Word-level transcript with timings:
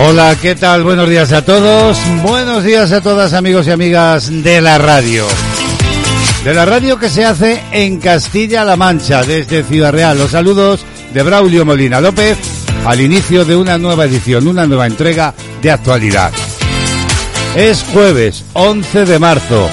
Hola, 0.00 0.36
¿qué 0.40 0.54
tal? 0.54 0.84
Buenos 0.84 1.08
días 1.08 1.32
a 1.32 1.44
todos. 1.44 1.98
Buenos 2.22 2.62
días 2.62 2.92
a 2.92 3.00
todas 3.00 3.32
amigos 3.32 3.66
y 3.66 3.72
amigas 3.72 4.30
de 4.44 4.60
la 4.60 4.78
radio. 4.78 5.26
De 6.44 6.54
la 6.54 6.64
radio 6.64 7.00
que 7.00 7.08
se 7.08 7.24
hace 7.24 7.60
en 7.72 7.98
Castilla-La 7.98 8.76
Mancha, 8.76 9.24
desde 9.24 9.64
Ciudad 9.64 9.92
Real. 9.92 10.16
Los 10.16 10.30
saludos 10.30 10.86
de 11.12 11.22
Braulio 11.24 11.64
Molina 11.64 12.00
López 12.00 12.38
al 12.86 13.00
inicio 13.00 13.44
de 13.44 13.56
una 13.56 13.76
nueva 13.76 14.04
edición, 14.04 14.46
una 14.46 14.68
nueva 14.68 14.86
entrega 14.86 15.34
de 15.60 15.72
actualidad. 15.72 16.30
Es 17.56 17.82
jueves 17.92 18.44
11 18.52 19.04
de 19.04 19.18
marzo, 19.18 19.68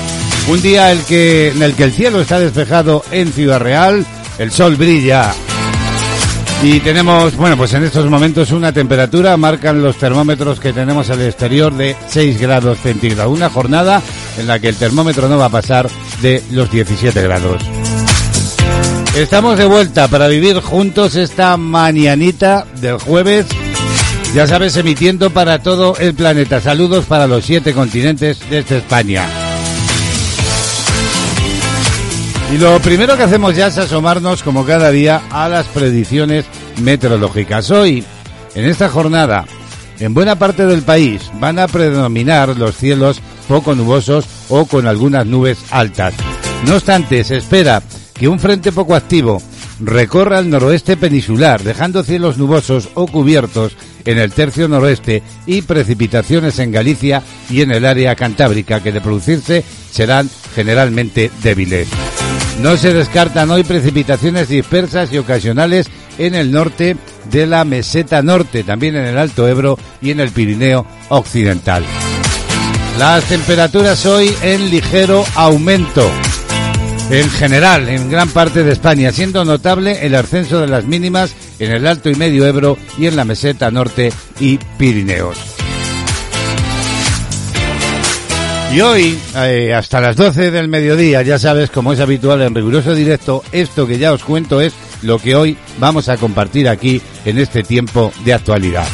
un 0.48 0.60
día 0.60 0.92
en 0.92 1.62
el 1.62 1.76
que 1.76 1.84
el 1.84 1.94
cielo 1.94 2.20
está 2.20 2.40
despejado 2.40 3.06
en 3.12 3.32
Ciudad 3.32 3.60
Real, 3.60 4.04
el 4.40 4.52
sol 4.52 4.76
brilla 4.76 5.36
y 6.64 6.80
tenemos, 6.80 7.36
bueno, 7.36 7.58
pues 7.58 7.74
en 7.74 7.84
estos 7.84 8.10
momentos 8.10 8.52
una 8.52 8.72
temperatura, 8.72 9.38
marcan 9.38 9.82
los 9.82 9.98
termómetros 9.98 10.60
que 10.60 10.74
tenemos 10.74 11.10
al 11.10 11.22
exterior 11.22 11.74
de 11.74 11.96
6 12.08 12.40
grados 12.40 12.80
centígrados. 12.80 13.36
Una 13.36 13.50
jornada 13.50 14.02
en 14.38 14.48
la 14.48 14.60
que 14.60 14.70
el 14.70 14.76
termómetro 14.76 15.28
no 15.30 15.38
va 15.38 15.46
a 15.46 15.50
pasar 15.50 15.90
de 16.22 16.42
los 16.52 16.72
17 16.72 17.22
grados. 17.22 17.62
Estamos 19.16 19.58
de 19.58 19.66
vuelta 19.66 20.08
para 20.08 20.28
vivir 20.28 20.60
juntos 20.60 21.16
esta 21.16 21.56
mañanita 21.56 22.66
del 22.82 22.98
jueves. 22.98 23.46
Ya 24.34 24.48
sabes, 24.48 24.76
emitiendo 24.76 25.30
para 25.30 25.64
todo 25.64 25.96
el 25.98 26.14
planeta. 26.14 26.60
Saludos 26.60 27.06
para 27.06 27.28
los 27.28 27.46
siete 27.46 27.74
continentes 27.74 28.40
desde 28.50 28.80
España. 28.80 29.45
Y 32.54 32.58
lo 32.58 32.80
primero 32.80 33.18
que 33.18 33.24
hacemos 33.24 33.56
ya 33.56 33.68
es 33.68 33.78
asomarnos, 33.78 34.44
como 34.44 34.66
cada 34.66 34.92
día, 34.92 35.24
a 35.32 35.50
las 35.50 35.66
predicciones 35.68 36.46
meteorológicas. 36.82 37.72
Hoy, 37.72 38.04
en 38.54 38.66
esta 38.66 38.88
jornada, 38.88 39.46
en 40.00 40.14
buena 40.14 40.38
parte 40.38 40.66
del 40.66 40.84
país 40.84 41.32
van 41.40 41.58
a 41.58 41.68
predominar 41.68 42.56
los 42.58 42.78
cielos 42.78 43.20
poco 43.48 43.74
nubosos 43.74 44.26
o 44.50 44.66
con 44.66 44.88
algunas 44.88 45.26
nubes 45.26 45.58
altas. 45.72 46.14
No 46.68 46.76
obstante, 46.76 47.24
se 47.24 47.38
espera 47.38 47.82
que 48.14 48.28
un 48.28 48.40
frente 48.40 48.72
poco 48.72 48.96
activo 48.96 49.42
recorra 49.80 50.40
el 50.40 50.50
noroeste 50.50 50.98
peninsular, 50.98 51.64
dejando 51.64 52.04
cielos 52.04 52.38
nubosos 52.38 52.90
o 52.94 53.08
cubiertos 53.08 53.76
en 54.06 54.20
el 54.20 54.32
tercio 54.32 54.68
noroeste 54.68 55.24
y 55.46 55.62
precipitaciones 55.64 56.60
en 56.60 56.72
Galicia 56.72 57.24
y 57.50 57.62
en 57.62 57.72
el 57.72 57.86
área 57.86 58.16
cantábrica 58.16 58.82
que 58.82 58.92
de 58.92 59.02
producirse 59.02 59.64
serán 59.92 60.30
generalmente 60.54 61.32
débiles. 61.44 61.88
No 62.62 62.78
se 62.78 62.94
descartan 62.94 63.52
hoy 63.52 63.64
precipitaciones 63.64 64.48
dispersas 64.48 65.12
y 65.12 65.18
ocasionales 65.18 65.88
en 66.18 66.36
el 66.36 66.52
norte 66.52 66.96
de 67.30 67.48
la 67.48 67.66
meseta 67.66 68.22
norte, 68.22 68.64
también 68.64 68.96
en 68.96 69.06
el 69.06 69.18
Alto 69.18 69.48
Ebro 69.48 69.78
y 70.02 70.12
en 70.12 70.22
el 70.22 70.30
Pirineo 70.30 70.86
Occidental. 71.10 71.84
Las 72.98 73.26
temperaturas 73.26 74.06
hoy 74.06 74.34
en 74.42 74.70
ligero 74.70 75.26
aumento. 75.36 76.10
En 77.10 77.30
general, 77.30 77.88
en 77.88 78.10
gran 78.10 78.30
parte 78.30 78.64
de 78.64 78.72
España, 78.72 79.12
siendo 79.12 79.46
notable 79.46 80.06
el 80.06 80.16
ascenso 80.16 80.60
de 80.60 80.68
las 80.68 80.86
mínimas 80.86 81.36
en 81.60 81.72
el 81.72 81.86
Alto 81.86 82.10
y 82.10 82.16
Medio 82.16 82.48
Ebro 82.48 82.78
y 82.98 83.06
en 83.06 83.16
la 83.16 83.26
meseta 83.26 83.70
norte 83.70 84.12
y 84.40 84.58
Pirineos. 84.78 85.38
Y 88.74 88.82
hoy, 88.82 89.18
eh, 89.38 89.74
hasta 89.74 90.02
las 90.02 90.16
12 90.16 90.52
del 90.52 90.68
mediodía, 90.68 91.22
ya 91.22 91.38
sabes, 91.38 91.70
como 91.70 91.94
es 91.94 92.00
habitual 92.00 92.42
en 92.42 92.56
riguroso 92.56 92.96
directo, 92.96 93.44
esto 93.52 93.88
que 93.88 94.00
ya 94.00 94.12
os 94.12 94.24
cuento 94.24 94.60
es 94.60 94.74
lo 95.04 95.20
que 95.20 95.36
hoy 95.36 95.56
vamos 95.80 96.10
a 96.10 96.18
compartir 96.18 96.68
aquí 96.68 97.02
en 97.24 97.38
este 97.38 97.64
tiempo 97.64 98.12
de 98.26 98.34
actualidad. 98.34 98.88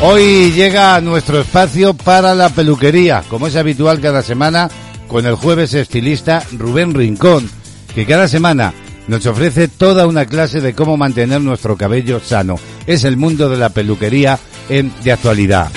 Hoy 0.00 0.52
llega 0.52 1.00
nuestro 1.00 1.40
espacio 1.40 1.92
para 1.92 2.34
la 2.34 2.48
peluquería, 2.48 3.22
como 3.28 3.48
es 3.48 3.56
habitual 3.56 4.00
cada 4.00 4.22
semana, 4.22 4.68
con 5.08 5.26
el 5.26 5.34
jueves 5.34 5.74
estilista 5.74 6.44
Rubén 6.56 6.94
Rincón, 6.94 7.48
que 7.94 8.06
cada 8.06 8.28
semana 8.28 8.72
nos 9.08 9.26
ofrece 9.26 9.66
toda 9.66 10.06
una 10.06 10.26
clase 10.26 10.60
de 10.60 10.74
cómo 10.74 10.96
mantener 10.96 11.40
nuestro 11.40 11.76
cabello 11.76 12.20
sano. 12.20 12.56
Es 12.86 13.04
el 13.04 13.16
mundo 13.16 13.48
de 13.48 13.56
la 13.56 13.70
peluquería 13.70 14.38
en 14.68 14.92
de 15.02 15.12
actualidad. 15.12 15.70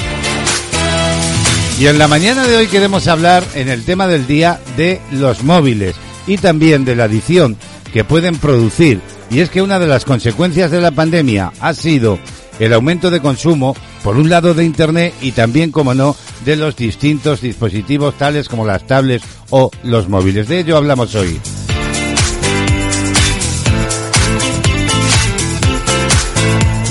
Y 1.79 1.87
en 1.87 1.97
la 1.97 2.07
mañana 2.07 2.45
de 2.45 2.57
hoy 2.57 2.67
queremos 2.67 3.07
hablar 3.07 3.43
en 3.55 3.69
el 3.69 3.83
tema 3.83 4.05
del 4.05 4.27
día 4.27 4.59
de 4.77 5.01
los 5.11 5.43
móviles 5.43 5.95
y 6.27 6.37
también 6.37 6.85
de 6.85 6.95
la 6.95 7.05
adicción 7.05 7.57
que 7.91 8.03
pueden 8.03 8.37
producir. 8.37 9.01
Y 9.31 9.39
es 9.39 9.49
que 9.49 9.61
una 9.61 9.79
de 9.79 9.87
las 9.87 10.05
consecuencias 10.05 10.69
de 10.69 10.81
la 10.81 10.91
pandemia 10.91 11.53
ha 11.59 11.73
sido 11.73 12.19
el 12.59 12.73
aumento 12.73 13.09
de 13.09 13.21
consumo, 13.21 13.75
por 14.03 14.17
un 14.17 14.29
lado 14.29 14.53
de 14.53 14.63
Internet 14.63 15.13
y 15.21 15.31
también, 15.31 15.71
como 15.71 15.93
no, 15.93 16.15
de 16.45 16.55
los 16.55 16.75
distintos 16.75 17.41
dispositivos 17.41 18.17
tales 18.17 18.49
como 18.49 18.65
las 18.65 18.85
tablets 18.85 19.25
o 19.49 19.71
los 19.83 20.09
móviles. 20.09 20.47
De 20.47 20.59
ello 20.59 20.77
hablamos 20.77 21.15
hoy. 21.15 21.39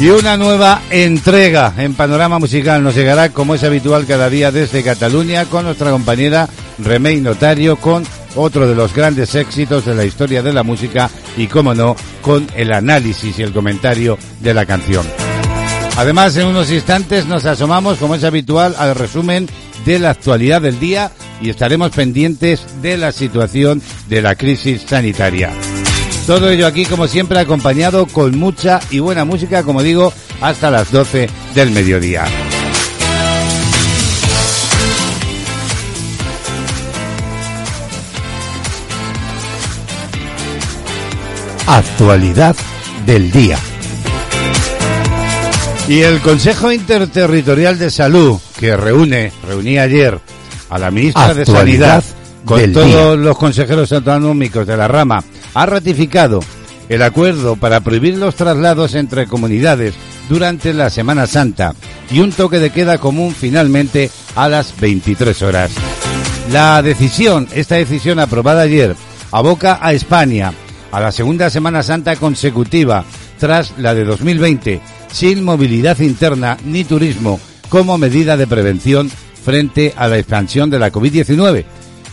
Y 0.01 0.09
una 0.09 0.39
nueva 0.39 0.81
entrega 0.89 1.75
en 1.77 1.93
Panorama 1.93 2.39
Musical 2.39 2.83
nos 2.83 2.95
llegará 2.95 3.29
como 3.29 3.55
es 3.55 3.65
habitual 3.65 4.07
cada 4.07 4.31
día 4.31 4.51
desde 4.51 4.83
Cataluña 4.83 5.45
con 5.45 5.67
nuestra 5.67 5.91
compañera 5.91 6.49
Remey 6.79 7.21
Notario 7.21 7.77
con 7.77 8.03
otro 8.35 8.67
de 8.67 8.75
los 8.75 8.95
grandes 8.95 9.35
éxitos 9.35 9.85
de 9.85 9.95
la 9.95 10.07
historia 10.07 10.43
de 10.43 10.55
la 10.55 10.63
música 10.63 11.11
y, 11.37 11.49
como 11.49 11.75
no, 11.75 11.97
con 12.23 12.47
el 12.57 12.73
análisis 12.73 13.39
y 13.39 13.43
el 13.43 13.53
comentario 13.53 14.17
de 14.41 14.55
la 14.55 14.65
canción. 14.65 15.05
Además, 16.01 16.35
en 16.39 16.47
unos 16.47 16.71
instantes 16.71 17.27
nos 17.27 17.45
asomamos, 17.45 17.99
como 17.99 18.15
es 18.15 18.25
habitual, 18.25 18.75
al 18.79 18.95
resumen 18.95 19.47
de 19.85 19.99
la 19.99 20.09
actualidad 20.09 20.63
del 20.63 20.81
día 20.81 21.13
y 21.43 21.51
estaremos 21.51 21.91
pendientes 21.91 22.65
de 22.81 22.97
la 22.97 23.13
situación 23.13 23.83
de 24.09 24.23
la 24.23 24.35
crisis 24.35 24.81
sanitaria. 24.89 25.53
Todo 26.27 26.49
ello 26.49 26.67
aquí, 26.67 26.87
como 26.87 27.07
siempre, 27.07 27.39
acompañado 27.39 28.07
con 28.07 28.39
mucha 28.39 28.81
y 28.91 29.01
buena 29.01 29.27
música, 29.27 29.63
como 29.63 29.83
digo, 29.83 30.11
hasta 30.41 30.71
las 30.71 30.91
12 30.91 31.29
del 31.55 31.71
mediodía. 31.71 32.25
Actualidad 41.67 42.57
del 43.05 43.31
día. 43.31 43.59
Y 45.91 46.03
el 46.03 46.21
Consejo 46.21 46.71
Interterritorial 46.71 47.77
de 47.77 47.91
Salud, 47.91 48.39
que 48.61 48.77
reúne, 48.77 49.33
reunía 49.45 49.83
ayer 49.83 50.21
a 50.69 50.79
la 50.79 50.93
ministra 50.93 51.35
de 51.35 51.45
Sanidad 51.45 52.05
con 52.45 52.73
todos 52.73 53.19
los 53.19 53.37
consejeros 53.37 53.91
autonómicos 53.91 54.69
de 54.69 54.77
la 54.77 54.87
rama, 54.87 55.25
ha 55.53 55.67
ratificado 55.67 56.39
el 56.89 57.03
acuerdo 57.03 57.57
para 57.57 57.81
prohibir 57.81 58.17
los 58.19 58.37
traslados 58.37 58.95
entre 58.95 59.27
comunidades 59.27 59.97
durante 60.29 60.73
la 60.73 60.91
Semana 60.91 61.27
Santa 61.27 61.75
y 62.09 62.21
un 62.21 62.31
toque 62.31 62.61
de 62.61 62.71
queda 62.71 62.99
común 62.99 63.35
finalmente 63.35 64.13
a 64.37 64.49
las 64.49 64.79
23 64.79 65.43
horas. 65.43 65.73
La 66.53 66.83
decisión, 66.83 67.49
esta 67.53 67.75
decisión 67.75 68.21
aprobada 68.21 68.63
ayer, 68.63 68.95
aboca 69.33 69.81
a 69.83 69.93
España 69.93 70.53
a 70.93 71.01
la 71.01 71.11
segunda 71.11 71.51
Semana 71.51 71.83
Santa 71.83 72.15
consecutiva 72.15 73.05
tras 73.41 73.73
la 73.79 73.93
de 73.95 74.05
2020, 74.05 74.81
sin 75.13 75.45
movilidad 75.45 75.99
interna 76.01 76.57
ni 76.65 76.85
turismo 76.85 77.41
como 77.69 77.99
medida 77.99 78.37
de 78.37 78.47
prevención 78.47 79.11
frente 79.45 79.95
a 79.97 80.09
la 80.09 80.19
expansión 80.19 80.71
de 80.71 80.79
la 80.79 80.93
COVID-19. 80.93 81.65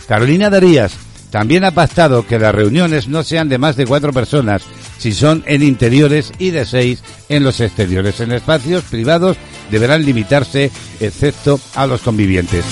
Carolina 0.06 0.50
Darías 0.50 0.96
también 1.30 1.64
ha 1.64 1.72
pactado 1.72 2.26
que 2.26 2.38
las 2.38 2.54
reuniones 2.54 3.08
no 3.08 3.22
sean 3.22 3.48
de 3.48 3.58
más 3.58 3.76
de 3.76 3.86
cuatro 3.86 4.12
personas 4.12 4.62
si 4.98 5.12
son 5.12 5.44
en 5.46 5.62
interiores 5.62 6.32
y 6.38 6.50
de 6.50 6.64
seis 6.64 7.02
en 7.28 7.44
los 7.44 7.60
exteriores. 7.60 8.20
En 8.20 8.32
espacios 8.32 8.84
privados 8.84 9.36
deberán 9.70 10.04
limitarse 10.04 10.70
excepto 11.00 11.60
a 11.74 11.86
los 11.86 12.00
convivientes. 12.00 12.64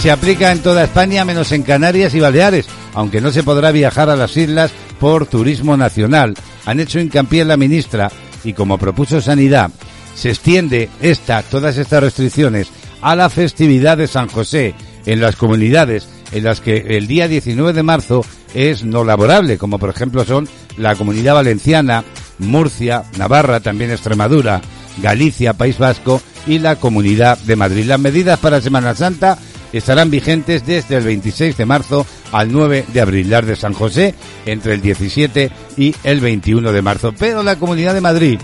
Se 0.00 0.10
aplica 0.10 0.52
en 0.52 0.58
toda 0.58 0.84
España 0.84 1.24
menos 1.24 1.50
en 1.52 1.62
Canarias 1.62 2.14
y 2.14 2.20
Baleares, 2.20 2.66
aunque 2.92 3.22
no 3.22 3.32
se 3.32 3.42
podrá 3.42 3.72
viajar 3.72 4.10
a 4.10 4.16
las 4.16 4.36
islas 4.36 4.70
por 5.00 5.26
turismo 5.26 5.76
nacional. 5.76 6.34
Han 6.66 6.80
hecho 6.80 7.00
hincapié 7.00 7.44
la 7.44 7.56
ministra 7.56 8.10
y 8.44 8.52
como 8.52 8.78
propuso 8.78 9.20
Sanidad, 9.20 9.70
se 10.14 10.30
extiende 10.30 10.88
esta, 11.00 11.42
todas 11.42 11.76
estas 11.76 12.02
restricciones 12.02 12.68
a 13.02 13.16
la 13.16 13.28
festividad 13.28 13.98
de 13.98 14.06
San 14.06 14.28
José 14.28 14.74
en 15.06 15.20
las 15.20 15.36
comunidades 15.36 16.08
en 16.32 16.44
las 16.44 16.60
que 16.60 16.78
el 16.96 17.06
día 17.06 17.28
19 17.28 17.72
de 17.72 17.82
marzo 17.82 18.24
es 18.54 18.84
no 18.84 19.04
laborable, 19.04 19.58
como 19.58 19.78
por 19.78 19.90
ejemplo 19.90 20.24
son 20.24 20.48
la 20.76 20.94
Comunidad 20.96 21.34
Valenciana, 21.34 22.04
Murcia, 22.38 23.04
Navarra, 23.18 23.60
también 23.60 23.90
Extremadura, 23.90 24.60
Galicia, 25.02 25.54
País 25.54 25.78
Vasco 25.78 26.20
y 26.46 26.58
la 26.58 26.76
Comunidad 26.76 27.38
de 27.38 27.56
Madrid. 27.56 27.86
Las 27.86 28.00
medidas 28.00 28.38
para 28.40 28.60
Semana 28.60 28.94
Santa 28.94 29.38
estarán 29.78 30.10
vigentes 30.10 30.64
desde 30.66 30.96
el 30.96 31.04
26 31.04 31.56
de 31.56 31.66
marzo 31.66 32.06
al 32.32 32.52
9 32.52 32.86
de 32.92 33.00
abril, 33.00 33.30
las 33.30 33.46
de 33.46 33.56
San 33.56 33.72
José 33.72 34.14
entre 34.46 34.74
el 34.74 34.80
17 34.80 35.50
y 35.76 35.94
el 36.04 36.20
21 36.20 36.72
de 36.72 36.82
marzo. 36.82 37.12
Pero 37.18 37.42
la 37.42 37.56
Comunidad 37.56 37.94
de 37.94 38.00
Madrid 38.00 38.38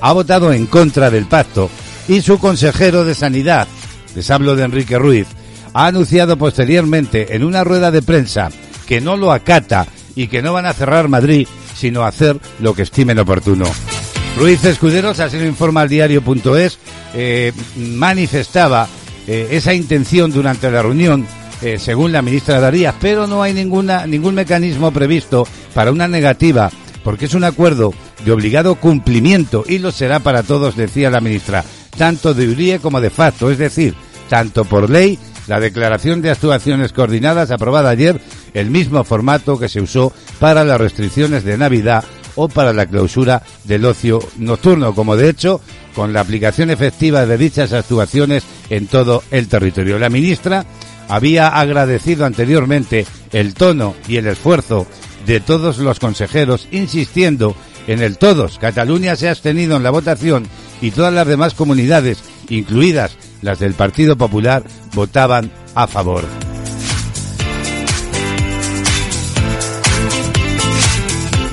ha 0.00 0.12
votado 0.12 0.52
en 0.52 0.66
contra 0.66 1.10
del 1.10 1.26
pacto 1.26 1.70
y 2.06 2.20
su 2.20 2.38
consejero 2.38 3.04
de 3.04 3.14
Sanidad, 3.14 3.66
les 4.14 4.30
hablo 4.30 4.56
de 4.56 4.64
Enrique 4.64 4.98
Ruiz, 4.98 5.26
ha 5.74 5.86
anunciado 5.86 6.36
posteriormente 6.36 7.34
en 7.34 7.44
una 7.44 7.64
rueda 7.64 7.90
de 7.90 8.02
prensa 8.02 8.50
que 8.86 9.00
no 9.00 9.16
lo 9.16 9.32
acata 9.32 9.86
y 10.16 10.28
que 10.28 10.42
no 10.42 10.52
van 10.52 10.66
a 10.66 10.72
cerrar 10.72 11.08
Madrid, 11.08 11.46
sino 11.76 12.04
hacer 12.04 12.38
lo 12.60 12.74
que 12.74 12.82
estimen 12.82 13.18
oportuno. 13.18 13.66
Ruiz 14.36 14.64
Escuderos, 14.64 15.20
así 15.20 15.38
lo 15.38 15.46
informa 15.46 15.82
al 15.82 15.88
diario.es, 15.88 16.78
eh, 17.14 17.52
manifestaba 17.76 18.88
eh, 19.28 19.48
esa 19.50 19.74
intención 19.74 20.32
durante 20.32 20.70
la 20.70 20.80
reunión, 20.80 21.26
eh, 21.60 21.78
según 21.78 22.12
la 22.12 22.22
ministra 22.22 22.60
Darías, 22.60 22.94
pero 22.98 23.26
no 23.26 23.42
hay 23.42 23.52
ninguna, 23.52 24.06
ningún 24.06 24.34
mecanismo 24.34 24.90
previsto 24.90 25.46
para 25.74 25.92
una 25.92 26.08
negativa, 26.08 26.70
porque 27.04 27.26
es 27.26 27.34
un 27.34 27.44
acuerdo 27.44 27.92
de 28.24 28.32
obligado 28.32 28.76
cumplimiento 28.76 29.64
y 29.68 29.80
lo 29.80 29.92
será 29.92 30.20
para 30.20 30.42
todos, 30.42 30.76
decía 30.76 31.10
la 31.10 31.20
ministra, 31.20 31.62
tanto 31.98 32.32
de 32.32 32.48
URIE 32.48 32.78
como 32.78 33.02
de 33.02 33.10
facto, 33.10 33.50
es 33.50 33.58
decir, 33.58 33.94
tanto 34.30 34.64
por 34.64 34.88
ley 34.88 35.18
la 35.46 35.60
declaración 35.60 36.22
de 36.22 36.30
actuaciones 36.30 36.94
coordinadas 36.94 37.50
aprobada 37.50 37.90
ayer, 37.90 38.18
el 38.54 38.70
mismo 38.70 39.04
formato 39.04 39.58
que 39.58 39.68
se 39.68 39.82
usó 39.82 40.10
para 40.38 40.64
las 40.64 40.80
restricciones 40.80 41.44
de 41.44 41.58
Navidad 41.58 42.02
o 42.40 42.48
para 42.48 42.72
la 42.72 42.86
clausura 42.86 43.42
del 43.64 43.84
ocio 43.84 44.20
nocturno, 44.38 44.94
como 44.94 45.16
de 45.16 45.28
hecho 45.28 45.60
con 45.94 46.12
la 46.12 46.20
aplicación 46.20 46.70
efectiva 46.70 47.26
de 47.26 47.36
dichas 47.36 47.72
actuaciones 47.72 48.44
en 48.70 48.86
todo 48.86 49.24
el 49.32 49.48
territorio. 49.48 49.98
La 49.98 50.08
ministra 50.08 50.64
había 51.08 51.48
agradecido 51.48 52.24
anteriormente 52.24 53.06
el 53.32 53.54
tono 53.54 53.96
y 54.06 54.18
el 54.18 54.28
esfuerzo 54.28 54.86
de 55.26 55.40
todos 55.40 55.78
los 55.78 55.98
consejeros, 55.98 56.68
insistiendo 56.70 57.56
en 57.88 58.02
el 58.02 58.18
todos. 58.18 58.58
Cataluña 58.58 59.16
se 59.16 59.26
ha 59.26 59.32
abstenido 59.32 59.76
en 59.76 59.82
la 59.82 59.90
votación 59.90 60.46
y 60.80 60.92
todas 60.92 61.12
las 61.12 61.26
demás 61.26 61.54
comunidades, 61.54 62.22
incluidas 62.48 63.16
las 63.42 63.58
del 63.58 63.74
Partido 63.74 64.16
Popular, 64.16 64.62
votaban 64.94 65.50
a 65.74 65.88
favor. 65.88 66.24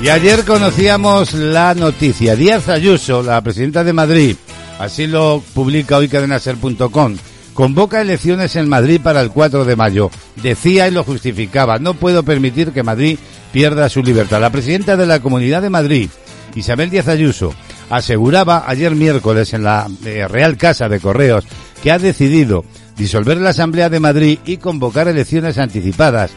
Y 0.06 0.08
ayer 0.08 0.44
conocíamos 0.44 1.34
la 1.34 1.74
noticia. 1.74 2.36
Díaz 2.36 2.68
Ayuso, 2.68 3.24
la 3.24 3.40
presidenta 3.40 3.82
de 3.82 3.92
Madrid, 3.92 4.36
así 4.78 5.08
lo 5.08 5.42
publica 5.52 5.96
hoy 5.96 6.06
cadenaser.com, 6.06 7.16
convoca 7.52 8.00
elecciones 8.00 8.54
en 8.54 8.68
Madrid 8.68 9.00
para 9.02 9.20
el 9.20 9.30
4 9.30 9.64
de 9.64 9.74
mayo. 9.74 10.12
Decía 10.36 10.86
y 10.86 10.92
lo 10.92 11.02
justificaba, 11.02 11.80
no 11.80 11.94
puedo 11.94 12.22
permitir 12.22 12.70
que 12.70 12.84
Madrid 12.84 13.18
pierda 13.52 13.88
su 13.88 14.00
libertad. 14.00 14.40
La 14.40 14.50
presidenta 14.50 14.96
de 14.96 15.06
la 15.06 15.18
Comunidad 15.18 15.60
de 15.60 15.70
Madrid, 15.70 16.08
Isabel 16.54 16.88
Díaz 16.88 17.08
Ayuso, 17.08 17.52
aseguraba 17.90 18.62
ayer 18.64 18.94
miércoles 18.94 19.54
en 19.54 19.64
la 19.64 19.88
eh, 20.04 20.28
Real 20.28 20.56
Casa 20.56 20.88
de 20.88 21.00
Correos 21.00 21.44
que 21.82 21.90
ha 21.90 21.98
decidido 21.98 22.64
disolver 22.96 23.38
la 23.38 23.50
Asamblea 23.50 23.90
de 23.90 23.98
Madrid 23.98 24.38
y 24.46 24.58
convocar 24.58 25.08
elecciones 25.08 25.58
anticipadas 25.58 26.30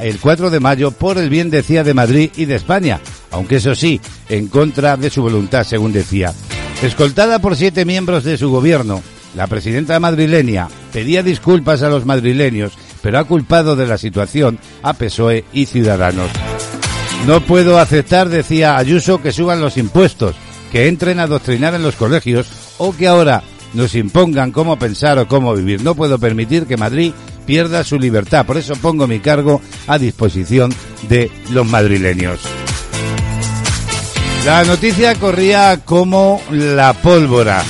el 0.00 0.18
4 0.18 0.50
de 0.50 0.60
mayo 0.60 0.90
por 0.90 1.18
el 1.18 1.30
bien, 1.30 1.50
decía, 1.50 1.84
de 1.84 1.94
Madrid 1.94 2.30
y 2.36 2.44
de 2.44 2.54
España, 2.54 3.00
aunque 3.30 3.56
eso 3.56 3.74
sí, 3.74 4.00
en 4.28 4.48
contra 4.48 4.96
de 4.96 5.10
su 5.10 5.22
voluntad, 5.22 5.64
según 5.64 5.92
decía. 5.92 6.32
Escoltada 6.82 7.38
por 7.38 7.56
siete 7.56 7.84
miembros 7.84 8.24
de 8.24 8.36
su 8.36 8.50
gobierno, 8.50 9.02
la 9.34 9.46
presidenta 9.46 9.98
madrileña 10.00 10.68
pedía 10.92 11.22
disculpas 11.22 11.82
a 11.82 11.88
los 11.88 12.04
madrileños, 12.06 12.72
pero 13.02 13.18
ha 13.18 13.24
culpado 13.24 13.76
de 13.76 13.86
la 13.86 13.98
situación 13.98 14.58
a 14.82 14.94
PSOE 14.94 15.44
y 15.52 15.66
Ciudadanos. 15.66 16.30
No 17.26 17.40
puedo 17.40 17.78
aceptar, 17.78 18.28
decía 18.28 18.76
Ayuso, 18.76 19.20
que 19.20 19.32
suban 19.32 19.60
los 19.60 19.76
impuestos, 19.76 20.36
que 20.70 20.88
entren 20.88 21.18
a 21.18 21.24
adoctrinar 21.24 21.74
en 21.74 21.82
los 21.82 21.96
colegios 21.96 22.48
o 22.78 22.94
que 22.94 23.08
ahora 23.08 23.42
nos 23.74 23.94
impongan 23.94 24.52
cómo 24.52 24.78
pensar 24.78 25.18
o 25.18 25.28
cómo 25.28 25.54
vivir. 25.54 25.82
No 25.82 25.94
puedo 25.94 26.18
permitir 26.18 26.66
que 26.66 26.76
Madrid 26.76 27.12
pierda 27.46 27.84
su 27.84 27.98
libertad. 27.98 28.44
Por 28.44 28.56
eso 28.58 28.74
pongo 28.76 29.06
mi 29.06 29.20
cargo 29.20 29.62
a 29.86 29.98
disposición 29.98 30.74
de 31.08 31.30
los 31.50 31.66
madrileños. 31.66 32.40
La 34.44 34.64
noticia 34.64 35.14
corría 35.14 35.80
como 35.84 36.40
la 36.50 36.92
pólvora. 36.92 37.64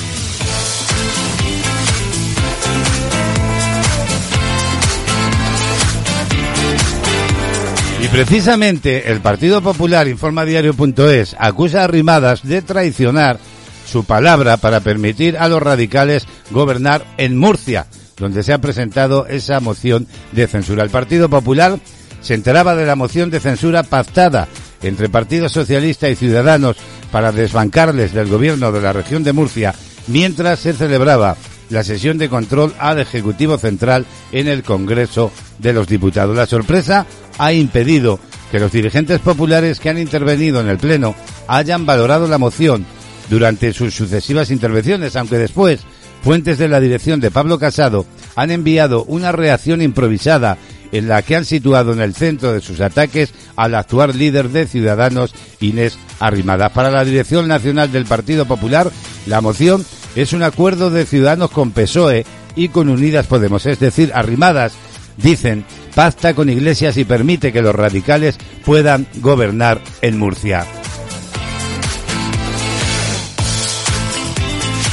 Y 7.99 8.07
precisamente 8.09 9.11
el 9.11 9.21
Partido 9.21 9.61
Popular, 9.61 10.07
informa 10.07 10.45
diario.es, 10.45 11.35
acusa 11.39 11.83
a 11.83 11.87
Rimadas 11.87 12.43
de 12.43 12.61
traicionar 12.61 13.39
su 13.87 14.03
palabra 14.03 14.57
para 14.57 14.81
permitir 14.81 15.35
a 15.37 15.47
los 15.47 15.63
radicales 15.63 16.27
gobernar 16.51 17.03
en 17.17 17.37
Murcia 17.37 17.87
donde 18.17 18.43
se 18.43 18.53
ha 18.53 18.59
presentado 18.59 19.27
esa 19.27 19.59
moción 19.59 20.07
de 20.31 20.47
censura. 20.47 20.83
El 20.83 20.89
Partido 20.89 21.29
Popular 21.29 21.79
se 22.21 22.33
enteraba 22.33 22.75
de 22.75 22.85
la 22.85 22.95
moción 22.95 23.29
de 23.29 23.39
censura 23.39 23.83
pactada 23.83 24.47
entre 24.81 25.09
Partido 25.09 25.49
Socialista 25.49 26.09
y 26.09 26.15
Ciudadanos 26.15 26.77
para 27.11 27.31
desbancarles 27.31 28.13
del 28.13 28.27
gobierno 28.27 28.71
de 28.71 28.81
la 28.81 28.93
región 28.93 29.23
de 29.23 29.33
Murcia 29.33 29.73
mientras 30.07 30.59
se 30.59 30.73
celebraba 30.73 31.37
la 31.69 31.83
sesión 31.83 32.17
de 32.17 32.29
control 32.29 32.73
al 32.79 32.99
Ejecutivo 32.99 33.57
Central 33.57 34.05
en 34.31 34.47
el 34.47 34.63
Congreso 34.63 35.31
de 35.59 35.73
los 35.73 35.87
Diputados. 35.87 36.35
La 36.35 36.45
sorpresa 36.45 37.05
ha 37.37 37.53
impedido 37.53 38.19
que 38.51 38.59
los 38.59 38.71
dirigentes 38.71 39.19
populares 39.19 39.79
que 39.79 39.89
han 39.89 39.97
intervenido 39.97 40.61
en 40.61 40.69
el 40.69 40.77
Pleno 40.77 41.15
hayan 41.47 41.85
valorado 41.85 42.27
la 42.27 42.37
moción 42.37 42.85
durante 43.29 43.73
sus 43.73 43.93
sucesivas 43.93 44.51
intervenciones, 44.51 45.15
aunque 45.17 45.37
después 45.37 45.81
Fuentes 46.27 46.57
de 46.57 46.67
la 46.67 46.81
dirección 46.81 47.21
de 47.21 47.31
Pablo 47.31 47.57
Casado 47.57 48.05
han 48.35 48.51
enviado 48.51 49.05
una 49.05 49.31
reacción 49.31 49.81
improvisada 49.81 50.57
en 50.91 51.07
la 51.07 51.21
que 51.21 51.37
han 51.37 51.45
situado 51.45 51.93
en 51.93 52.01
el 52.01 52.15
centro 52.15 52.51
de 52.51 52.59
sus 52.59 52.81
ataques 52.81 53.33
al 53.55 53.75
actual 53.75 54.17
líder 54.17 54.49
de 54.49 54.67
Ciudadanos, 54.67 55.33
Inés 55.61 55.97
Arrimadas. 56.19 56.73
Para 56.73 56.91
la 56.91 57.05
Dirección 57.05 57.47
Nacional 57.47 57.93
del 57.93 58.03
Partido 58.03 58.45
Popular, 58.45 58.91
la 59.25 59.39
moción 59.39 59.85
es 60.17 60.33
un 60.33 60.43
acuerdo 60.43 60.89
de 60.89 61.05
Ciudadanos 61.05 61.49
con 61.49 61.71
PSOE 61.71 62.25
y 62.57 62.67
con 62.67 62.89
Unidas 62.89 63.25
Podemos, 63.27 63.65
es 63.65 63.79
decir, 63.79 64.11
Arrimadas, 64.13 64.73
dicen, 65.15 65.63
pacta 65.95 66.33
con 66.33 66.49
Iglesias 66.49 66.97
y 66.97 67.05
permite 67.05 67.53
que 67.53 67.61
los 67.61 67.73
radicales 67.73 68.37
puedan 68.65 69.07
gobernar 69.21 69.79
en 70.01 70.19
Murcia. 70.19 70.65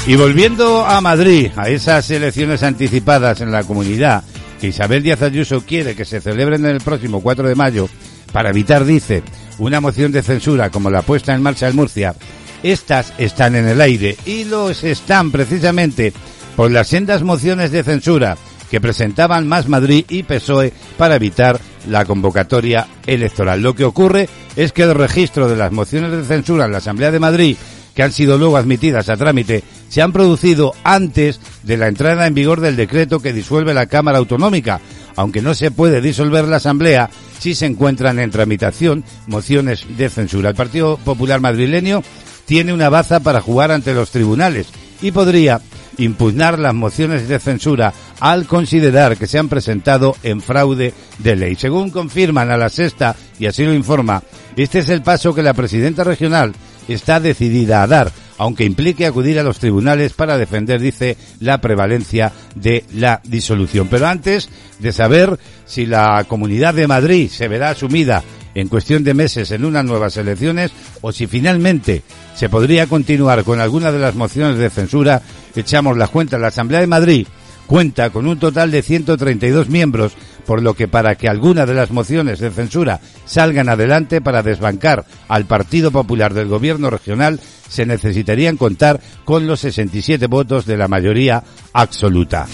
Y 0.07 0.17
volviendo 0.17 0.85
a 0.85 1.01
Madrid, 1.01 1.51
a 1.57 1.71
esas 1.71 2.11
elecciones 2.11 2.63
anticipadas 2.63 3.41
en 3.41 3.51
la 3.51 3.65
comunidad 3.65 4.23
que 4.61 4.67
Isabel 4.67 5.03
Díaz 5.03 5.23
Ayuso 5.23 5.63
quiere 5.63 5.97
que 5.97 6.05
se 6.05 6.21
celebren 6.21 6.67
en 6.67 6.73
el 6.73 6.83
próximo 6.83 7.23
4 7.23 7.49
de 7.49 7.55
mayo 7.55 7.89
para 8.31 8.51
evitar, 8.51 8.85
dice, 8.85 9.23
una 9.59 9.81
moción 9.81 10.13
de 10.13 10.23
censura 10.23 10.69
como 10.69 10.91
la 10.91 11.01
puesta 11.01 11.35
en 11.35 11.43
marcha 11.43 11.69
en 11.69 11.77
Murcia, 11.77 12.15
estas 12.63 13.15
están 13.17 13.57
en 13.57 13.67
el 13.67 13.81
aire 13.81 14.15
y 14.27 14.45
los 14.45 14.85
están 14.85 15.31
precisamente 15.31 16.13
por 16.55 16.71
las 16.71 16.89
sendas 16.89 17.23
mociones 17.23 17.71
de 17.71 17.83
censura 17.83 18.37
que 18.71 18.83
presentaban 18.83 19.49
Más 19.49 19.69
Madrid 19.69 20.05
y 20.11 20.23
PSOE 20.23 20.75
para 20.99 21.17
evitar 21.17 21.59
la 21.89 22.05
convocatoria 22.05 22.89
electoral. 23.07 23.63
Lo 23.63 23.75
que 23.75 23.85
ocurre 23.85 24.29
es 24.55 24.73
que 24.73 24.83
el 24.83 24.95
registro 24.95 25.49
de 25.49 25.57
las 25.57 25.73
mociones 25.73 26.13
de 26.13 26.25
censura 26.25 26.67
en 26.67 26.73
la 26.73 26.79
Asamblea 26.79 27.11
de 27.11 27.21
Madrid 27.21 27.57
que 27.95 28.03
han 28.03 28.13
sido 28.13 28.37
luego 28.37 28.57
admitidas 28.57 29.09
a 29.09 29.17
trámite 29.17 29.63
se 29.89 30.03
han 30.03 30.13
producido 30.13 30.73
antes 30.85 31.41
de 31.63 31.77
la 31.77 31.89
entrada 31.89 32.27
en 32.27 32.35
vigor 32.35 32.61
del 32.61 32.77
decreto 32.77 33.21
que 33.21 33.33
disuelve 33.33 33.75
la 33.75 33.87
Cámara 33.87 34.19
Autonómica, 34.19 34.81
aunque 35.17 35.43
no 35.43 35.55
se 35.55 35.71
puede 35.71 36.01
disolver 36.01 36.47
la 36.47 36.57
Asamblea 36.57 37.11
si 37.39 37.55
se 37.55 37.67
encuentran 37.67 38.19
en 38.19 38.31
tramitación 38.31 39.05
mociones 39.27 39.85
de 39.97 40.09
censura. 40.09 40.51
El 40.51 40.57
Partido 40.57 40.97
Popular 40.99 41.41
madrileño 41.41 42.03
tiene 42.47 42.73
una 42.73 42.89
baza 42.89 43.21
para 43.21 43.41
jugar 43.41 43.71
ante 43.71 43.95
los 43.95 44.11
tribunales 44.11 44.69
y 45.03 45.13
podría 45.13 45.61
impugnar 45.99 46.59
las 46.59 46.75
mociones 46.75 47.29
de 47.29 47.39
censura 47.39 47.93
al 48.21 48.47
considerar 48.47 49.17
que 49.17 49.27
se 49.27 49.39
han 49.39 49.49
presentado 49.49 50.17
en 50.23 50.41
fraude 50.41 50.93
de 51.19 51.37
ley. 51.37 51.55
Según 51.57 51.91
confirman 51.91 52.51
a 52.51 52.57
la 52.57 52.69
sexta, 52.69 53.17
y 53.39 53.47
así 53.47 53.65
lo 53.65 53.75
informa, 53.75 54.23
este 54.57 54.81
es 54.81 54.89
el 54.89 55.03
paso 55.03 55.35
que 55.35 55.43
la 55.43 55.55
presidenta 55.55 56.05
regional 56.05 56.53
está 56.89 57.21
decidida 57.21 57.83
a 57.83 57.87
dar, 57.87 58.13
aunque 58.39 58.65
implique 58.65 59.07
acudir 59.07 59.39
a 59.39 59.43
los 59.43 59.59
tribunales 59.59 60.13
para 60.13 60.39
defender, 60.39 60.81
dice, 60.81 61.17
la 61.41 61.61
prevalencia 61.61 62.33
de 62.55 62.85
la 62.95 63.21
disolución. 63.25 63.89
Pero 63.89 64.07
antes 64.07 64.49
de 64.79 64.93
saber 64.93 65.39
si 65.67 65.87
la 65.87 66.25
Comunidad 66.29 66.75
de 66.75 66.87
Madrid 66.87 67.31
se 67.31 67.49
verá 67.49 67.71
asumida 67.71 68.23
en 68.55 68.69
cuestión 68.69 69.05
de 69.05 69.15
meses 69.15 69.51
en 69.51 69.65
unas 69.65 69.85
nuevas 69.85 70.17
elecciones 70.17 70.71
o 71.01 71.13
si 71.13 71.27
finalmente 71.27 72.03
se 72.35 72.49
podría 72.49 72.87
continuar 72.87 73.45
con 73.45 73.61
alguna 73.61 73.93
de 73.93 73.99
las 73.99 74.15
mociones 74.15 74.59
de 74.59 74.71
censura, 74.71 75.23
echamos 75.55 75.97
las 75.97 76.11
cuentas. 76.11 76.41
La 76.41 76.49
Asamblea 76.49 76.81
de 76.81 76.87
Madrid 76.87 77.27
cuenta 77.67 78.11
con 78.11 78.27
un 78.27 78.39
total 78.39 78.71
de 78.71 78.83
132 78.83 79.69
miembros, 79.69 80.13
por 80.47 80.63
lo 80.63 80.75
que 80.75 80.89
para 80.89 81.15
que 81.15 81.29
alguna 81.29 81.67
de 81.67 81.75
las 81.75 81.91
mociones 81.91 82.39
de 82.39 82.51
censura 82.51 83.01
salgan 83.25 83.69
adelante 83.69 84.21
para 84.21 84.43
desbancar 84.43 85.05
al 85.29 85.47
Partido 85.47 85.91
Popular 85.91 86.35
del 86.35 86.49
Gobierno 86.49 86.91
regional, 86.91 87.41
se 87.69 87.87
necesitarían 87.87 88.57
contar 88.57 89.01
con 89.25 89.47
los 89.47 89.61
67 89.61 90.27
votos 90.27 90.67
de 90.67 90.77
la 90.77 90.89
mayoría 90.89 91.43
absoluta. 91.73 92.47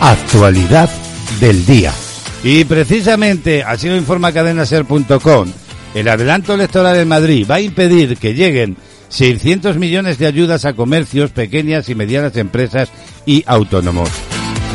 Actualidad 0.00 0.90
del 1.38 1.64
día. 1.64 1.92
Y 2.42 2.64
precisamente, 2.64 3.62
así 3.62 3.88
lo 3.88 3.96
informa 3.96 4.32
cadenaser.com, 4.32 5.52
el 5.94 6.08
adelanto 6.08 6.54
electoral 6.54 6.96
en 6.96 7.08
Madrid 7.08 7.46
va 7.50 7.56
a 7.56 7.60
impedir 7.60 8.16
que 8.16 8.34
lleguen 8.34 8.76
600 9.08 9.76
millones 9.76 10.18
de 10.18 10.26
ayudas 10.26 10.64
a 10.64 10.72
comercios, 10.72 11.30
pequeñas 11.32 11.88
y 11.88 11.94
medianas 11.94 12.36
empresas 12.36 12.90
y 13.26 13.44
autónomos. 13.46 14.08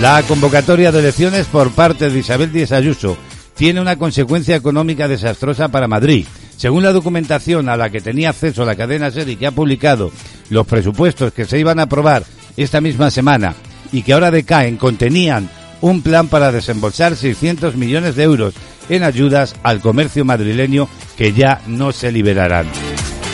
La 0.02 0.22
convocatoria 0.24 0.92
de 0.92 1.00
elecciones 1.00 1.48
por 1.48 1.72
parte 1.72 2.12
de 2.12 2.20
Isabel 2.20 2.52
Díaz 2.52 2.72
Ayuso 2.72 3.18
tiene 3.56 3.82
una 3.82 3.96
consecuencia 3.96 4.56
económica 4.56 5.08
desastrosa 5.08 5.70
para 5.70 5.88
Madrid. 5.88 6.28
Según 6.56 6.84
la 6.84 6.94
documentación 6.94 7.68
a 7.68 7.78
la 7.78 7.90
que 7.90 8.02
tenía 8.02 8.30
acceso 8.30 8.64
la 8.64 8.76
cadena 8.76 9.10
SER 9.10 9.28
y 9.30 9.36
que 9.36 9.48
ha 9.48 9.52
publicado 9.52 10.12
los 10.50 10.68
presupuestos 10.68 11.34
que 11.34 11.46
se 11.46 11.58
iban 11.58 11.80
a 11.80 11.84
aprobar 11.84 12.24
esta 12.56 12.80
misma 12.80 13.10
semana 13.10 13.56
y 13.92 14.04
que 14.04 14.14
ahora 14.14 14.30
decaen, 14.30 14.78
contenían 14.78 15.50
un 15.82 16.02
plan 16.02 16.28
para 16.28 16.52
desembolsar 16.52 17.16
600 17.16 17.76
millones 17.76 18.16
de 18.16 18.24
euros 18.24 18.54
en 18.90 19.04
ayudas 19.04 19.56
al 19.64 19.82
comercio 19.82 20.26
madrileño 20.26 20.88
que 21.18 21.34
ya 21.34 21.62
no 21.68 21.92
se 21.92 22.12
liberarán. 22.12 22.68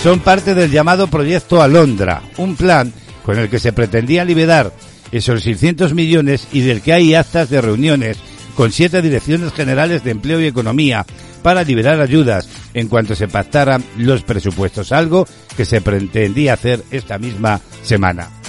Son 0.01 0.19
parte 0.19 0.53
del 0.53 0.72
llamado 0.72 1.07
Proyecto 1.07 1.62
Alondra, 1.62 2.22
un 2.38 2.55
plan 2.55 2.93
con 3.25 3.39
el 3.39 3.50
que 3.50 3.60
se 3.60 3.74
pretendía 3.74 4.25
liberar 4.25 4.74
esos 5.12 5.43
600 5.43 5.93
millones 5.93 6.48
y 6.51 6.62
del 6.62 6.81
que 6.81 6.93
hay 6.93 7.15
actas 7.15 7.50
de 7.50 7.62
reuniones 7.62 8.17
con 8.55 8.72
siete 8.72 9.01
direcciones 9.01 9.53
generales 9.53 10.03
de 10.03 10.12
empleo 10.12 10.41
y 10.41 10.45
economía 10.45 11.05
para 11.41 11.63
liberar 11.63 12.01
ayudas 12.01 12.48
en 12.74 12.88
cuanto 12.88 13.15
se 13.15 13.27
pactaran 13.27 13.83
los 13.98 14.24
presupuestos, 14.24 14.91
algo 14.91 15.27
que 15.55 15.65
se 15.65 15.81
pretendía 15.81 16.53
hacer 16.53 16.83
esta 16.91 17.17
misma 17.17 17.62
semana. 17.83 18.43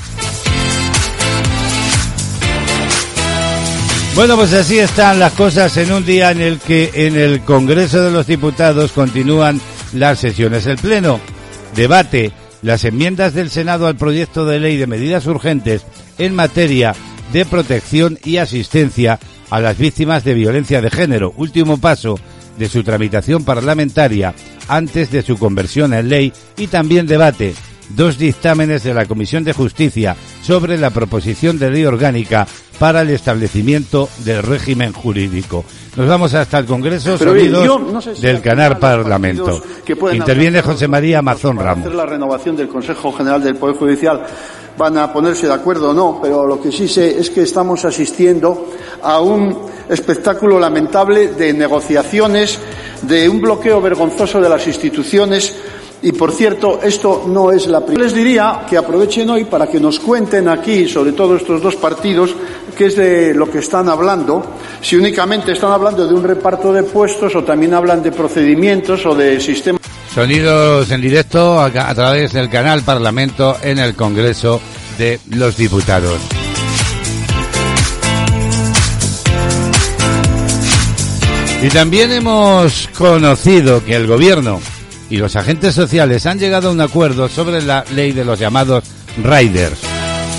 Bueno, 4.15 4.37
pues 4.37 4.53
así 4.53 4.79
están 4.79 5.19
las 5.19 5.33
cosas 5.33 5.77
en 5.77 5.91
un 5.93 6.07
día 6.07 6.31
en 6.31 6.41
el 6.41 6.61
que 6.61 6.91
en 6.95 7.17
el 7.17 7.41
Congreso 7.41 8.01
de 8.01 8.13
los 8.13 8.29
Diputados 8.29 8.93
continúan 8.93 9.61
las 9.93 10.21
sesiones. 10.21 10.67
El 10.67 10.77
Pleno 10.77 11.19
debate 11.75 12.31
las 12.63 12.85
enmiendas 12.85 13.35
del 13.35 13.51
Senado 13.51 13.89
al 13.89 13.97
proyecto 13.97 14.47
de 14.47 14.61
ley 14.61 14.77
de 14.77 14.87
medidas 14.87 15.27
urgentes 15.27 15.85
en 16.17 16.33
materia 16.33 16.95
de 17.33 17.45
protección 17.45 18.17
y 18.25 18.37
asistencia 18.37 19.19
a 19.51 19.59
las 19.59 19.79
víctimas 19.79 20.23
de 20.23 20.35
violencia 20.35 20.81
de 20.81 20.91
género, 20.91 21.35
último 21.37 21.79
paso 21.79 22.17
de 22.57 22.69
su 22.69 22.85
tramitación 22.85 23.45
parlamentaria 23.45 24.33
antes 24.69 25.11
de 25.11 25.23
su 25.23 25.37
conversión 25.39 25.93
en 25.93 26.09
ley 26.09 26.33
y 26.57 26.69
también 26.69 27.09
debate 27.09 27.53
dos 27.91 28.19
dictámenes 28.19 28.83
de 28.83 28.95
la 28.95 29.07
Comisión 29.07 29.45
de 29.45 29.53
Justicia 29.53 30.17
sobre 30.43 30.79
la 30.79 30.91
proposición 30.91 31.59
de 31.59 31.71
ley 31.71 31.85
orgánica 31.85 32.47
para 32.79 33.03
el 33.03 33.11
establecimiento 33.11 34.09
del 34.25 34.43
régimen 34.43 34.93
jurídico. 34.93 35.65
Nos 35.97 36.09
vamos 36.09 36.35
hasta 36.35 36.59
el 36.59 36.65
Congreso, 36.65 37.17
sonidos 37.17 38.21
del 38.21 38.41
Canal 38.41 38.79
Parlamento. 38.79 39.63
Interviene 40.13 40.61
José 40.61 40.89
María 40.89 41.23
Mazón 41.23 41.59
Ramos. 41.59 41.95
la 41.95 42.07
renovación 42.07 42.57
del 42.57 42.69
Consejo 42.69 43.13
General 43.13 43.43
del 43.43 43.57
Poder 43.57 43.77
Judicial 43.77 44.23
van 44.77 44.99
a 44.99 45.13
ponerse 45.13 45.47
de 45.47 45.53
acuerdo 45.53 45.91
o 45.91 45.95
no, 45.95 46.19
pero 46.21 46.47
lo 46.47 46.61
que 46.61 46.73
sí 46.73 46.89
sé 46.89 47.19
es 47.19 47.31
que 47.31 47.43
estamos 47.43 47.85
asistiendo 47.85 48.71
a 49.03 49.21
un 49.21 49.57
espectáculo 49.89 50.59
lamentable 50.59 51.29
de 51.29 51.53
negociaciones, 51.53 52.59
de 53.03 53.29
un 53.29 53.41
bloqueo 53.41 53.81
vergonzoso 53.81 54.41
de 54.41 54.49
las 54.49 54.67
instituciones 54.67 55.55
y 56.05 56.13
por 56.13 56.33
cierto, 56.33 56.81
esto 56.83 57.25
no 57.27 57.51
es 57.51 57.67
la 57.67 57.81
primera. 57.81 58.05
Les 58.05 58.15
diría 58.15 58.67
que 58.69 58.77
aprovechen 58.77 59.31
hoy 59.31 59.45
para 59.47 59.69
que 59.69 59.81
nos 59.81 59.99
cuenten 59.99 60.49
aquí, 60.49 60.87
sobre 60.87 61.13
todo 61.13 61.35
estos 61.35 61.63
dos 61.63 61.77
partidos, 61.77 62.35
qué 62.77 62.87
es 62.87 62.97
de 62.97 63.33
lo 63.33 63.51
que 63.51 63.61
están 63.61 63.89
hablando, 63.89 64.45
si 64.83 64.97
únicamente 64.97 65.53
están 65.53 65.73
hablando 65.73 66.07
de 66.07 66.13
un 66.13 66.23
reparto 66.23 66.75
de 66.75 66.83
puestos 66.83 67.35
o 67.35 67.43
también 67.43 67.73
hablan 67.73 68.03
de 68.03 68.13
procedimientos 68.13 69.07
o 69.07 69.15
de 69.15 69.41
sistemas. 69.41 69.81
Sonidos 70.15 70.91
en 70.91 71.01
directo 71.01 71.59
a, 71.59 71.69
a 71.69 71.95
través 71.95 72.35
del 72.35 72.51
canal 72.51 72.83
Parlamento 72.83 73.57
en 73.63 73.79
el 73.79 73.95
Congreso 73.95 74.61
de 74.99 75.19
los 75.31 75.57
Diputados. 75.57 76.21
Y 81.63 81.69
también 81.71 82.13
hemos 82.13 82.91
conocido 82.95 83.83
que 83.83 83.97
el 83.97 84.07
Gobierno 84.07 84.61
y 85.11 85.17
los 85.17 85.37
agentes 85.37 85.75
sociales 85.75 86.27
han 86.27 86.39
llegado 86.39 86.69
a 86.69 86.73
un 86.73 86.81
acuerdo 86.81 87.29
sobre 87.29 87.63
la 87.63 87.85
ley 87.95 88.13
de 88.13 88.25
los 88.25 88.39
llamados 88.39 88.85
riders. 89.23 89.81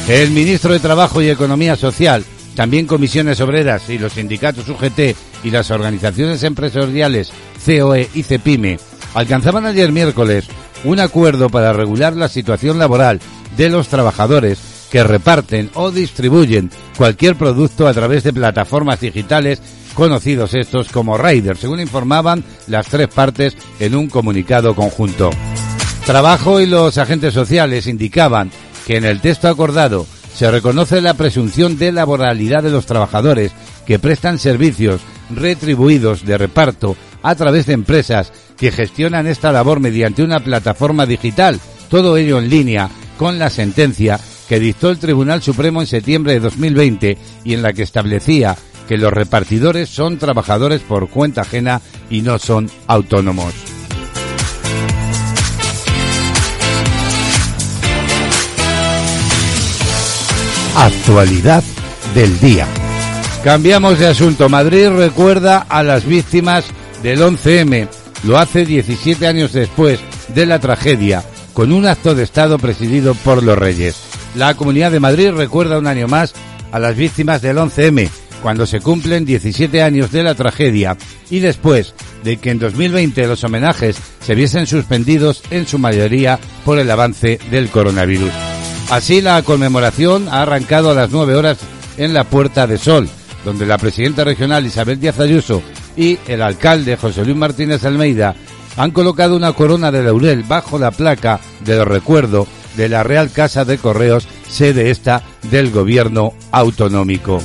El 0.07 0.31
ministro 0.31 0.73
de 0.73 0.79
Trabajo 0.79 1.21
y 1.21 1.29
Economía 1.29 1.75
Social, 1.75 2.23
también 2.55 2.85
comisiones 2.85 3.41
obreras 3.41 3.89
y 3.89 3.97
los 3.97 4.13
sindicatos 4.13 4.69
UGT 4.69 5.15
y 5.43 5.49
las 5.51 5.71
organizaciones 5.71 6.43
empresariales 6.43 7.31
COE 7.65 8.09
y 8.13 8.23
CEPIME 8.23 8.79
alcanzaban 9.13 9.65
ayer 9.65 9.91
miércoles 9.91 10.45
un 10.83 10.99
acuerdo 10.99 11.49
para 11.49 11.73
regular 11.73 12.15
la 12.15 12.29
situación 12.29 12.77
laboral 12.79 13.19
de 13.57 13.69
los 13.69 13.87
trabajadores 13.87 14.59
que 14.91 15.03
reparten 15.03 15.69
o 15.73 15.91
distribuyen 15.91 16.69
cualquier 16.97 17.35
producto 17.35 17.87
a 17.87 17.93
través 17.93 18.23
de 18.23 18.33
plataformas 18.33 18.99
digitales 18.99 19.61
conocidos 19.95 20.53
estos 20.53 20.89
como 20.89 21.17
Riders, 21.17 21.59
según 21.59 21.79
informaban 21.79 22.43
las 22.67 22.87
tres 22.87 23.07
partes 23.07 23.57
en 23.79 23.95
un 23.95 24.07
comunicado 24.07 24.75
conjunto. 24.75 25.31
Trabajo 26.05 26.61
y 26.61 26.67
los 26.67 26.99
agentes 26.99 27.33
sociales 27.33 27.87
indicaban 27.87 28.51
que 28.85 28.97
en 28.97 29.05
el 29.05 29.21
texto 29.21 29.47
acordado 29.47 30.05
se 30.35 30.51
reconoce 30.51 31.01
la 31.01 31.15
presunción 31.15 31.77
de 31.79 31.91
laboralidad 31.91 32.61
de 32.61 32.69
los 32.69 32.85
trabajadores 32.85 33.51
que 33.87 33.97
prestan 33.97 34.37
servicios 34.37 35.01
retribuidos 35.33 36.25
de 36.25 36.37
reparto 36.37 36.95
a 37.23 37.33
través 37.35 37.65
de 37.65 37.73
empresas 37.73 38.31
que 38.57 38.71
gestionan 38.71 39.25
esta 39.27 39.51
labor 39.51 39.79
mediante 39.79 40.23
una 40.23 40.41
plataforma 40.41 41.05
digital, 41.05 41.59
todo 41.89 42.17
ello 42.17 42.37
en 42.37 42.49
línea 42.49 42.89
con 43.17 43.39
la 43.39 43.49
sentencia 43.49 44.19
que 44.47 44.59
dictó 44.59 44.89
el 44.89 44.99
Tribunal 44.99 45.41
Supremo 45.41 45.81
en 45.81 45.87
septiembre 45.87 46.33
de 46.33 46.39
2020 46.41 47.17
y 47.43 47.53
en 47.53 47.61
la 47.61 47.73
que 47.73 47.83
establecía 47.83 48.55
que 48.87 48.97
los 48.97 49.11
repartidores 49.11 49.89
son 49.89 50.17
trabajadores 50.17 50.81
por 50.81 51.09
cuenta 51.09 51.41
ajena 51.41 51.81
y 52.09 52.21
no 52.21 52.39
son 52.39 52.69
autónomos. 52.87 53.53
Actualidad 60.75 61.63
del 62.13 62.37
día. 62.39 62.67
Cambiamos 63.43 63.97
de 63.97 64.07
asunto. 64.07 64.49
Madrid 64.49 64.89
recuerda 64.89 65.65
a 65.69 65.83
las 65.83 66.05
víctimas 66.05 66.65
del 67.01 67.21
11M. 67.21 67.87
Lo 68.23 68.37
hace 68.37 68.65
17 68.65 69.25
años 69.27 69.53
después 69.53 69.99
de 70.29 70.45
la 70.45 70.59
tragedia, 70.59 71.23
con 71.53 71.71
un 71.71 71.85
acto 71.85 72.15
de 72.15 72.23
Estado 72.23 72.57
presidido 72.57 73.13
por 73.13 73.43
los 73.43 73.57
Reyes. 73.57 73.95
La 74.35 74.55
Comunidad 74.55 74.91
de 74.91 74.99
Madrid 74.99 75.31
recuerda 75.31 75.79
un 75.79 75.87
año 75.87 76.07
más 76.07 76.33
a 76.71 76.79
las 76.79 76.95
víctimas 76.95 77.41
del 77.41 77.57
11M, 77.57 78.09
cuando 78.45 78.67
se 78.67 78.79
cumplen 78.79 79.25
17 79.25 79.81
años 79.81 80.11
de 80.11 80.21
la 80.21 80.35
tragedia 80.35 80.95
y 81.31 81.39
después 81.39 81.95
de 82.23 82.37
que 82.37 82.51
en 82.51 82.59
2020 82.59 83.25
los 83.25 83.43
homenajes 83.43 83.97
se 84.19 84.35
viesen 84.35 84.67
suspendidos 84.67 85.41
en 85.49 85.65
su 85.65 85.79
mayoría 85.79 86.37
por 86.63 86.77
el 86.77 86.91
avance 86.91 87.39
del 87.49 87.69
coronavirus. 87.69 88.29
Así 88.91 89.21
la 89.21 89.41
conmemoración 89.41 90.27
ha 90.29 90.43
arrancado 90.43 90.91
a 90.91 90.93
las 90.93 91.09
9 91.09 91.33
horas 91.33 91.57
en 91.97 92.13
la 92.13 92.23
Puerta 92.23 92.67
de 92.67 92.77
Sol, 92.77 93.09
donde 93.43 93.65
la 93.65 93.79
presidenta 93.79 94.23
regional 94.23 94.63
Isabel 94.63 94.99
Díaz 94.99 95.19
Ayuso 95.19 95.63
y 95.97 96.19
el 96.27 96.43
alcalde 96.43 96.97
José 96.97 97.25
Luis 97.25 97.37
Martínez 97.37 97.83
Almeida 97.83 98.35
han 98.77 98.91
colocado 98.91 99.35
una 99.35 99.53
corona 99.53 99.91
de 99.91 100.03
laurel 100.03 100.43
bajo 100.43 100.77
la 100.77 100.91
placa 100.91 101.39
de 101.61 101.83
recuerdo 101.83 102.45
de 102.77 102.89
la 102.89 103.01
Real 103.01 103.31
Casa 103.31 103.65
de 103.65 103.79
Correos, 103.79 104.27
sede 104.47 104.91
esta 104.91 105.23
del 105.49 105.71
gobierno 105.71 106.33
autonómico. 106.51 107.41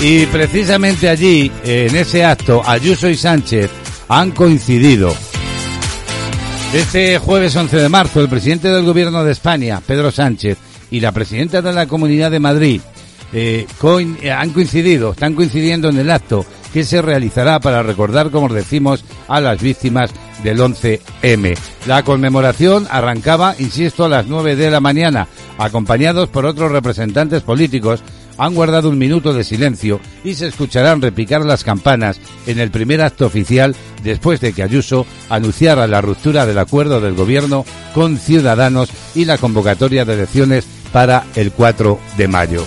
Y 0.00 0.26
precisamente 0.26 1.08
allí, 1.08 1.50
en 1.64 1.96
ese 1.96 2.24
acto, 2.24 2.62
Ayuso 2.64 3.08
y 3.08 3.16
Sánchez 3.16 3.68
han 4.08 4.30
coincidido. 4.30 5.12
Este 6.72 7.18
jueves 7.18 7.56
11 7.56 7.76
de 7.78 7.88
marzo, 7.88 8.20
el 8.20 8.28
presidente 8.28 8.68
del 8.68 8.84
gobierno 8.84 9.24
de 9.24 9.32
España, 9.32 9.82
Pedro 9.84 10.12
Sánchez, 10.12 10.56
y 10.90 11.00
la 11.00 11.10
presidenta 11.12 11.62
de 11.62 11.72
la 11.72 11.86
Comunidad 11.86 12.30
de 12.30 12.38
Madrid, 12.38 12.80
eh, 13.32 13.66
eh, 14.22 14.30
han 14.30 14.50
coincidido, 14.50 15.10
están 15.10 15.34
coincidiendo 15.34 15.88
en 15.88 15.98
el 15.98 16.10
acto 16.10 16.46
que 16.72 16.84
se 16.84 17.02
realizará 17.02 17.58
para 17.58 17.82
recordar, 17.82 18.30
como 18.30 18.48
decimos, 18.48 19.04
a 19.26 19.40
las 19.40 19.60
víctimas 19.60 20.10
del 20.42 20.60
11M. 20.60 21.56
La 21.86 22.04
conmemoración 22.04 22.86
arrancaba, 22.90 23.54
insisto, 23.58 24.04
a 24.04 24.08
las 24.08 24.26
9 24.26 24.54
de 24.54 24.70
la 24.70 24.80
mañana, 24.80 25.26
acompañados 25.58 26.28
por 26.28 26.46
otros 26.46 26.70
representantes 26.70 27.42
políticos 27.42 28.02
han 28.38 28.54
guardado 28.54 28.88
un 28.88 28.98
minuto 28.98 29.34
de 29.34 29.44
silencio 29.44 30.00
y 30.24 30.34
se 30.34 30.46
escucharán 30.46 31.02
repicar 31.02 31.44
las 31.44 31.64
campanas 31.64 32.20
en 32.46 32.58
el 32.60 32.70
primer 32.70 33.02
acto 33.02 33.26
oficial 33.26 33.76
después 34.02 34.40
de 34.40 34.52
que 34.52 34.62
Ayuso 34.62 35.06
anunciara 35.28 35.86
la 35.86 36.00
ruptura 36.00 36.46
del 36.46 36.58
acuerdo 36.58 37.00
del 37.00 37.14
gobierno 37.14 37.64
con 37.94 38.16
Ciudadanos 38.16 38.90
y 39.14 39.24
la 39.24 39.38
convocatoria 39.38 40.04
de 40.04 40.14
elecciones 40.14 40.66
para 40.92 41.24
el 41.34 41.52
4 41.52 41.98
de 42.16 42.28
mayo. 42.28 42.64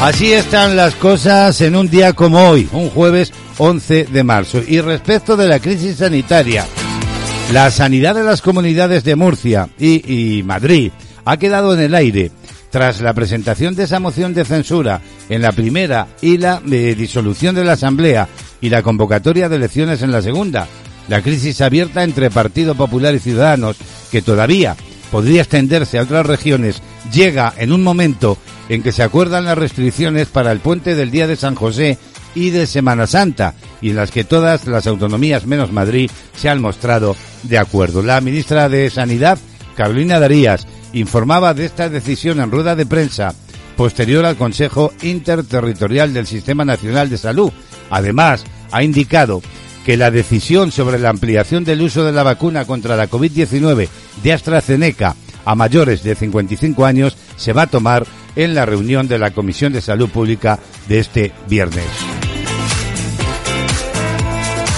Así 0.00 0.32
están 0.32 0.74
las 0.76 0.96
cosas 0.96 1.60
en 1.60 1.76
un 1.76 1.88
día 1.88 2.12
como 2.12 2.48
hoy, 2.48 2.68
un 2.72 2.90
jueves 2.90 3.32
11 3.58 4.06
de 4.06 4.24
marzo. 4.24 4.60
Y 4.66 4.80
respecto 4.80 5.36
de 5.36 5.46
la 5.46 5.60
crisis 5.60 5.98
sanitaria, 5.98 6.66
la 7.52 7.70
sanidad 7.70 8.16
de 8.16 8.24
las 8.24 8.42
comunidades 8.42 9.04
de 9.04 9.14
Murcia 9.14 9.68
y, 9.78 10.42
Madrid 10.44 10.90
ha 11.24 11.36
quedado 11.36 11.72
en 11.74 11.80
el 11.80 11.94
aire 11.94 12.32
tras 12.72 13.02
la 13.02 13.12
presentación 13.12 13.76
de 13.76 13.84
esa 13.84 14.00
moción 14.00 14.32
de 14.32 14.46
censura 14.46 15.02
en 15.28 15.42
la 15.42 15.52
primera 15.52 16.08
y 16.22 16.38
la 16.38 16.58
disolución 16.60 17.54
de 17.54 17.64
la 17.64 17.72
Asamblea 17.72 18.28
y 18.62 18.70
la 18.70 18.82
convocatoria 18.82 19.50
de 19.50 19.56
elecciones 19.56 20.00
en 20.00 20.10
la 20.10 20.22
segunda. 20.22 20.66
La 21.06 21.20
crisis 21.20 21.60
abierta 21.60 22.02
entre 22.02 22.30
Partido 22.30 22.74
Popular 22.74 23.14
y 23.14 23.18
Ciudadanos, 23.18 23.76
que 24.10 24.22
todavía 24.22 24.74
podría 25.10 25.42
extenderse 25.42 25.98
a 25.98 26.02
otras 26.02 26.24
regiones, 26.24 26.82
llega 27.12 27.52
en 27.58 27.72
un 27.72 27.82
momento 27.82 28.38
en 28.70 28.82
que 28.82 28.92
se 28.92 29.02
acuerdan 29.02 29.44
las 29.44 29.58
restricciones 29.58 30.28
para 30.28 30.50
el 30.50 30.60
puente 30.60 30.94
del 30.94 31.10
Día 31.10 31.26
de 31.26 31.36
San 31.36 31.54
José 31.54 31.98
y 32.34 32.48
de 32.50 32.66
Semana 32.66 33.06
Santa, 33.06 33.52
y 33.82 33.90
en 33.90 33.96
las 33.96 34.10
que 34.10 34.24
todas 34.24 34.66
las 34.66 34.86
autonomías 34.86 35.44
menos 35.44 35.72
Madrid 35.72 36.10
se 36.34 36.48
han 36.48 36.62
mostrado 36.62 37.14
de 37.42 37.58
acuerdo. 37.58 38.02
La 38.02 38.22
ministra 38.22 38.70
de 38.70 38.88
Sanidad, 38.88 39.38
Carolina 39.76 40.18
Darías, 40.18 40.66
informaba 40.92 41.54
de 41.54 41.64
esta 41.64 41.88
decisión 41.88 42.40
en 42.40 42.50
rueda 42.50 42.76
de 42.76 42.86
prensa 42.86 43.34
posterior 43.76 44.24
al 44.24 44.36
Consejo 44.36 44.92
Interterritorial 45.02 46.12
del 46.12 46.26
Sistema 46.26 46.64
Nacional 46.64 47.08
de 47.08 47.18
Salud. 47.18 47.50
Además, 47.90 48.44
ha 48.70 48.82
indicado 48.82 49.42
que 49.84 49.96
la 49.96 50.10
decisión 50.10 50.70
sobre 50.70 50.98
la 50.98 51.10
ampliación 51.10 51.64
del 51.64 51.82
uso 51.82 52.04
de 52.04 52.12
la 52.12 52.22
vacuna 52.22 52.64
contra 52.64 52.96
la 52.96 53.10
COVID-19 53.10 53.88
de 54.22 54.32
AstraZeneca 54.32 55.16
a 55.44 55.54
mayores 55.54 56.02
de 56.02 56.14
55 56.14 56.84
años 56.84 57.16
se 57.36 57.52
va 57.52 57.62
a 57.62 57.66
tomar 57.66 58.06
en 58.36 58.54
la 58.54 58.64
reunión 58.64 59.08
de 59.08 59.18
la 59.18 59.32
Comisión 59.32 59.72
de 59.72 59.80
Salud 59.80 60.08
Pública 60.08 60.58
de 60.88 61.00
este 61.00 61.32
viernes. 61.48 62.21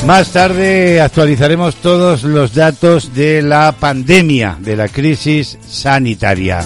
Más 0.07 0.33
tarde 0.33 1.01
actualizaremos 1.01 1.77
todos 1.77 2.25
los 2.25 2.55
datos 2.55 3.15
de 3.15 3.41
la 3.41 3.73
pandemia, 3.73 4.59
de 4.61 4.77
la 4.77 4.89
crisis 4.89 5.59
sanitaria. 5.67 6.63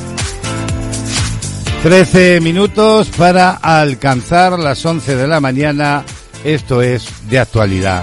Trece 1.85 2.41
minutos 2.41 3.09
para 3.17 3.53
alcanzar 3.53 4.59
las 4.59 4.85
once 4.85 5.15
de 5.15 5.29
la 5.29 5.39
mañana. 5.39 6.05
Esto 6.43 6.83
es 6.83 7.07
de 7.31 7.39
actualidad. 7.39 8.03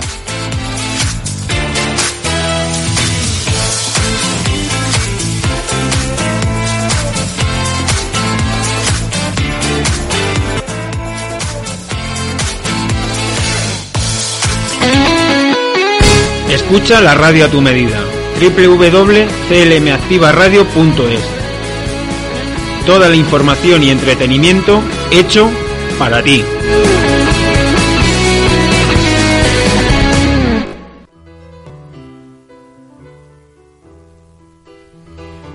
Escucha 16.55 17.01
la 17.01 17.13
radio 17.15 17.45
a 17.45 17.47
tu 17.49 17.59
medida. 17.59 17.99
www.clmactivaradio.es 18.39 21.21
Toda 22.85 23.09
la 23.09 23.15
información 23.17 23.83
y 23.83 23.89
entretenimiento 23.89 24.81
hecho 25.11 25.49
para 25.99 26.23
ti. 26.23 26.41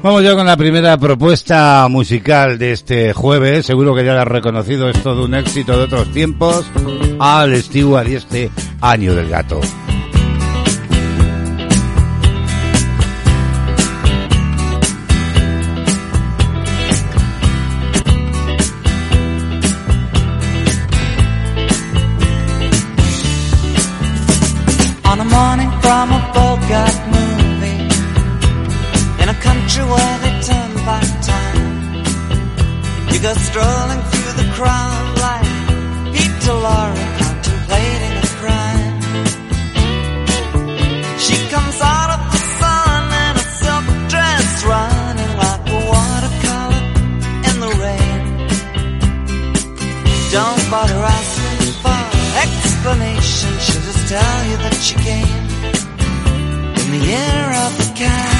Vamos 0.02 0.22
ya 0.22 0.34
con 0.34 0.44
la 0.44 0.58
primera 0.58 0.98
propuesta 0.98 1.86
musical 1.88 2.58
de 2.58 2.72
este 2.72 3.14
jueves. 3.14 3.64
Seguro 3.64 3.94
que 3.94 4.04
ya 4.04 4.12
la 4.12 4.20
has 4.20 4.28
reconocido, 4.28 4.90
es 4.90 5.02
todo 5.02 5.24
un 5.24 5.34
éxito 5.34 5.78
de 5.78 5.84
otros 5.84 6.12
tiempos. 6.12 6.70
Al 7.18 7.56
Stewart 7.56 8.06
y 8.06 8.16
este 8.16 8.50
año 8.82 9.14
del 9.14 9.30
gato. 9.30 9.62
Country 29.70 29.90
where 29.92 30.18
they 30.18 30.34
turn 30.40 30.74
back 30.84 31.08
time. 31.22 31.94
You 33.12 33.20
go 33.20 33.32
strolling 33.34 34.02
through 34.10 34.32
the 34.42 34.48
crowd 34.54 35.18
like 35.26 35.50
Peter 36.14 36.56
Lorre 36.64 37.06
contemplating 37.20 38.14
a 38.18 38.30
crime. 38.40 38.94
She 41.18 41.36
comes 41.54 41.78
out 41.82 42.10
of 42.16 42.20
the 42.32 42.40
sun 42.58 43.02
in 43.24 43.32
a 43.36 43.46
silk 43.60 43.86
dress, 44.12 44.64
running 44.64 45.32
like 45.44 45.62
a 45.68 45.80
watercolor 45.90 46.84
in 47.48 47.56
the 47.64 47.72
rain. 47.84 48.22
Don't 50.32 50.70
bother 50.70 51.02
asking 51.18 51.72
for 51.82 52.00
explanation. 52.44 53.50
She'll 53.64 53.84
just 53.90 54.08
tell 54.08 54.38
you 54.50 54.56
that 54.64 54.76
she 54.86 54.94
came 55.08 55.42
in 56.80 56.86
the 56.94 57.02
year 57.06 57.44
of 57.64 57.72
the 57.78 57.92
cat. 57.94 58.39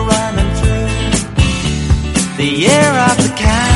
the 2.41 2.47
year 2.47 2.89
of 3.07 3.17
the 3.17 3.31
cat. 3.37 3.70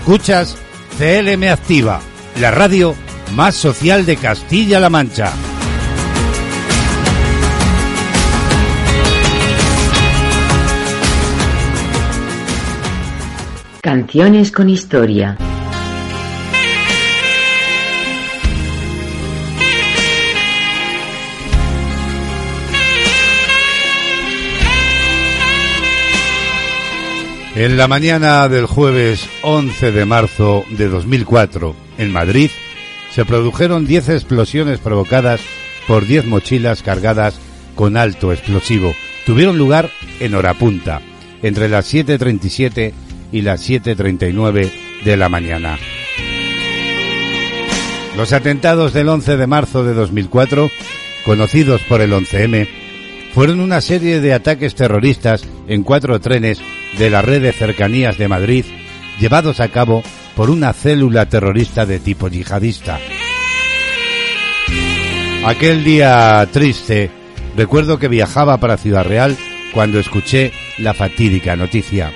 Escuchas 0.00 0.56
CLM 0.98 1.44
Activa, 1.50 2.00
la 2.40 2.50
radio 2.50 2.94
más 3.34 3.54
social 3.54 4.06
de 4.06 4.16
Castilla-La 4.16 4.88
Mancha. 4.88 5.30
Canciones 13.82 14.50
con 14.50 14.70
historia. 14.70 15.36
En 27.60 27.76
la 27.76 27.88
mañana 27.88 28.48
del 28.48 28.64
jueves 28.64 29.28
11 29.42 29.92
de 29.92 30.06
marzo 30.06 30.64
de 30.70 30.88
2004, 30.88 31.76
en 31.98 32.10
Madrid, 32.10 32.50
se 33.10 33.26
produjeron 33.26 33.86
10 33.86 34.08
explosiones 34.08 34.78
provocadas 34.78 35.42
por 35.86 36.06
10 36.06 36.24
mochilas 36.24 36.82
cargadas 36.82 37.38
con 37.74 37.98
alto 37.98 38.32
explosivo. 38.32 38.94
Tuvieron 39.26 39.58
lugar 39.58 39.90
en 40.20 40.34
hora 40.36 40.54
punta, 40.54 41.02
entre 41.42 41.68
las 41.68 41.92
7.37 41.92 42.94
y 43.30 43.42
las 43.42 43.68
7.39 43.68 44.72
de 45.04 45.16
la 45.18 45.28
mañana. 45.28 45.78
Los 48.16 48.32
atentados 48.32 48.94
del 48.94 49.10
11 49.10 49.36
de 49.36 49.46
marzo 49.46 49.84
de 49.84 49.92
2004, 49.92 50.70
conocidos 51.26 51.82
por 51.82 52.00
el 52.00 52.12
11M, 52.14 52.79
fueron 53.32 53.60
una 53.60 53.80
serie 53.80 54.20
de 54.20 54.34
ataques 54.34 54.74
terroristas 54.74 55.44
en 55.68 55.82
cuatro 55.82 56.20
trenes 56.20 56.60
de 56.98 57.10
la 57.10 57.22
red 57.22 57.42
de 57.42 57.52
cercanías 57.52 58.18
de 58.18 58.28
Madrid 58.28 58.64
llevados 59.18 59.60
a 59.60 59.68
cabo 59.68 60.02
por 60.34 60.50
una 60.50 60.72
célula 60.72 61.26
terrorista 61.26 61.86
de 61.86 62.00
tipo 62.00 62.28
yihadista. 62.28 62.98
Aquel 65.44 65.84
día 65.84 66.46
triste, 66.52 67.10
recuerdo 67.56 67.98
que 67.98 68.08
viajaba 68.08 68.58
para 68.58 68.76
Ciudad 68.76 69.04
Real 69.04 69.36
cuando 69.72 69.98
escuché 69.98 70.52
la 70.78 70.94
fatídica 70.94 71.56
noticia. 71.56 72.12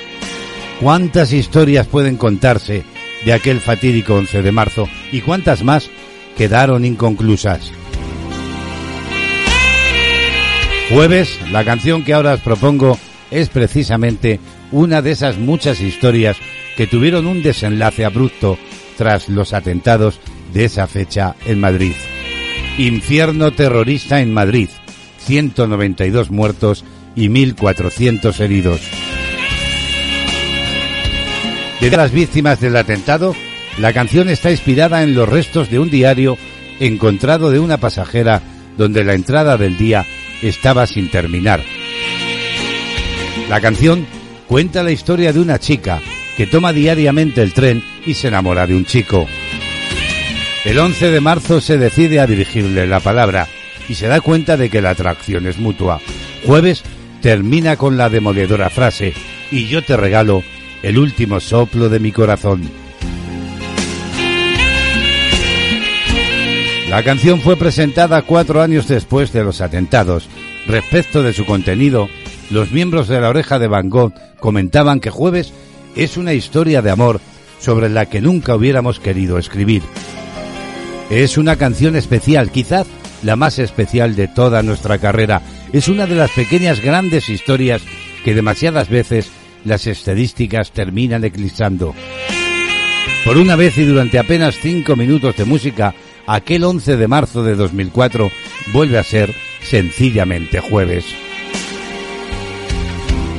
¿Cuántas 0.81 1.33
historias 1.33 1.87
pueden 1.87 2.16
contarse 2.16 2.83
de 3.24 3.33
aquel 3.33 3.61
fatídico 3.61 4.14
11 4.14 4.42
de 4.42 4.53
marzo 4.53 4.88
y 5.12 5.20
cuántas 5.20 5.62
más 5.62 5.88
quedaron 6.37 6.85
inconclusas? 6.85 7.72
Jueves, 10.90 11.40
la 11.51 11.64
canción 11.64 12.05
que 12.05 12.12
ahora 12.12 12.35
os 12.35 12.40
propongo 12.40 12.99
es 13.31 13.49
precisamente 13.49 14.38
una 14.70 15.01
de 15.01 15.12
esas 15.12 15.38
muchas 15.38 15.81
historias 15.81 16.37
que 16.77 16.87
tuvieron 16.87 17.27
un 17.27 17.42
desenlace 17.42 18.05
abrupto 18.05 18.59
tras 18.99 19.29
los 19.29 19.55
atentados 19.55 20.20
de 20.53 20.66
esa 20.66 20.87
fecha 20.87 21.37
en 21.47 21.59
Madrid. 21.59 21.94
Infierno 22.77 23.53
terrorista 23.53 24.20
en 24.20 24.33
Madrid, 24.33 24.68
192 25.18 26.31
muertos 26.31 26.85
y 27.16 27.29
1.400 27.29 28.38
heridos. 28.40 28.81
De 31.81 31.90
las 31.90 32.12
víctimas 32.12 32.61
del 32.61 32.77
atentado, 32.77 33.35
la 33.79 33.92
canción 33.92 34.29
está 34.29 34.51
inspirada 34.51 35.03
en 35.03 35.14
los 35.14 35.29
restos 35.29 35.70
de 35.70 35.79
un 35.79 35.90
diario 35.90 36.37
encontrado 36.79 37.51
de 37.51 37.59
una 37.59 37.79
pasajera 37.79 38.42
donde 38.77 39.03
la 39.03 39.14
entrada 39.14 39.57
del 39.57 39.79
día 39.79 40.05
estaba 40.48 40.87
sin 40.87 41.11
terminar. 41.11 41.62
La 43.48 43.61
canción 43.61 44.07
cuenta 44.46 44.83
la 44.83 44.92
historia 44.92 45.33
de 45.33 45.40
una 45.40 45.59
chica 45.59 46.00
que 46.37 46.46
toma 46.46 46.72
diariamente 46.72 47.42
el 47.42 47.52
tren 47.52 47.83
y 48.04 48.14
se 48.14 48.28
enamora 48.28 48.66
de 48.66 48.74
un 48.74 48.85
chico. 48.85 49.26
El 50.64 50.78
11 50.78 51.11
de 51.11 51.20
marzo 51.20 51.61
se 51.61 51.76
decide 51.76 52.20
a 52.20 52.26
dirigirle 52.26 52.87
la 52.87 53.00
palabra 53.00 53.48
y 53.88 53.94
se 53.94 54.09
da 54.09 54.20
cuenta 54.20 54.57
de 54.57 54.70
que 54.70 54.80
la 54.80 54.90
atracción 54.90 55.46
es 55.46 55.59
mutua. 55.59 56.00
Jueves 56.46 56.83
termina 57.20 57.76
con 57.76 57.96
la 57.96 58.09
demoledora 58.09 58.70
frase 58.70 59.12
y 59.50 59.66
yo 59.66 59.83
te 59.83 59.96
regalo 59.96 60.42
el 60.83 60.98
último 60.98 61.40
soplo 61.40 61.88
de 61.88 62.00
mi 62.00 62.12
corazón. 62.12 62.62
La 66.88 67.02
canción 67.02 67.40
fue 67.40 67.57
presentada 67.57 68.22
cuatro 68.22 68.62
años 68.62 68.87
después 68.87 69.33
de 69.33 69.42
los 69.42 69.61
atentados. 69.61 70.28
Respecto 70.66 71.22
de 71.22 71.33
su 71.33 71.44
contenido, 71.44 72.09
los 72.50 72.72
miembros 72.72 73.09
de 73.09 73.20
la 73.20 73.29
oreja 73.29 73.59
de 73.59 73.68
Van 73.68 73.90
Gogh 73.90 74.14
comentaban 74.40 75.00
que 75.00 75.11
Jueves 75.11 75.53
es 75.96 76.16
una 76.16 76.33
historia 76.33 76.83
de 76.83 76.90
amor 76.90 77.20
sobre 77.59 77.88
la 77.88 78.07
que 78.07 78.20
nunca 78.20 78.55
hubiéramos 78.55 79.00
querido 79.00 79.38
escribir. 79.38 79.83
Es 81.11 81.38
una 81.38 81.57
canción 81.57 81.96
especial, 81.96 82.50
quizás 82.50 82.87
la 83.22 83.37
más 83.37 83.59
especial 83.59 84.16
de 84.16 84.29
toda 84.29 84.62
nuestra 84.62 84.98
carrera. 84.98 85.42
Es 85.72 85.88
una 85.88 86.07
de 86.07 86.14
las 86.14 86.31
pequeñas 86.31 86.81
grandes 86.81 87.29
historias 87.29 87.83
que 88.24 88.35
demasiadas 88.35 88.88
veces 88.88 89.31
las 89.64 89.87
estadísticas 89.87 90.72
terminan 90.72 91.24
eclipsando. 91.24 91.94
Por 93.24 93.38
una 93.38 93.57
vez 93.57 93.79
y 93.79 93.85
durante 93.85 94.18
apenas 94.18 94.57
cinco 94.61 94.96
minutos 94.96 95.37
de 95.37 95.44
música, 95.44 95.94
aquel 96.27 96.64
11 96.64 96.96
de 96.96 97.09
marzo 97.09 97.42
de 97.42 97.55
2004 97.55 98.31
vuelve 98.72 98.98
a 98.98 99.03
ser 99.03 99.35
sencillamente 99.64 100.61
jueves. 100.61 101.05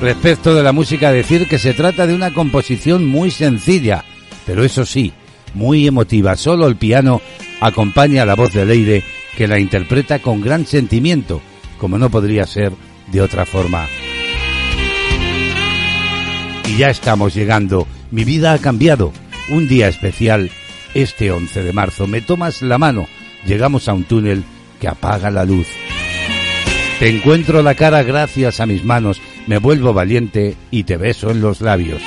Respecto 0.01 0.53
de 0.53 0.63
la 0.63 0.73
música, 0.73 1.11
decir 1.11 1.47
que 1.47 1.57
se 1.57 1.73
trata 1.73 2.05
de 2.05 2.13
una 2.13 2.33
composición 2.33 3.05
muy 3.05 3.31
sencilla, 3.31 4.03
pero 4.45 4.63
eso 4.63 4.85
sí, 4.85 5.13
muy 5.53 5.87
emotiva. 5.87 6.35
Solo 6.35 6.67
el 6.67 6.75
piano 6.75 7.21
acompaña 7.61 8.25
la 8.25 8.35
voz 8.35 8.53
de 8.53 8.65
Leire, 8.65 9.03
que 9.37 9.47
la 9.47 9.59
interpreta 9.59 10.19
con 10.19 10.41
gran 10.41 10.65
sentimiento, 10.65 11.41
como 11.77 11.97
no 11.97 12.09
podría 12.09 12.45
ser 12.45 12.73
de 13.11 13.21
otra 13.21 13.45
forma. 13.45 13.87
Y 16.67 16.77
ya 16.77 16.89
estamos 16.89 17.33
llegando. 17.33 17.87
Mi 18.11 18.23
vida 18.23 18.53
ha 18.53 18.57
cambiado. 18.59 19.13
Un 19.49 19.67
día 19.67 19.87
especial, 19.87 20.51
este 20.93 21.31
11 21.31 21.63
de 21.63 21.73
marzo. 21.73 22.07
Me 22.07 22.21
tomas 22.21 22.61
la 22.61 22.77
mano. 22.77 23.07
Llegamos 23.45 23.87
a 23.87 23.93
un 23.93 24.03
túnel 24.03 24.43
que 24.79 24.87
apaga 24.87 25.29
la 25.29 25.45
luz. 25.45 25.67
Te 26.99 27.09
encuentro 27.09 27.61
la 27.61 27.75
cara 27.75 28.03
gracias 28.03 28.61
a 28.61 28.65
mis 28.65 28.85
manos. 28.85 29.21
Me 29.47 29.57
vuelvo 29.57 29.93
valiente 29.93 30.55
y 30.71 30.83
te 30.83 30.95
beso 30.95 31.29
en 31.29 31.41
los 31.41 31.59
labios. 31.59 32.01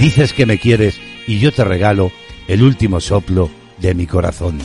Dices 0.00 0.32
que 0.32 0.46
me 0.46 0.58
quieres 0.58 1.00
y 1.28 1.38
yo 1.38 1.52
te 1.52 1.62
regalo 1.62 2.10
el 2.48 2.64
último 2.64 3.00
soplo 3.00 3.50
de 3.78 3.94
mi 3.94 4.06
corazón. 4.06 4.58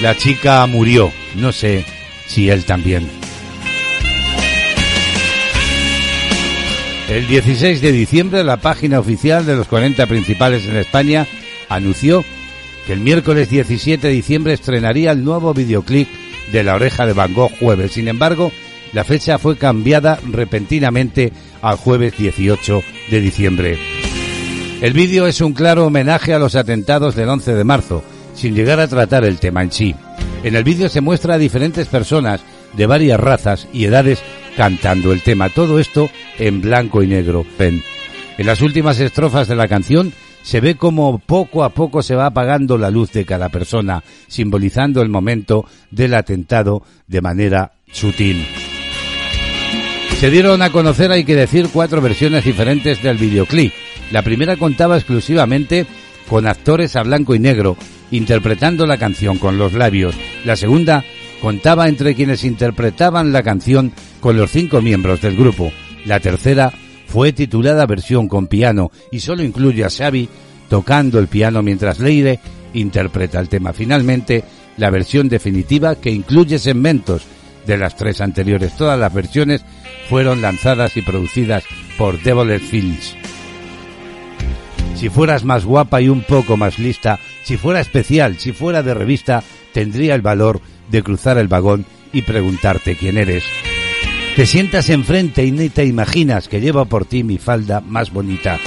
La 0.00 0.16
chica 0.16 0.64
murió. 0.66 1.12
No 1.34 1.52
sé 1.52 1.84
si 2.26 2.48
él 2.48 2.64
también. 2.64 3.06
El 7.10 7.28
16 7.28 7.82
de 7.82 7.92
diciembre 7.92 8.42
la 8.44 8.56
página 8.56 8.98
oficial 8.98 9.44
de 9.44 9.56
los 9.56 9.68
40 9.68 10.06
principales 10.06 10.66
en 10.66 10.76
España 10.76 11.26
anunció 11.68 12.24
que 12.86 12.94
el 12.94 13.00
miércoles 13.00 13.50
17 13.50 14.06
de 14.06 14.12
diciembre 14.12 14.54
estrenaría 14.54 15.12
el 15.12 15.22
nuevo 15.22 15.52
videoclip 15.52 16.08
de 16.52 16.64
La 16.64 16.74
Oreja 16.74 17.06
de 17.06 17.12
Van 17.12 17.34
Gogh 17.34 17.52
jueves. 17.58 17.92
Sin 17.92 18.08
embargo, 18.08 18.52
la 18.92 19.04
fecha 19.04 19.38
fue 19.38 19.56
cambiada 19.56 20.18
repentinamente 20.30 21.32
al 21.62 21.76
jueves 21.76 22.16
18 22.16 22.82
de 23.10 23.20
diciembre. 23.20 23.78
El 24.80 24.92
vídeo 24.92 25.26
es 25.26 25.40
un 25.40 25.52
claro 25.52 25.86
homenaje 25.86 26.34
a 26.34 26.38
los 26.38 26.54
atentados 26.54 27.14
del 27.14 27.28
11 27.28 27.54
de 27.54 27.64
marzo, 27.64 28.04
sin 28.34 28.54
llegar 28.54 28.78
a 28.78 28.88
tratar 28.88 29.24
el 29.24 29.38
tema 29.38 29.62
en 29.62 29.72
sí. 29.72 29.94
En 30.42 30.54
el 30.54 30.64
vídeo 30.64 30.88
se 30.88 31.00
muestra 31.00 31.34
a 31.34 31.38
diferentes 31.38 31.88
personas 31.88 32.42
de 32.74 32.86
varias 32.86 33.18
razas 33.18 33.68
y 33.72 33.86
edades 33.86 34.22
cantando 34.56 35.12
el 35.12 35.22
tema. 35.22 35.48
Todo 35.48 35.78
esto 35.78 36.10
en 36.38 36.60
blanco 36.60 37.02
y 37.02 37.06
negro. 37.06 37.44
En 37.58 37.82
las 38.46 38.60
últimas 38.60 39.00
estrofas 39.00 39.48
de 39.48 39.56
la 39.56 39.66
canción 39.66 40.12
se 40.46 40.60
ve 40.60 40.76
como 40.76 41.18
poco 41.18 41.64
a 41.64 41.70
poco 41.70 42.04
se 42.04 42.14
va 42.14 42.26
apagando 42.26 42.78
la 42.78 42.88
luz 42.88 43.10
de 43.10 43.24
cada 43.24 43.48
persona, 43.48 44.04
simbolizando 44.28 45.02
el 45.02 45.08
momento 45.08 45.66
del 45.90 46.14
atentado 46.14 46.84
de 47.08 47.20
manera 47.20 47.72
sutil. 47.90 48.46
Se 50.20 50.30
dieron 50.30 50.62
a 50.62 50.70
conocer, 50.70 51.10
hay 51.10 51.24
que 51.24 51.34
decir, 51.34 51.68
cuatro 51.72 52.00
versiones 52.00 52.44
diferentes 52.44 53.02
del 53.02 53.16
videoclip. 53.16 53.72
La 54.12 54.22
primera 54.22 54.56
contaba 54.56 54.96
exclusivamente 54.96 55.84
con 56.28 56.46
actores 56.46 56.94
a 56.94 57.02
blanco 57.02 57.34
y 57.34 57.40
negro, 57.40 57.76
interpretando 58.12 58.86
la 58.86 58.98
canción 58.98 59.38
con 59.38 59.58
los 59.58 59.72
labios. 59.72 60.14
La 60.44 60.54
segunda 60.54 61.02
contaba 61.42 61.88
entre 61.88 62.14
quienes 62.14 62.44
interpretaban 62.44 63.32
la 63.32 63.42
canción 63.42 63.90
con 64.20 64.36
los 64.36 64.52
cinco 64.52 64.80
miembros 64.80 65.20
del 65.22 65.36
grupo. 65.36 65.72
La 66.04 66.20
tercera 66.20 66.72
fue 67.16 67.32
titulada 67.32 67.86
versión 67.86 68.28
con 68.28 68.46
piano 68.46 68.90
y 69.10 69.20
solo 69.20 69.42
incluye 69.42 69.82
a 69.84 69.88
Xavi 69.88 70.28
tocando 70.68 71.18
el 71.18 71.28
piano 71.28 71.62
mientras 71.62 71.98
Leire 71.98 72.40
interpreta 72.74 73.40
el 73.40 73.48
tema. 73.48 73.72
Finalmente, 73.72 74.44
la 74.76 74.90
versión 74.90 75.30
definitiva 75.30 75.94
que 75.94 76.10
incluye 76.10 76.58
segmentos 76.58 77.22
de 77.66 77.78
las 77.78 77.96
tres 77.96 78.20
anteriores. 78.20 78.76
Todas 78.76 79.00
las 79.00 79.14
versiones 79.14 79.64
fueron 80.10 80.42
lanzadas 80.42 80.94
y 80.98 81.00
producidas 81.00 81.64
por 81.96 82.22
Devil 82.22 82.60
Films. 82.60 83.16
Si 84.94 85.08
fueras 85.08 85.42
más 85.42 85.64
guapa 85.64 86.02
y 86.02 86.10
un 86.10 86.20
poco 86.20 86.58
más 86.58 86.78
lista, 86.78 87.18
si 87.44 87.56
fuera 87.56 87.80
especial, 87.80 88.36
si 88.38 88.52
fuera 88.52 88.82
de 88.82 88.92
revista, 88.92 89.42
tendría 89.72 90.14
el 90.14 90.20
valor 90.20 90.60
de 90.90 91.02
cruzar 91.02 91.38
el 91.38 91.48
vagón 91.48 91.86
y 92.12 92.20
preguntarte 92.20 92.94
quién 92.94 93.16
eres. 93.16 93.44
Te 94.36 94.44
sientas 94.44 94.90
enfrente 94.90 95.46
y 95.46 95.50
ni 95.50 95.70
te 95.70 95.86
imaginas 95.86 96.46
que 96.46 96.60
llevo 96.60 96.84
por 96.84 97.06
ti 97.06 97.24
mi 97.24 97.38
falda 97.38 97.80
más 97.80 98.12
bonita. 98.12 98.60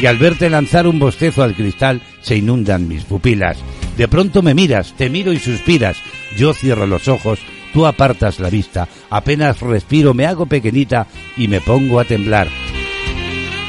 Y 0.00 0.06
al 0.06 0.18
verte 0.18 0.50
lanzar 0.50 0.88
un 0.88 0.98
bostezo 0.98 1.44
al 1.44 1.54
cristal, 1.54 2.02
se 2.22 2.36
inundan 2.36 2.88
mis 2.88 3.04
pupilas. 3.04 3.56
De 3.96 4.08
pronto 4.08 4.42
me 4.42 4.52
miras, 4.52 4.94
te 4.96 5.08
miro 5.08 5.32
y 5.32 5.38
suspiras. 5.38 5.96
Yo 6.36 6.54
cierro 6.54 6.88
los 6.88 7.06
ojos, 7.06 7.38
tú 7.72 7.86
apartas 7.86 8.40
la 8.40 8.50
vista. 8.50 8.88
Apenas 9.10 9.60
respiro, 9.60 10.12
me 10.12 10.26
hago 10.26 10.46
pequeñita 10.46 11.06
y 11.36 11.46
me 11.46 11.60
pongo 11.60 12.00
a 12.00 12.04
temblar. 12.04 12.48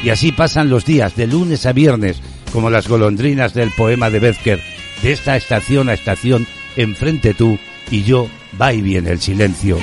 Y 0.02 0.08
así 0.08 0.32
pasan 0.32 0.70
los 0.70 0.84
días, 0.84 1.14
de 1.14 1.28
lunes 1.28 1.66
a 1.66 1.72
viernes, 1.72 2.20
como 2.52 2.68
las 2.68 2.88
golondrinas 2.88 3.54
del 3.54 3.70
poema 3.70 4.10
de 4.10 4.18
Bezker, 4.18 4.60
de 5.04 5.12
esta 5.12 5.36
estación 5.36 5.88
a 5.88 5.94
estación, 5.94 6.48
enfrente 6.74 7.32
tú 7.32 7.60
y 7.92 8.02
yo 8.02 8.28
va 8.60 8.72
y 8.72 8.82
viene 8.82 9.10
el 9.10 9.20
silencio. 9.20 9.78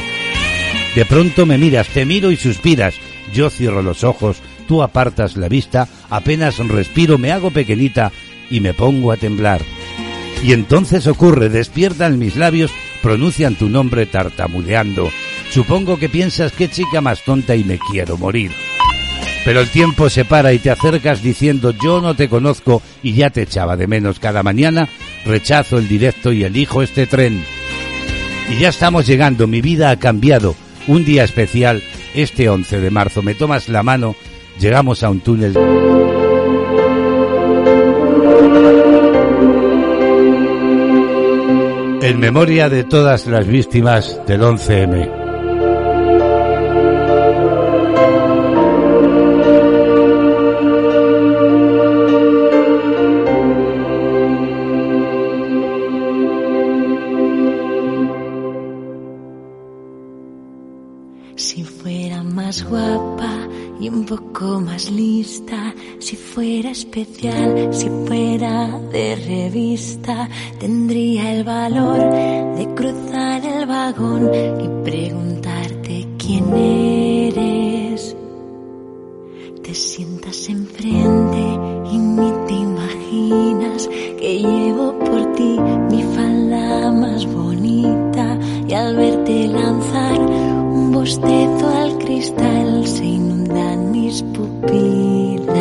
De 1.00 1.06
pronto 1.06 1.46
me 1.46 1.58
miras, 1.58 1.88
te 1.88 2.04
miro 2.04 2.30
y 2.30 2.36
suspiras. 2.36 2.94
Yo 3.34 3.50
cierro 3.50 3.82
los 3.82 4.04
ojos, 4.04 4.42
tú 4.68 4.84
apartas 4.84 5.38
la 5.38 5.48
vista, 5.48 5.88
apenas 6.10 6.58
respiro, 6.58 7.18
me 7.18 7.32
hago 7.32 7.52
pequeñita 7.52 8.12
y 8.50 8.60
me 8.60 8.74
pongo 8.74 9.14
a 9.14 9.16
temblar. 9.16 9.62
Y 10.44 10.52
entonces 10.52 11.08
ocurre, 11.08 11.48
despiertan 11.48 12.20
mis 12.20 12.36
labios, 12.36 12.70
pronuncian 13.02 13.56
tu 13.56 13.70
nombre 13.70 14.08
tartamudeando. 14.08 15.10
Supongo 15.52 15.98
que 15.98 16.10
piensas 16.10 16.52
qué 16.52 16.68
chica 16.70 17.00
más 17.00 17.24
tonta 17.24 17.56
y 17.56 17.64
me 17.64 17.80
quiero 17.80 18.18
morir. 18.18 18.52
Pero 19.46 19.62
el 19.62 19.70
tiempo 19.70 20.10
se 20.10 20.26
para 20.26 20.52
y 20.52 20.60
te 20.60 20.70
acercas 20.70 21.24
diciendo 21.24 21.74
yo 21.82 22.02
no 22.02 22.14
te 22.14 22.28
conozco 22.28 22.82
y 23.02 23.14
ya 23.14 23.30
te 23.30 23.44
echaba 23.44 23.78
de 23.78 23.88
menos. 23.88 24.20
Cada 24.20 24.44
mañana 24.44 24.90
rechazo 25.26 25.78
el 25.78 25.88
directo 25.88 26.34
y 26.34 26.44
elijo 26.44 26.82
este 26.82 27.08
tren. 27.08 27.42
Y 28.50 28.60
ya 28.60 28.68
estamos 28.68 29.08
llegando, 29.08 29.48
mi 29.48 29.62
vida 29.62 29.92
ha 29.92 29.96
cambiado. 29.98 30.58
Un 30.88 31.06
día 31.06 31.24
especial, 31.24 31.84
este 32.13 32.50
11 32.50 32.80
de 32.80 32.92
marzo. 32.92 33.22
Me 33.22 33.36
tomas 33.36 33.70
la 33.70 33.84
mano, 33.84 34.15
llegamos 34.60 35.04
a 35.04 35.10
un 35.10 35.20
túnel. 35.22 35.58
En 42.02 42.20
memoria 42.20 42.70
de 42.70 42.84
todas 42.86 43.28
las 43.28 43.46
víctimas 43.46 44.20
del 44.26 44.42
11M. 44.42 45.18
Poco 64.10 64.60
más 64.60 64.89
lista, 64.89 65.72
si 66.00 66.15
fuera 66.15 66.72
especial, 66.72 67.72
si 67.72 67.88
fuera 68.08 68.67
de 68.91 69.15
revista, 69.15 70.28
tendría 70.60 71.36
el 71.36 71.43
valor 71.43 72.00
de 72.56 72.74
cruzar 72.74 73.45
el 73.45 73.67
vagón 73.67 74.32
y 74.34 74.84
preguntarte 74.84 76.08
quién 76.17 76.52
eres. 76.56 78.15
Te 79.62 79.76
sientas 79.76 80.50
enfrente 80.50 81.43
y 81.91 81.98
ni 82.00 82.32
te 82.48 82.54
imaginas 82.54 83.88
que 83.88 84.39
llevo 84.39 84.98
por 84.98 85.34
ti 85.34 85.56
mi 85.91 86.02
falda 86.15 86.91
más 86.93 87.28
bonita 87.28 88.39
y 88.67 88.74
al 88.74 88.95
verte 88.95 89.48
lanzar 89.50 90.19
un 90.19 90.91
bostezo 90.93 91.67
al 91.67 91.95
cristal 92.00 92.59
mis 94.10 94.24
pupilas. 94.24 95.54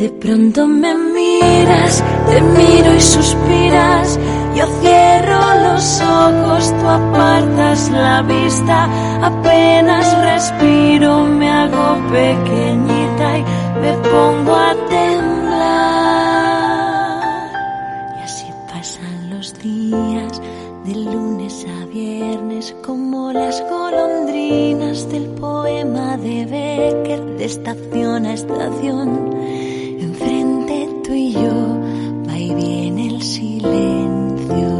De 0.00 0.08
pronto 0.22 0.66
me 0.66 0.94
miras, 0.94 2.02
te 2.28 2.40
miro 2.40 2.94
y 2.94 3.00
suspiras. 3.00 4.18
Yo 4.56 4.66
cierro 4.80 5.42
los 5.66 6.00
ojos, 6.00 6.74
tú 6.78 6.88
apartas 6.88 7.90
la 7.90 8.22
vista. 8.22 8.88
Apenas 9.22 10.06
respiro, 10.30 11.24
me 11.24 11.50
hago 11.50 11.88
pequeñita 12.10 13.38
y 13.38 13.42
me 13.82 13.92
pongo 14.10 14.54
a. 14.54 14.72
de 27.42 27.46
estación 27.46 28.24
a 28.24 28.34
estación. 28.34 29.08
Enfrente 29.98 30.88
tú 31.02 31.12
y 31.12 31.32
yo, 31.32 31.80
va 32.28 32.38
y 32.38 32.54
viene 32.54 33.08
el 33.08 33.20
silencio. 33.20 34.70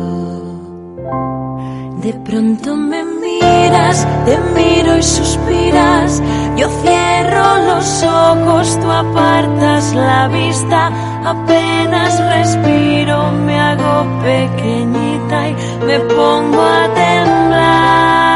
De 2.05 2.13
pronto 2.25 2.77
me 2.77 3.03
miras, 3.03 4.07
te 4.27 4.39
miro 4.55 4.97
y 4.97 5.03
suspiras. 5.03 6.23
Yo 6.57 6.69
cierro 6.83 7.49
los 7.67 8.05
ojos, 8.05 8.79
tú 8.81 8.89
apartas 8.93 9.93
la 9.95 10.29
vista. 10.29 10.87
Apenas 11.25 12.13
respiro, 12.37 13.33
me 13.45 13.59
hago 13.59 14.23
pequeñita 14.23 15.49
y 15.49 15.55
me 15.85 15.99
pongo 15.99 16.63
a 16.63 16.95
temblar. 16.95 18.32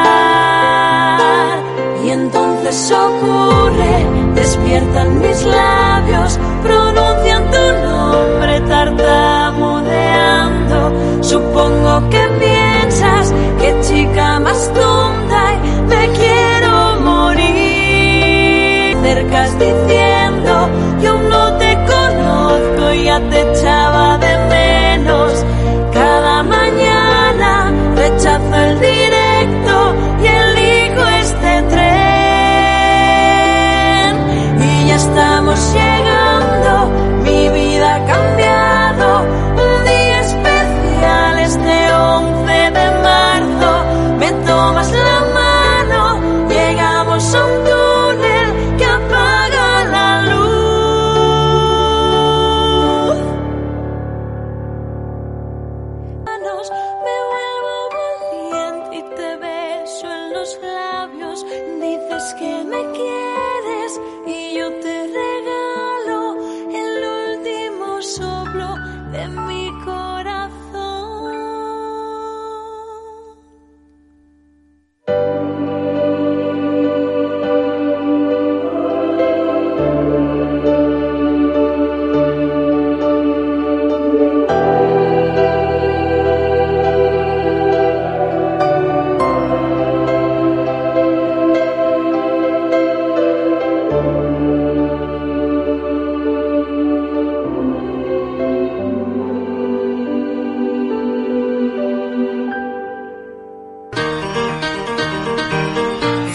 Entonces 2.77 2.99
ocurre, 2.99 4.05
despiertan 4.35 5.19
mis 5.19 5.43
labios, 5.45 6.39
pronuncian 6.63 7.51
tu 7.51 7.57
nombre 7.89 8.61
tartamudeando. 8.69 10.93
Supongo 11.23 12.07
que 12.11 12.21
piensas 12.39 13.33
que 13.59 13.81
chica 13.81 14.39
más 14.41 14.71
tonta 14.75 15.55
y 15.55 15.57
me 15.89 16.11
quiero 16.19 17.01
morir. 17.01 18.95
Cercas 19.03 19.59
diciendo, 19.59 20.69
yo 21.03 21.17
no 21.31 21.57
te 21.57 21.79
conozco, 21.93 22.93
ya 22.93 23.19
te 23.31 23.41
echaba 23.53 23.96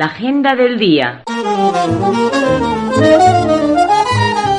La 0.00 0.06
agenda 0.06 0.54
del 0.54 0.78
día. 0.78 1.24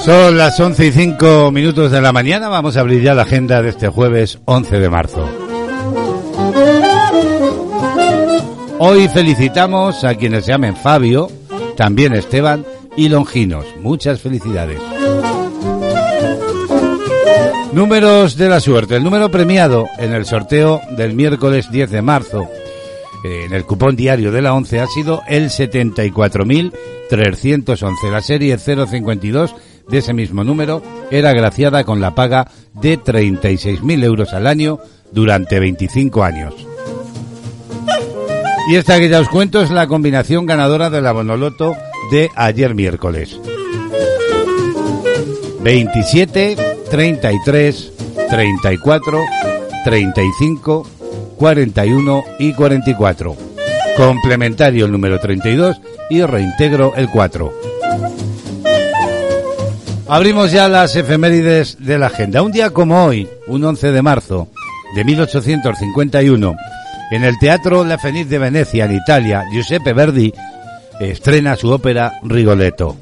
Son 0.05 0.37
las 0.37 0.59
11 0.59 0.85
y 0.85 0.91
5 0.91 1.49
minutos 1.51 1.89
de 1.89 1.99
la 1.99 2.13
mañana. 2.13 2.47
Vamos 2.47 2.77
a 2.77 2.81
abrir 2.81 3.01
ya 3.01 3.15
la 3.15 3.23
agenda 3.23 3.63
de 3.63 3.69
este 3.69 3.87
jueves 3.87 4.37
11 4.45 4.79
de 4.79 4.89
marzo. 4.91 5.27
Hoy 8.77 9.07
felicitamos 9.07 10.03
a 10.03 10.13
quienes 10.13 10.45
se 10.45 10.51
llamen 10.51 10.75
Fabio, 10.75 11.31
también 11.75 12.13
Esteban 12.13 12.63
y 12.95 13.09
Longinos. 13.09 13.65
Muchas 13.79 14.21
felicidades. 14.21 14.79
Números 17.73 18.37
de 18.37 18.47
la 18.47 18.59
suerte. 18.59 18.97
El 18.97 19.03
número 19.03 19.31
premiado 19.31 19.87
en 19.97 20.13
el 20.13 20.25
sorteo 20.25 20.81
del 20.91 21.15
miércoles 21.15 21.71
10 21.71 21.89
de 21.89 22.01
marzo 22.03 22.47
eh, 23.23 23.43
en 23.45 23.53
el 23.53 23.65
cupón 23.65 23.95
diario 23.95 24.31
de 24.31 24.41
la 24.41 24.53
11 24.53 24.79
ha 24.79 24.87
sido 24.87 25.21
el 25.27 25.49
74.311. 25.49 28.11
La 28.11 28.21
serie 28.21 28.57
052 28.57 29.55
de 29.87 29.97
ese 29.97 30.13
mismo 30.13 30.43
número 30.43 30.83
era 31.11 31.29
agraciada 31.31 31.83
con 31.83 31.99
la 32.01 32.15
paga 32.15 32.49
de 32.73 32.99
36.000 32.99 34.03
euros 34.03 34.33
al 34.33 34.47
año 34.47 34.79
durante 35.11 35.59
25 35.59 36.23
años. 36.23 36.55
Y 38.69 38.75
esta 38.75 38.99
que 38.99 39.09
ya 39.09 39.19
os 39.19 39.29
cuento 39.29 39.61
es 39.61 39.71
la 39.71 39.87
combinación 39.87 40.45
ganadora 40.45 40.89
de 40.89 41.01
la 41.01 41.11
Bonoloto 41.11 41.75
de 42.11 42.29
ayer 42.35 42.75
miércoles. 42.75 43.39
27, 45.61 46.55
33, 46.89 47.91
34, 48.29 49.19
35, 49.83 50.87
41 51.41 52.23
y 52.37 52.53
44. 52.53 53.35
Complementario 53.97 54.85
el 54.85 54.91
número 54.91 55.19
32 55.19 55.81
y 56.11 56.21
reintegro 56.21 56.93
el 56.95 57.09
4. 57.09 57.51
Abrimos 60.07 60.51
ya 60.51 60.67
las 60.67 60.95
efemérides 60.95 61.77
de 61.79 61.97
la 61.97 62.05
agenda. 62.05 62.43
Un 62.43 62.51
día 62.51 62.69
como 62.69 63.05
hoy, 63.05 63.27
un 63.47 63.63
11 63.63 63.91
de 63.91 64.01
marzo 64.03 64.49
de 64.95 65.03
1851, 65.03 66.55
en 67.09 67.23
el 67.23 67.39
Teatro 67.39 67.83
La 67.85 67.97
Fenice 67.97 68.29
de 68.29 68.37
Venecia, 68.37 68.85
en 68.85 68.97
Italia, 68.97 69.43
Giuseppe 69.51 69.93
Verdi 69.93 70.31
estrena 70.99 71.55
su 71.55 71.71
ópera 71.71 72.19
Rigoletto. 72.21 72.97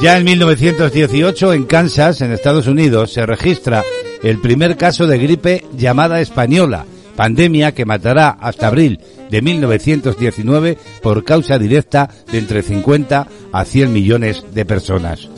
Ya 0.00 0.18
en 0.18 0.24
1918, 0.24 1.52
en 1.52 1.64
Kansas, 1.66 2.22
en 2.22 2.32
Estados 2.32 2.66
Unidos, 2.66 3.12
se 3.12 3.24
registra 3.24 3.84
el 4.22 4.38
primer 4.38 4.76
caso 4.76 5.06
de 5.06 5.18
gripe 5.18 5.64
llamada 5.76 6.20
española, 6.20 6.86
pandemia 7.16 7.72
que 7.72 7.84
matará 7.84 8.30
hasta 8.30 8.68
abril 8.68 9.00
de 9.30 9.42
1919 9.42 10.78
por 11.02 11.24
causa 11.24 11.58
directa 11.58 12.08
de 12.30 12.38
entre 12.38 12.62
50 12.62 13.26
a 13.52 13.64
100 13.64 13.92
millones 13.92 14.44
de 14.52 14.64
personas. 14.64 15.28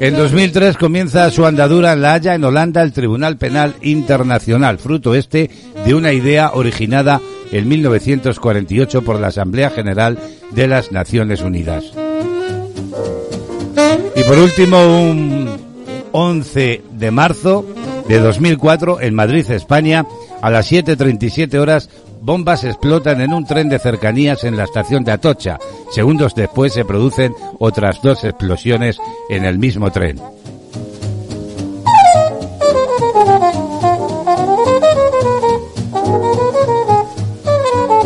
En 0.00 0.16
2003 0.16 0.76
comienza 0.76 1.28
su 1.30 1.44
andadura 1.44 1.92
en 1.92 2.02
La 2.02 2.14
Haya, 2.14 2.34
en 2.34 2.44
Holanda, 2.44 2.82
el 2.82 2.92
Tribunal 2.92 3.36
Penal 3.36 3.74
Internacional, 3.82 4.78
fruto 4.78 5.14
este 5.14 5.50
de 5.84 5.94
una 5.94 6.12
idea 6.12 6.52
originada 6.54 7.20
en 7.50 7.68
1948 7.68 9.02
por 9.02 9.18
la 9.18 9.28
Asamblea 9.28 9.70
General 9.70 10.16
de 10.52 10.68
las 10.68 10.92
Naciones 10.92 11.40
Unidas. 11.40 11.84
Y 14.14 14.22
por 14.22 14.38
último, 14.38 15.10
un 15.10 15.67
11 16.12 16.82
de 16.92 17.10
marzo 17.10 17.64
de 18.08 18.18
2004 18.18 19.00
en 19.00 19.14
Madrid, 19.14 19.50
España, 19.50 20.06
a 20.40 20.50
las 20.50 20.70
7.37 20.72 21.58
horas, 21.58 21.90
bombas 22.20 22.64
explotan 22.64 23.20
en 23.20 23.32
un 23.32 23.44
tren 23.46 23.68
de 23.68 23.78
cercanías 23.78 24.44
en 24.44 24.56
la 24.56 24.64
estación 24.64 25.04
de 25.04 25.12
Atocha. 25.12 25.58
Segundos 25.90 26.34
después 26.34 26.72
se 26.72 26.84
producen 26.84 27.34
otras 27.58 28.00
dos 28.02 28.24
explosiones 28.24 28.98
en 29.28 29.44
el 29.44 29.58
mismo 29.58 29.90
tren. 29.90 30.20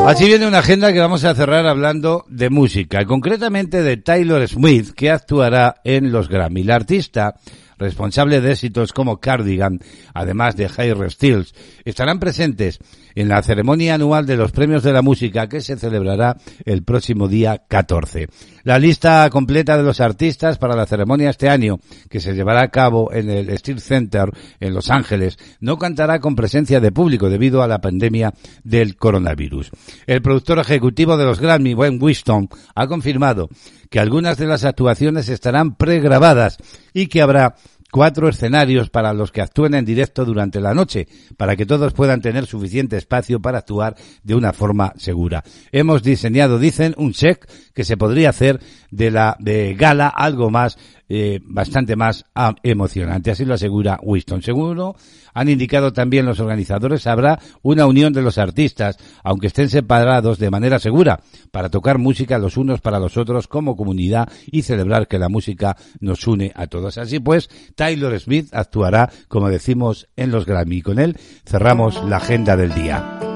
Así 0.07 0.27
viene 0.27 0.49
una 0.49 0.59
agenda 0.59 0.93
que 0.93 0.99
vamos 0.99 1.23
a 1.25 1.35
cerrar 1.35 1.65
hablando 1.65 2.25
de 2.29 2.51
música, 2.51 3.05
concretamente 3.07 3.83
de 3.83 3.97
Taylor 3.97 4.47
Smith, 4.49 4.91
que 4.97 5.11
actuará 5.13 5.77
en 5.85 6.11
los 6.11 6.29
Grammy. 6.29 6.65
La 6.65 6.75
artista 6.75 7.37
responsable 7.83 8.41
de 8.41 8.53
éxitos 8.53 8.93
como 8.93 9.19
Cardigan, 9.19 9.81
además 10.15 10.57
de 10.57 10.71
Harry 10.77 11.11
Stills, 11.11 11.55
estarán 11.85 12.19
presentes 12.19 12.79
en 13.15 13.29
la 13.29 13.43
ceremonia 13.43 13.95
anual 13.95 14.27
de 14.27 14.37
los 14.37 14.53
premios 14.53 14.83
de 14.83 14.93
la 14.93 15.03
música 15.03 15.49
que 15.49 15.61
se 15.61 15.77
celebrará 15.77 16.37
el 16.65 16.83
próximo 16.83 17.29
día 17.29 17.63
14. 17.69 18.29
La 18.65 18.79
lista 18.79 19.29
completa 19.31 19.77
de 19.77 19.83
los 19.83 20.01
artistas 20.01 20.59
para 20.59 20.77
la 20.77 20.87
ceremonia 20.87 21.31
este 21.31 21.49
año, 21.49 21.79
que 22.09 22.21
se 22.21 22.35
llevará 22.35 22.63
a 22.63 22.71
cabo 22.71 23.13
en 23.13 23.29
el 23.29 23.59
Steel 23.59 23.81
Center 23.81 24.31
en 24.61 24.73
Los 24.73 24.91
Ángeles, 24.91 25.37
no 25.61 25.79
contará 25.79 26.21
con 26.21 26.37
presencia 26.37 26.81
de 26.81 26.93
público 26.93 27.29
debido 27.29 27.63
a 27.63 27.69
la 27.69 27.81
pandemia 27.81 28.33
del 28.63 28.97
coronavirus. 28.97 29.71
El 30.07 30.23
productor 30.23 30.61
ejecutivo 30.61 31.17
de 31.17 31.25
los 31.25 31.41
Grammy, 31.41 31.75
Wayne 31.75 31.99
Winston, 32.01 32.49
ha 32.75 32.87
confirmado 32.87 33.49
que 33.91 34.01
algunas 34.01 34.39
de 34.39 34.47
las 34.47 34.65
actuaciones 34.65 35.29
estarán 35.29 35.75
pregrabadas 35.75 36.57
y 36.95 37.09
que 37.09 37.21
habrá 37.21 37.57
cuatro 37.93 38.31
escenarios 38.31 38.89
para 38.89 39.13
los 39.13 39.31
que 39.31 39.43
actúen 39.43 39.75
en 39.75 39.85
directo 39.85 40.25
durante 40.25 40.61
la 40.61 40.73
noche, 40.73 41.07
para 41.37 41.55
que 41.57 41.67
todos 41.67 41.93
puedan 41.93 42.23
tener 42.23 42.47
suficiente 42.47 42.97
espacio 42.97 43.39
para 43.39 43.59
actuar 43.59 43.95
de 44.25 44.35
una 44.35 44.55
forma 44.55 44.95
segura. 44.97 45.45
Hemos 45.71 46.03
diseñado, 46.03 46.59
dicen, 46.59 46.95
un 46.97 47.13
check 47.13 47.47
que 47.75 47.85
se 47.85 47.99
podría 47.99 48.31
hacer 48.31 48.61
de 48.91 49.11
la 49.11 49.37
de 49.39 49.75
gala 49.75 50.09
algo 50.09 50.51
más 50.51 50.79
eh, 51.15 51.41
bastante 51.45 51.95
más 51.95 52.25
ah, 52.35 52.55
emocionante. 52.63 53.31
Así 53.31 53.45
lo 53.45 53.53
asegura 53.53 54.01
Winston. 54.03 54.41
Seguro, 54.41 54.97
han 55.35 55.51
indicado 55.51 55.93
también 55.93 56.25
los 56.25 56.41
organizadores, 56.41 57.07
habrá 57.07 57.39
una 57.61 57.85
unión 57.85 58.15
de 58.15 58.23
los 58.23 58.39
artistas, 58.39 58.97
aunque 59.23 59.49
estén 59.49 59.69
separados 59.69 60.39
de 60.39 60.51
manera 60.51 60.79
segura, 60.79 61.21
para 61.51 61.69
tocar 61.69 61.99
música 61.99 62.39
los 62.39 62.57
unos 62.57 62.81
para 62.81 62.99
los 62.99 63.19
otros 63.19 63.47
como 63.47 63.77
comunidad 63.77 64.27
y 64.47 64.63
celebrar 64.63 65.07
que 65.07 65.19
la 65.19 65.29
música 65.29 65.77
nos 66.01 66.27
une 66.27 66.51
a 66.55 66.67
todos. 66.67 66.97
Así 66.97 67.21
pues, 67.21 67.51
Taylor 67.75 68.19
Smith 68.19 68.49
actuará, 68.53 69.11
como 69.29 69.51
decimos, 69.51 70.09
en 70.17 70.31
los 70.31 70.47
Grammy. 70.47 70.81
Con 70.81 70.99
él 70.99 71.19
cerramos 71.45 72.03
la 72.05 72.17
agenda 72.17 72.57
del 72.57 72.73
día. 72.73 73.32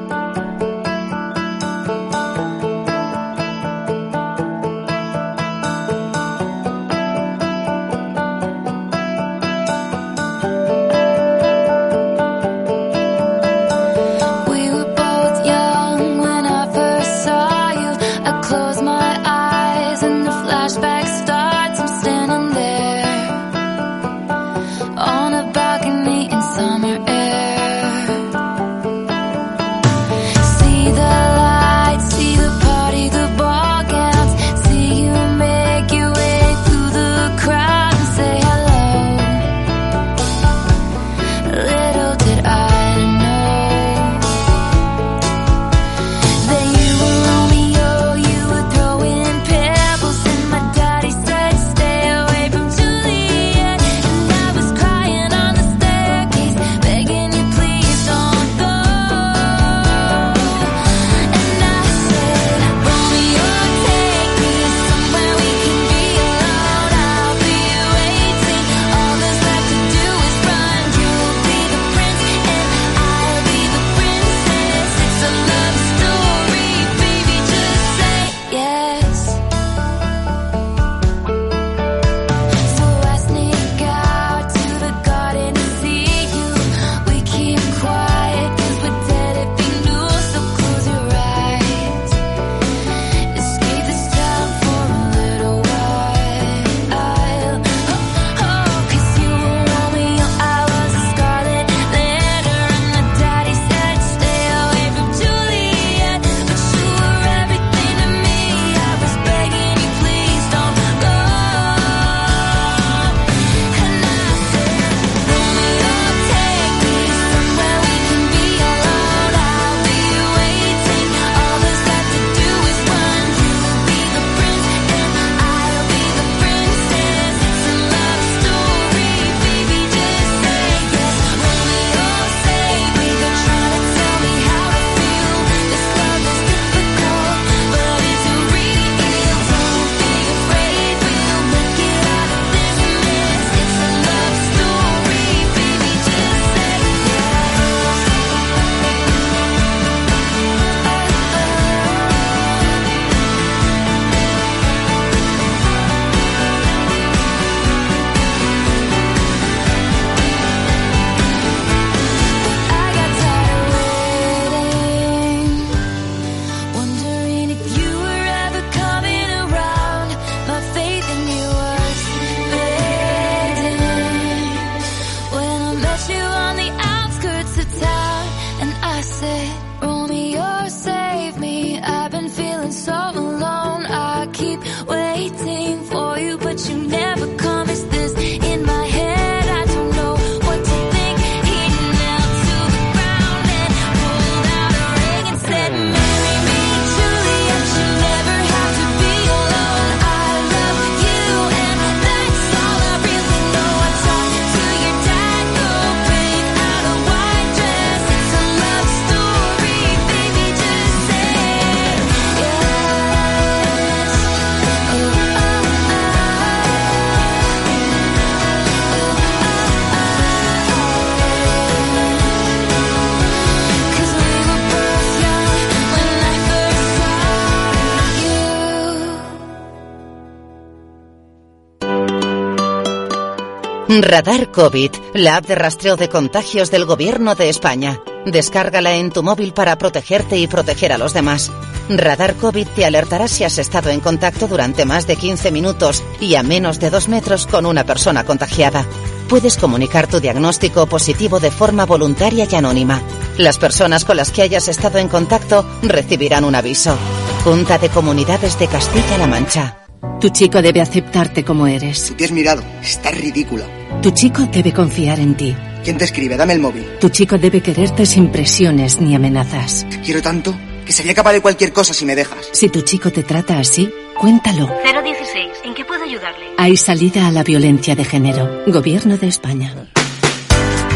Radar 233.88 234.50
COVID, 234.50 234.90
la 235.14 235.36
app 235.36 235.46
de 235.46 235.54
rastreo 235.54 235.94
de 235.96 236.08
contagios 236.08 236.72
del 236.72 236.86
Gobierno 236.86 237.36
de 237.36 237.48
España. 237.48 238.00
Descárgala 238.24 238.96
en 238.96 239.12
tu 239.12 239.22
móvil 239.22 239.52
para 239.52 239.78
protegerte 239.78 240.38
y 240.38 240.48
proteger 240.48 240.92
a 240.92 240.98
los 240.98 241.14
demás. 241.14 241.52
Radar 241.88 242.34
COVID 242.34 242.66
te 242.74 242.84
alertará 242.84 243.28
si 243.28 243.44
has 243.44 243.58
estado 243.58 243.90
en 243.90 244.00
contacto 244.00 244.48
durante 244.48 244.84
más 244.84 245.06
de 245.06 245.14
15 245.14 245.52
minutos 245.52 246.02
y 246.20 246.34
a 246.34 246.42
menos 246.42 246.80
de 246.80 246.90
2 246.90 247.08
metros 247.08 247.46
con 247.46 247.64
una 247.64 247.84
persona 247.84 248.24
contagiada. 248.24 248.84
Puedes 249.28 249.56
comunicar 249.56 250.08
tu 250.08 250.18
diagnóstico 250.18 250.86
positivo 250.86 251.38
de 251.38 251.52
forma 251.52 251.86
voluntaria 251.86 252.48
y 252.50 252.54
anónima. 252.56 253.00
Las 253.38 253.58
personas 253.58 254.04
con 254.04 254.16
las 254.16 254.32
que 254.32 254.42
hayas 254.42 254.66
estado 254.66 254.98
en 254.98 255.06
contacto 255.06 255.64
recibirán 255.82 256.42
un 256.42 256.56
aviso. 256.56 256.98
Junta 257.44 257.78
de 257.78 257.88
Comunidades 257.88 258.58
de 258.58 258.66
Castilla-La 258.66 259.28
Mancha. 259.28 259.78
Tu 260.20 260.30
chico 260.30 260.60
debe 260.60 260.80
aceptarte 260.80 261.44
como 261.44 261.68
eres. 261.68 262.14
Te 262.16 262.24
has 262.24 262.32
mirado, 262.32 262.64
estás 262.82 263.16
ridícula. 263.16 263.75
Tu 264.06 264.12
chico 264.12 264.46
debe 264.46 264.72
confiar 264.72 265.18
en 265.18 265.34
ti. 265.34 265.52
¿Quién 265.82 265.98
te 265.98 266.04
escribe? 266.04 266.36
Dame 266.36 266.52
el 266.52 266.60
móvil. 266.60 266.86
Tu 267.00 267.08
chico 267.08 267.38
debe 267.38 267.60
quererte 267.60 268.06
sin 268.06 268.28
presiones 268.28 269.00
ni 269.00 269.16
amenazas. 269.16 269.84
Te 269.90 270.00
quiero 270.00 270.22
tanto 270.22 270.54
que 270.84 270.92
sería 270.92 271.12
capaz 271.12 271.32
de 271.32 271.40
cualquier 271.40 271.72
cosa 271.72 271.92
si 271.92 272.06
me 272.06 272.14
dejas. 272.14 272.48
Si 272.52 272.68
tu 272.68 272.82
chico 272.82 273.10
te 273.10 273.24
trata 273.24 273.58
así, 273.58 273.90
cuéntalo. 274.16 274.68
016. 274.84 275.46
¿En 275.64 275.74
qué 275.74 275.84
puedo 275.84 276.04
ayudarle? 276.04 276.46
Hay 276.56 276.76
salida 276.76 277.26
a 277.26 277.32
la 277.32 277.42
violencia 277.42 277.96
de 277.96 278.04
género. 278.04 278.62
Gobierno 278.68 279.16
de 279.18 279.26
España. 279.26 279.74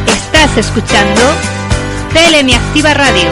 Estás 0.06 0.58
escuchando 0.58 1.20
Tele 2.14 2.54
Activa 2.54 2.94
Radio. 2.94 3.28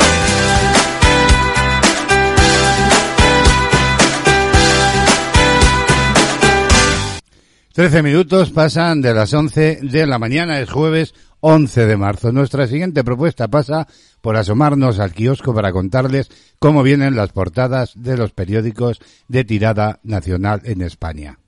13 7.78 8.02
minutos 8.02 8.50
pasan 8.50 9.00
de 9.02 9.14
las 9.14 9.32
11 9.32 9.78
de 9.82 10.04
la 10.04 10.18
mañana, 10.18 10.58
es 10.58 10.68
jueves 10.68 11.14
11 11.38 11.86
de 11.86 11.96
marzo. 11.96 12.32
Nuestra 12.32 12.66
siguiente 12.66 13.04
propuesta 13.04 13.46
pasa 13.46 13.86
por 14.20 14.36
asomarnos 14.36 14.98
al 14.98 15.12
kiosco 15.12 15.54
para 15.54 15.70
contarles 15.70 16.28
cómo 16.58 16.82
vienen 16.82 17.14
las 17.14 17.30
portadas 17.30 17.92
de 17.94 18.16
los 18.16 18.32
periódicos 18.32 18.98
de 19.28 19.44
tirada 19.44 20.00
nacional 20.02 20.60
en 20.64 20.82
España. 20.82 21.38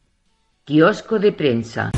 Kiosco 0.67 1.19
de 1.19 1.33
prensa. 1.33 1.91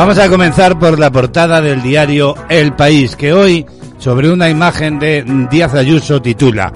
Vamos 0.00 0.16
a 0.16 0.30
comenzar 0.30 0.78
por 0.78 0.98
la 0.98 1.12
portada 1.12 1.60
del 1.60 1.82
diario 1.82 2.34
El 2.48 2.72
País, 2.72 3.16
que 3.16 3.34
hoy, 3.34 3.66
sobre 3.98 4.32
una 4.32 4.48
imagen 4.48 4.98
de 4.98 5.22
Díaz 5.50 5.74
Ayuso, 5.74 6.22
titula 6.22 6.72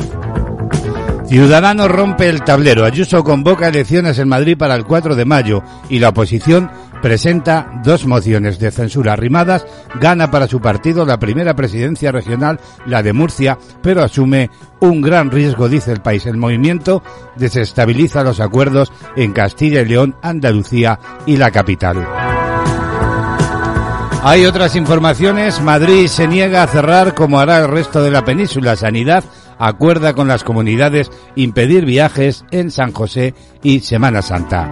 Ciudadanos 1.27 1.91
rompe 1.91 2.29
el 2.29 2.43
tablero. 2.43 2.85
Ayuso 2.85 3.25
convoca 3.25 3.69
elecciones 3.69 4.19
en 4.19 4.29
Madrid 4.29 4.59
para 4.59 4.75
el 4.75 4.85
4 4.85 5.17
de 5.17 5.25
mayo 5.25 5.63
y 5.89 6.01
la 6.01 6.11
oposición 6.11 6.71
presenta 7.01 7.81
dos 7.83 8.05
mociones 8.07 8.59
de 8.59 8.71
censura 8.71 9.15
arrimadas. 9.15 9.67
Gana 9.99 10.31
para 10.31 10.47
su 10.47 10.61
partido 10.61 11.07
la 11.07 11.19
primera 11.19 11.57
presidencia 11.57 12.13
regional, 12.13 12.61
la 12.85 13.03
de 13.03 13.15
Murcia, 13.15 13.59
pero 13.83 14.03
asume 14.03 14.51
un 14.81 15.01
gran 15.01 15.31
riesgo, 15.31 15.71
dice 15.71 15.93
el 15.93 16.03
país. 16.03 16.27
El 16.27 16.37
movimiento 16.37 17.03
desestabiliza 17.37 18.23
los 18.23 18.41
acuerdos 18.41 18.93
en 19.17 19.33
Castilla 19.33 19.81
y 19.81 19.87
León, 19.87 20.15
Andalucía 20.21 21.01
y 21.25 21.39
la 21.39 21.51
capital. 21.51 22.07
Hay 24.27 24.47
otras 24.47 24.75
informaciones. 24.75 25.61
Madrid 25.61 26.07
se 26.07 26.27
niega 26.27 26.63
a 26.63 26.67
cerrar 26.67 27.15
como 27.15 27.39
hará 27.39 27.59
el 27.59 27.69
resto 27.69 28.03
de 28.03 28.11
la 28.11 28.25
península. 28.25 28.75
Sanidad 28.75 29.23
acuerda 29.59 30.15
con 30.15 30.29
las 30.29 30.45
comunidades 30.45 31.11
impedir 31.37 31.85
viajes 31.85 32.47
en 32.51 32.71
San 32.71 32.93
José 32.93 33.35
y 33.63 33.81
Semana 33.81 34.23
Santa. 34.23 34.71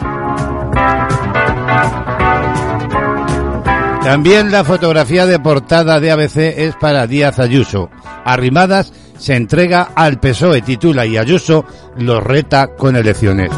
También 4.03 4.51
la 4.51 4.65
fotografía 4.65 5.27
de 5.27 5.39
portada 5.39 6.01
de 6.01 6.13
ABC 6.13 6.39
es 6.39 6.75
para 6.77 7.07
Díaz 7.07 7.39
Ayuso. 7.39 7.91
Arrimadas 8.25 8.95
se 9.19 9.37
entrega 9.37 9.91
al 9.95 10.19
PSOE, 10.19 10.63
titula 10.63 11.05
y 11.05 11.19
Ayuso 11.19 11.67
los 11.99 12.25
reta 12.25 12.69
con 12.69 12.97
elecciones. 12.97 13.51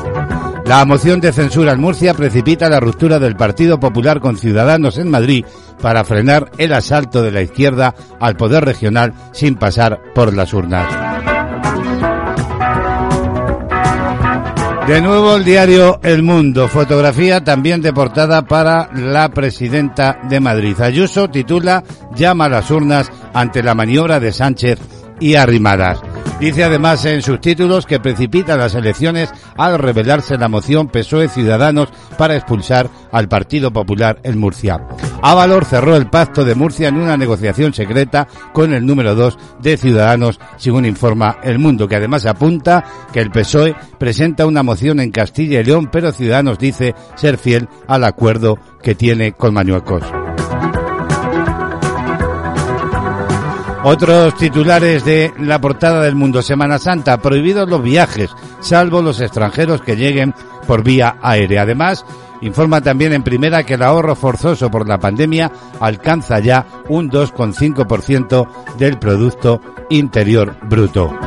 La 0.66 0.84
moción 0.86 1.20
de 1.20 1.30
censura 1.30 1.72
en 1.72 1.80
Murcia 1.80 2.14
precipita 2.14 2.70
la 2.70 2.80
ruptura 2.80 3.18
del 3.18 3.36
Partido 3.36 3.78
Popular 3.78 4.18
con 4.18 4.38
Ciudadanos 4.38 4.96
en 4.96 5.10
Madrid 5.10 5.44
para 5.80 6.04
frenar 6.04 6.50
el 6.58 6.72
asalto 6.72 7.22
de 7.22 7.30
la 7.30 7.42
izquierda 7.42 7.94
al 8.20 8.36
poder 8.36 8.64
regional 8.64 9.12
sin 9.32 9.56
pasar 9.56 10.00
por 10.14 10.34
las 10.34 10.52
urnas. 10.54 11.14
De 14.86 15.00
nuevo 15.00 15.36
el 15.36 15.44
diario 15.44 15.98
El 16.02 16.22
Mundo, 16.22 16.68
fotografía 16.68 17.42
también 17.42 17.80
de 17.80 17.94
portada 17.94 18.42
para 18.42 18.90
la 18.92 19.30
presidenta 19.30 20.18
de 20.28 20.40
Madrid. 20.40 20.78
Ayuso 20.78 21.30
titula 21.30 21.82
Llama 22.14 22.44
a 22.44 22.50
las 22.50 22.70
urnas 22.70 23.10
ante 23.32 23.62
la 23.62 23.74
maniobra 23.74 24.20
de 24.20 24.30
Sánchez 24.30 24.78
y 25.20 25.36
Arrimadas. 25.36 26.02
Dice 26.40 26.64
además 26.64 27.04
en 27.04 27.22
sus 27.22 27.40
títulos 27.40 27.86
que 27.86 28.00
precipita 28.00 28.56
las 28.56 28.74
elecciones 28.74 29.30
al 29.56 29.78
revelarse 29.78 30.36
la 30.36 30.48
moción 30.48 30.88
PSOE 30.88 31.28
Ciudadanos 31.28 31.88
para 32.18 32.34
expulsar 32.34 32.90
al 33.12 33.28
Partido 33.28 33.72
Popular 33.72 34.18
en 34.24 34.38
Murcia. 34.38 34.84
Ávalor 35.22 35.64
cerró 35.64 35.96
el 35.96 36.10
pacto 36.10 36.44
de 36.44 36.54
Murcia 36.54 36.88
en 36.88 36.96
una 36.96 37.16
negociación 37.16 37.72
secreta 37.72 38.26
con 38.52 38.74
el 38.74 38.84
número 38.84 39.14
2 39.14 39.38
de 39.60 39.76
Ciudadanos, 39.76 40.40
según 40.56 40.84
informa 40.84 41.38
El 41.42 41.58
Mundo, 41.58 41.88
que 41.88 41.96
además 41.96 42.26
apunta 42.26 42.84
que 43.12 43.20
el 43.20 43.30
PSOE 43.30 43.74
presenta 43.98 44.44
una 44.44 44.62
moción 44.62 45.00
en 45.00 45.12
Castilla 45.12 45.60
y 45.60 45.64
León, 45.64 45.88
pero 45.90 46.12
Ciudadanos 46.12 46.58
dice 46.58 46.94
ser 47.14 47.38
fiel 47.38 47.68
al 47.86 48.04
acuerdo 48.04 48.58
que 48.82 48.94
tiene 48.94 49.32
con 49.32 49.54
Mañuecos. 49.54 50.23
Otros 53.86 54.34
titulares 54.36 55.04
de 55.04 55.34
la 55.38 55.60
portada 55.60 56.00
del 56.00 56.14
mundo. 56.14 56.40
Semana 56.40 56.78
Santa. 56.78 57.18
Prohibidos 57.18 57.68
los 57.68 57.82
viajes, 57.82 58.30
salvo 58.60 59.02
los 59.02 59.20
extranjeros 59.20 59.82
que 59.82 59.94
lleguen 59.94 60.34
por 60.66 60.82
vía 60.82 61.18
aérea. 61.20 61.62
Además, 61.62 62.06
informa 62.40 62.80
también 62.80 63.12
en 63.12 63.22
primera 63.22 63.62
que 63.64 63.74
el 63.74 63.82
ahorro 63.82 64.16
forzoso 64.16 64.70
por 64.70 64.88
la 64.88 64.98
pandemia 64.98 65.52
alcanza 65.80 66.38
ya 66.38 66.64
un 66.88 67.10
2,5% 67.10 68.48
del 68.78 68.98
Producto 68.98 69.60
Interior 69.90 70.56
Bruto. 70.62 71.23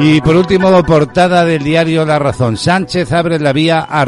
Y 0.00 0.20
por 0.20 0.36
último, 0.36 0.82
portada 0.82 1.44
del 1.44 1.62
diario 1.62 2.04
La 2.04 2.18
Razón. 2.18 2.56
Sánchez 2.56 3.12
abre 3.12 3.38
la 3.38 3.52
vía 3.52 3.86
a 3.88 4.04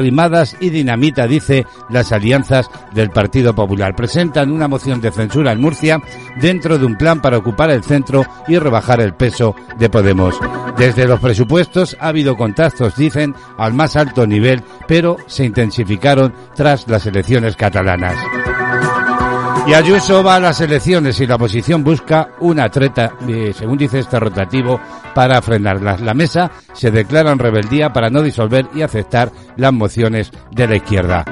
y 0.61 0.71
dinamita, 0.71 1.27
dice, 1.27 1.67
las 1.91 2.11
alianzas 2.11 2.69
del 2.93 3.11
Partido 3.11 3.55
Popular. 3.55 3.95
Presentan 3.95 4.51
una 4.51 4.67
moción 4.67 5.01
de 5.01 5.13
censura 5.13 5.53
en 5.53 5.61
Murcia 5.61 6.01
dentro 6.41 6.79
de 6.79 6.87
un 6.87 6.97
plan 6.97 7.21
para 7.21 7.39
ocupar 7.39 7.71
el 7.71 7.85
centro 7.85 8.25
y 8.49 8.59
rebajar 8.59 9.01
el 9.01 9.15
peso 9.15 9.55
de 9.79 9.89
Podemos. 9.89 10.39
Desde 10.77 11.07
los 11.07 11.21
presupuestos 11.21 11.97
ha 12.01 12.09
habido 12.09 12.37
contactos, 12.37 12.97
dicen, 12.97 13.35
al 13.57 13.75
más 13.75 13.95
alto 13.97 14.27
nivel, 14.27 14.63
pero 14.89 15.17
se 15.27 15.45
intensificaron 15.45 16.35
tras 16.57 16.89
las 16.89 17.07
elecciones 17.07 17.57
catalanas. 17.57 18.17
Y 19.67 19.73
Ayuso 19.73 20.23
va 20.23 20.37
a 20.37 20.41
las 20.41 20.61
elecciones 20.61 21.19
y 21.21 21.27
la 21.27 21.37
oposición 21.37 21.83
busca 21.83 22.29
una 22.41 22.69
treta, 22.69 23.15
eh, 23.27 23.53
según 23.57 23.79
dice 23.79 23.99
este 23.99 24.21
rotativo, 24.21 24.79
para 25.15 25.41
frenarlas. 25.41 26.03
La 26.03 26.13
mesa 26.13 26.51
se 26.75 26.91
declara 26.91 27.33
en 27.33 27.39
rebeldía 27.39 27.91
para 27.91 28.11
no 28.11 28.21
disolver 28.21 28.69
y 28.75 28.83
aceptar 28.83 29.33
las 29.57 29.73
mociones 29.73 30.31
de 30.51 30.69
la 30.69 30.77
izquierda. 30.77 31.25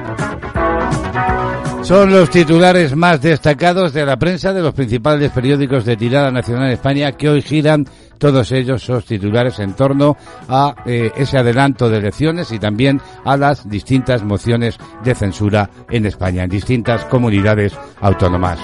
Son 1.93 2.11
los 2.11 2.30
titulares 2.30 2.97
más 2.97 3.20
destacados 3.20 3.93
de 3.93 4.07
la 4.07 4.16
prensa 4.16 4.55
de 4.55 4.62
los 4.62 4.72
principales 4.72 5.30
periódicos 5.30 5.84
de 5.84 5.95
tirada 5.95 6.30
nacional 6.30 6.68
en 6.68 6.72
España 6.72 7.12
que 7.12 7.28
hoy 7.28 7.43
giran 7.43 7.84
todos 8.16 8.51
ellos 8.53 8.82
son 8.82 9.03
titulares 9.03 9.59
en 9.59 9.74
torno 9.74 10.16
a 10.49 10.74
eh, 10.86 11.12
ese 11.14 11.36
adelanto 11.36 11.90
de 11.90 11.99
elecciones 11.99 12.51
y 12.51 12.59
también 12.59 12.99
a 13.26 13.36
las 13.36 13.68
distintas 13.68 14.24
mociones 14.24 14.78
de 15.05 15.14
censura 15.14 15.68
en 15.90 16.07
España, 16.07 16.45
en 16.45 16.49
distintas 16.49 17.05
comunidades 17.05 17.74
autónomas. 18.01 18.59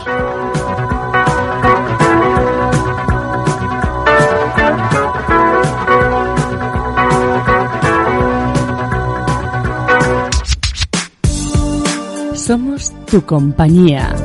Somos 12.49 12.95
tu 13.05 13.27
compañía. 13.27 14.17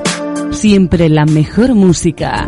Siempre 0.52 1.10
la 1.10 1.26
mejor 1.26 1.76
música. 1.76 2.48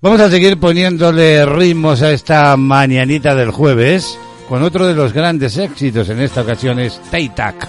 Vamos 0.00 0.20
a 0.22 0.30
seguir 0.30 0.58
poniéndole 0.58 1.44
ritmos 1.44 2.00
a 2.00 2.12
esta 2.12 2.56
mañanita 2.56 3.34
del 3.34 3.50
jueves 3.50 4.18
con 4.48 4.62
otro 4.62 4.86
de 4.86 4.94
los 4.94 5.12
grandes 5.12 5.58
éxitos 5.58 6.08
en 6.08 6.20
esta 6.20 6.40
ocasión 6.40 6.78
es 6.78 6.98
Taytac. 7.10 7.68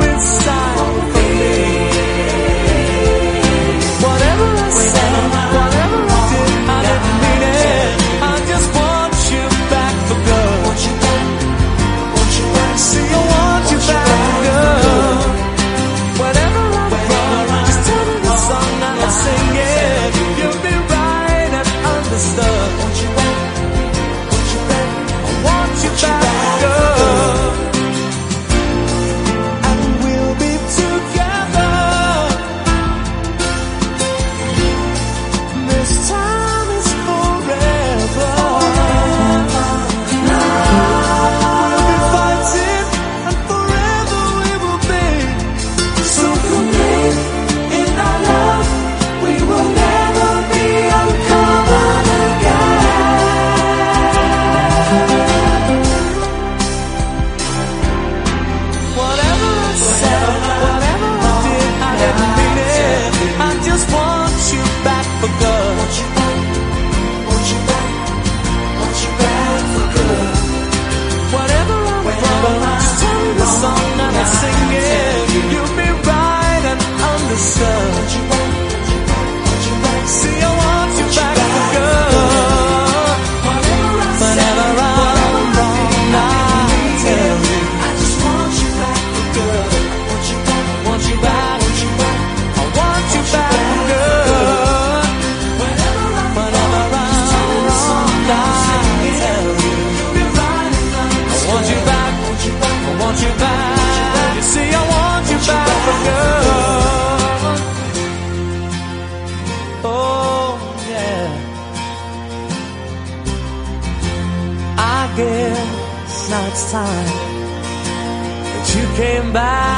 came 119.01 119.33
back. 119.33 119.71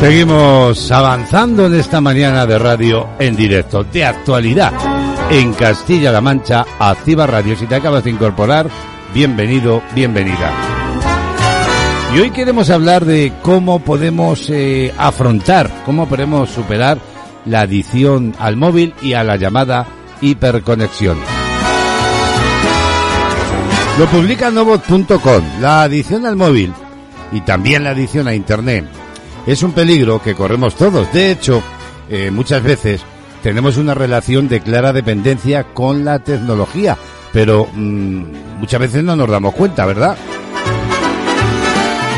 Seguimos 0.00 0.92
avanzando 0.92 1.66
en 1.66 1.74
esta 1.74 2.00
mañana 2.00 2.46
de 2.46 2.56
radio 2.56 3.08
en 3.18 3.34
directo, 3.34 3.82
de 3.82 4.04
actualidad, 4.04 4.72
en 5.30 5.52
Castilla-La 5.52 6.20
Mancha, 6.20 6.64
Activa 6.78 7.26
Radio. 7.26 7.56
Si 7.56 7.66
te 7.66 7.74
acabas 7.74 8.04
de 8.04 8.10
incorporar, 8.10 8.68
bienvenido, 9.12 9.82
bienvenida. 9.94 10.52
Y 12.14 12.20
hoy 12.20 12.30
queremos 12.30 12.70
hablar 12.70 13.04
de 13.04 13.32
cómo 13.42 13.80
podemos 13.80 14.48
eh, 14.48 14.92
afrontar, 14.96 15.70
cómo 15.84 16.08
podemos 16.08 16.48
superar 16.48 16.98
la 17.44 17.60
adicción 17.60 18.34
al 18.38 18.56
móvil 18.56 18.94
y 19.02 19.12
a 19.12 19.24
la 19.24 19.36
llamada 19.36 19.86
hiperconexión. 20.22 21.18
Lo 23.98 24.06
publica 24.06 24.50
Novot.com. 24.50 25.42
La 25.60 25.82
adicción 25.82 26.24
al 26.24 26.36
móvil 26.36 26.72
y 27.32 27.42
también 27.42 27.84
la 27.84 27.90
adicción 27.90 28.28
a 28.28 28.34
Internet 28.34 28.86
es 29.46 29.62
un 29.62 29.72
peligro 29.72 30.22
que 30.22 30.34
corremos 30.34 30.74
todos. 30.74 31.12
De 31.12 31.30
hecho, 31.30 31.62
eh, 32.08 32.30
muchas 32.30 32.62
veces 32.62 33.02
tenemos 33.42 33.76
una 33.76 33.94
relación 33.94 34.48
de 34.48 34.60
clara 34.60 34.92
dependencia 34.92 35.64
con 35.64 36.04
la 36.04 36.18
tecnología, 36.18 36.96
pero 37.32 37.68
mm, 37.72 38.24
muchas 38.60 38.80
veces 38.80 39.04
no 39.04 39.16
nos 39.16 39.28
damos 39.28 39.54
cuenta, 39.54 39.86
¿verdad? 39.86 40.16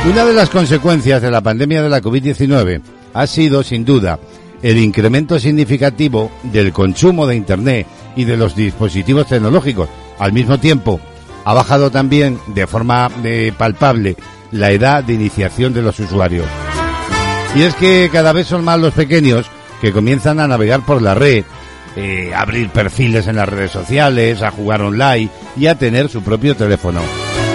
Una 0.09 0.25
de 0.25 0.33
las 0.33 0.49
consecuencias 0.49 1.21
de 1.21 1.31
la 1.31 1.43
pandemia 1.43 1.83
de 1.83 1.91
la 1.91 2.01
COVID-19 2.01 2.81
ha 3.13 3.27
sido, 3.27 3.63
sin 3.63 3.85
duda, 3.85 4.19
el 4.63 4.79
incremento 4.79 5.39
significativo 5.39 6.31
del 6.43 6.73
consumo 6.73 7.27
de 7.27 7.37
Internet 7.37 7.87
y 8.17 8.25
de 8.25 8.37
los 8.37 8.57
dispositivos 8.57 9.27
tecnológicos. 9.27 9.89
Al 10.19 10.33
mismo 10.33 10.59
tiempo, 10.59 11.01
ha 11.45 11.55
bajado 11.55 11.91
también 11.91 12.39
de 12.49 12.67
forma 12.67 13.11
eh, 13.25 13.53
palpable 13.57 14.17
la 14.53 14.71
edad 14.71 15.05
de 15.05 15.15
iniciación 15.15 15.73
de 15.73 15.83
los 15.83 15.99
usuarios. 16.01 16.47
Y 17.55 17.63
es 17.63 17.75
que 17.75 18.09
cada 18.13 18.33
vez 18.33 18.47
son 18.47 18.65
más 18.65 18.79
los 18.79 18.95
pequeños 18.95 19.47
que 19.81 19.93
comienzan 19.93 20.41
a 20.41 20.49
navegar 20.49 20.85
por 20.85 21.03
la 21.03 21.15
red 21.15 21.45
eh, 21.97 22.33
abrir 22.37 22.71
perfiles 22.71 23.27
en 23.27 23.37
las 23.37 23.49
redes 23.49 23.73
sociales, 23.73 24.43
a 24.43 24.53
jugar 24.53 24.81
online 24.81 25.29
y 25.57 25.67
a 25.67 25.75
tener 25.75 26.09
su 26.09 26.23
propio 26.23 26.55
teléfono. 26.55 27.01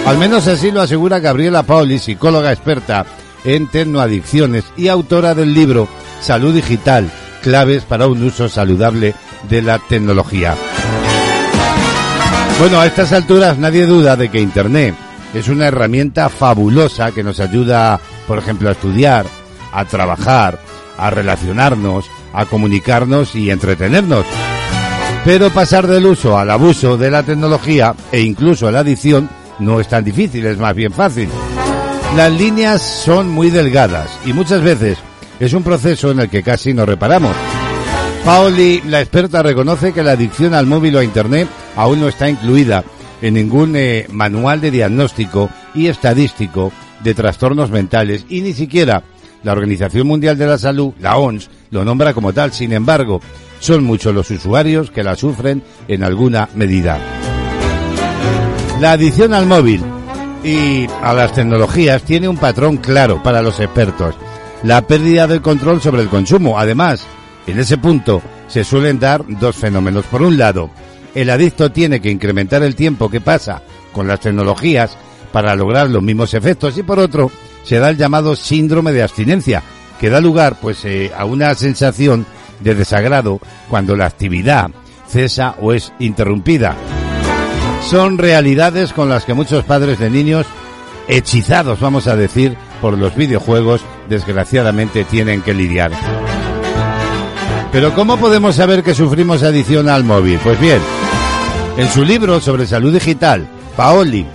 Al 0.05 0.17
menos 0.17 0.47
así 0.47 0.71
lo 0.71 0.81
asegura 0.81 1.19
Gabriela 1.19 1.63
Pauli, 1.63 1.99
psicóloga 1.99 2.51
experta 2.51 3.05
en 3.45 3.67
tecnoadicciones 3.67 4.65
y 4.75 4.89
autora 4.89 5.35
del 5.35 5.53
libro 5.53 5.87
Salud 6.19 6.53
Digital, 6.53 7.09
claves 7.41 7.83
para 7.83 8.07
un 8.07 8.21
uso 8.23 8.49
saludable 8.49 9.15
de 9.49 9.61
la 9.61 9.79
tecnología. 9.79 10.55
Bueno, 12.59 12.81
a 12.81 12.87
estas 12.87 13.13
alturas 13.13 13.57
nadie 13.57 13.85
duda 13.85 14.17
de 14.17 14.29
que 14.29 14.41
Internet 14.41 14.95
es 15.33 15.47
una 15.47 15.67
herramienta 15.67 16.27
fabulosa 16.27 17.11
que 17.11 17.23
nos 17.23 17.39
ayuda, 17.39 17.99
por 18.27 18.37
ejemplo, 18.37 18.67
a 18.67 18.73
estudiar, 18.73 19.25
a 19.71 19.85
trabajar, 19.85 20.59
a 20.97 21.09
relacionarnos, 21.09 22.05
a 22.33 22.45
comunicarnos 22.45 23.35
y 23.35 23.49
entretenernos. 23.49 24.25
Pero 25.23 25.49
pasar 25.49 25.87
del 25.87 26.05
uso 26.05 26.37
al 26.37 26.51
abuso 26.51 26.97
de 26.97 27.09
la 27.09 27.23
tecnología 27.23 27.95
e 28.11 28.21
incluso 28.21 28.67
a 28.67 28.71
la 28.71 28.79
adicción 28.79 29.29
no 29.59 29.79
es 29.79 29.87
tan 29.87 30.03
difícil, 30.03 30.45
es 30.45 30.57
más 30.57 30.75
bien 30.75 30.91
fácil. 30.91 31.29
Las 32.15 32.31
líneas 32.31 32.81
son 32.81 33.29
muy 33.29 33.49
delgadas 33.49 34.09
y 34.25 34.33
muchas 34.33 34.61
veces 34.61 34.97
es 35.39 35.53
un 35.53 35.63
proceso 35.63 36.11
en 36.11 36.19
el 36.19 36.29
que 36.29 36.43
casi 36.43 36.73
no 36.73 36.85
reparamos. 36.85 37.35
Paoli, 38.23 38.81
la 38.87 39.01
experta, 39.01 39.43
reconoce 39.43 39.93
que 39.93 40.03
la 40.03 40.13
adicción 40.13 40.53
al 40.53 40.65
móvil 40.65 40.95
o 40.95 40.99
a 40.99 41.03
Internet 41.03 41.47
aún 41.75 41.99
no 41.99 42.07
está 42.07 42.29
incluida 42.29 42.83
en 43.21 43.33
ningún 43.33 43.75
eh, 43.75 44.07
manual 44.11 44.61
de 44.61 44.71
diagnóstico 44.71 45.49
y 45.73 45.87
estadístico 45.87 46.71
de 47.03 47.13
trastornos 47.13 47.69
mentales 47.69 48.25
y 48.29 48.41
ni 48.41 48.53
siquiera 48.53 49.03
la 49.45 49.51
Organización 49.51 50.07
Mundial 50.07 50.39
de 50.39 50.47
la 50.47 50.57
Salud, 50.57 50.93
la 50.99 51.17
OMS, 51.17 51.49
lo 51.69 51.85
nombra 51.85 52.15
como 52.15 52.33
tal. 52.33 52.51
Sin 52.51 52.73
embargo, 52.73 53.21
son 53.59 53.83
muchos 53.83 54.13
los 54.13 54.31
usuarios 54.31 54.89
que 54.89 55.03
la 55.03 55.15
sufren 55.15 55.61
en 55.87 56.03
alguna 56.03 56.49
medida. 56.55 56.99
La 58.81 58.93
adicción 58.93 59.35
al 59.35 59.45
móvil 59.45 59.83
y 60.43 60.87
a 61.01 61.13
las 61.13 61.31
tecnologías 61.33 62.01
tiene 62.01 62.27
un 62.27 62.37
patrón 62.37 62.77
claro 62.77 63.21
para 63.21 63.43
los 63.43 63.59
expertos. 63.59 64.15
La 64.63 64.81
pérdida 64.81 65.27
del 65.27 65.43
control 65.43 65.79
sobre 65.79 66.01
el 66.01 66.09
consumo. 66.09 66.57
Además, 66.57 67.05
en 67.45 67.59
ese 67.59 67.77
punto 67.77 68.23
se 68.47 68.63
suelen 68.63 68.99
dar 68.99 69.23
dos 69.27 69.55
fenómenos. 69.55 70.05
Por 70.05 70.23
un 70.23 70.39
lado, 70.39 70.71
el 71.13 71.29
adicto 71.29 71.71
tiene 71.71 72.01
que 72.01 72.09
incrementar 72.09 72.63
el 72.63 72.75
tiempo 72.75 73.11
que 73.11 73.21
pasa 73.21 73.61
con 73.93 74.07
las 74.07 74.21
tecnologías 74.21 74.97
para 75.31 75.55
lograr 75.55 75.89
los 75.91 76.01
mismos 76.01 76.33
efectos 76.33 76.75
y 76.79 76.83
por 76.83 76.97
otro, 76.97 77.29
se 77.65 77.79
da 77.79 77.89
el 77.89 77.97
llamado 77.97 78.35
síndrome 78.35 78.93
de 78.93 79.03
abstinencia, 79.03 79.63
que 79.99 80.09
da 80.09 80.21
lugar 80.21 80.57
pues 80.61 80.85
eh, 80.85 81.11
a 81.17 81.25
una 81.25 81.53
sensación 81.55 82.25
de 82.61 82.75
desagrado 82.75 83.39
cuando 83.69 83.95
la 83.95 84.05
actividad 84.05 84.69
cesa 85.07 85.55
o 85.59 85.73
es 85.73 85.91
interrumpida. 85.99 86.75
Son 87.89 88.17
realidades 88.17 88.93
con 88.93 89.09
las 89.09 89.25
que 89.25 89.33
muchos 89.33 89.63
padres 89.65 89.99
de 89.99 90.09
niños 90.09 90.45
hechizados, 91.07 91.79
vamos 91.79 92.07
a 92.07 92.15
decir, 92.15 92.57
por 92.81 92.97
los 92.97 93.15
videojuegos, 93.15 93.81
desgraciadamente 94.09 95.03
tienen 95.03 95.41
que 95.41 95.53
lidiar. 95.53 95.91
Pero 97.71 97.93
¿cómo 97.93 98.17
podemos 98.17 98.55
saber 98.55 98.83
que 98.83 98.95
sufrimos 98.95 99.43
adicción 99.43 99.89
al 99.89 100.03
móvil? 100.03 100.39
Pues 100.43 100.59
bien, 100.59 100.79
en 101.77 101.89
su 101.89 102.03
libro 102.03 102.39
sobre 102.39 102.65
salud 102.65 102.93
digital, 102.93 103.47
Paoli 103.75 104.25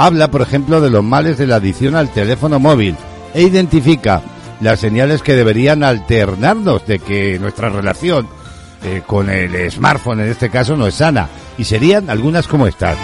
habla, 0.00 0.30
por 0.30 0.40
ejemplo, 0.40 0.80
de 0.80 0.88
los 0.88 1.04
males 1.04 1.36
de 1.36 1.46
la 1.46 1.56
adicción 1.56 1.94
al 1.94 2.10
teléfono 2.10 2.58
móvil 2.58 2.96
e 3.34 3.42
identifica 3.42 4.22
las 4.62 4.80
señales 4.80 5.20
que 5.20 5.34
deberían 5.34 5.84
alternarnos 5.84 6.86
de 6.86 7.00
que 7.00 7.38
nuestra 7.38 7.68
relación 7.68 8.26
eh, 8.82 9.02
con 9.06 9.28
el 9.28 9.70
smartphone 9.70 10.20
en 10.20 10.28
este 10.28 10.48
caso 10.48 10.74
no 10.74 10.86
es 10.86 10.94
sana 10.94 11.28
y 11.58 11.64
serían 11.64 12.08
algunas 12.08 12.48
como 12.48 12.66
estas. 12.66 12.96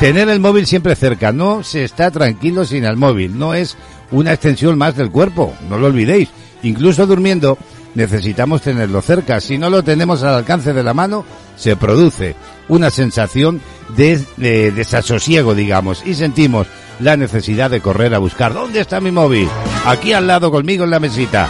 Tener 0.00 0.28
el 0.28 0.40
móvil 0.40 0.66
siempre 0.66 0.96
cerca, 0.96 1.30
no 1.30 1.62
se 1.62 1.84
está 1.84 2.10
tranquilo 2.10 2.64
sin 2.64 2.84
el 2.84 2.96
móvil, 2.96 3.38
no 3.38 3.54
es 3.54 3.76
una 4.10 4.32
extensión 4.32 4.76
más 4.76 4.96
del 4.96 5.12
cuerpo, 5.12 5.54
no 5.68 5.78
lo 5.78 5.86
olvidéis. 5.86 6.28
Incluso 6.64 7.06
durmiendo 7.06 7.56
necesitamos 7.94 8.62
tenerlo 8.62 9.00
cerca. 9.00 9.40
Si 9.40 9.58
no 9.58 9.70
lo 9.70 9.84
tenemos 9.84 10.24
al 10.24 10.34
alcance 10.34 10.72
de 10.72 10.82
la 10.82 10.92
mano, 10.92 11.24
se 11.60 11.76
produce 11.76 12.34
una 12.68 12.90
sensación 12.90 13.60
de, 13.96 14.24
de, 14.36 14.72
desasosiego, 14.72 15.54
digamos, 15.54 16.02
y 16.06 16.14
sentimos 16.14 16.66
la 16.98 17.16
necesidad 17.16 17.70
de 17.70 17.80
correr 17.80 18.14
a 18.14 18.18
buscar 18.18 18.54
dónde 18.54 18.80
está 18.80 19.00
mi 19.00 19.10
móvil. 19.10 19.48
Aquí 19.84 20.12
al 20.12 20.26
lado 20.26 20.50
conmigo 20.50 20.84
en 20.84 20.90
la 20.90 21.00
mesita. 21.00 21.48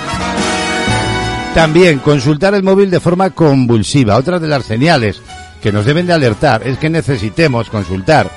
También 1.54 1.98
consultar 2.00 2.54
el 2.54 2.62
móvil 2.62 2.90
de 2.90 3.00
forma 3.00 3.30
convulsiva. 3.30 4.16
Otra 4.16 4.38
de 4.38 4.48
las 4.48 4.64
señales 4.64 5.20
que 5.62 5.72
nos 5.72 5.84
deben 5.84 6.06
de 6.06 6.12
alertar 6.12 6.66
es 6.66 6.78
que 6.78 6.90
necesitemos 6.90 7.70
consultar 7.70 8.30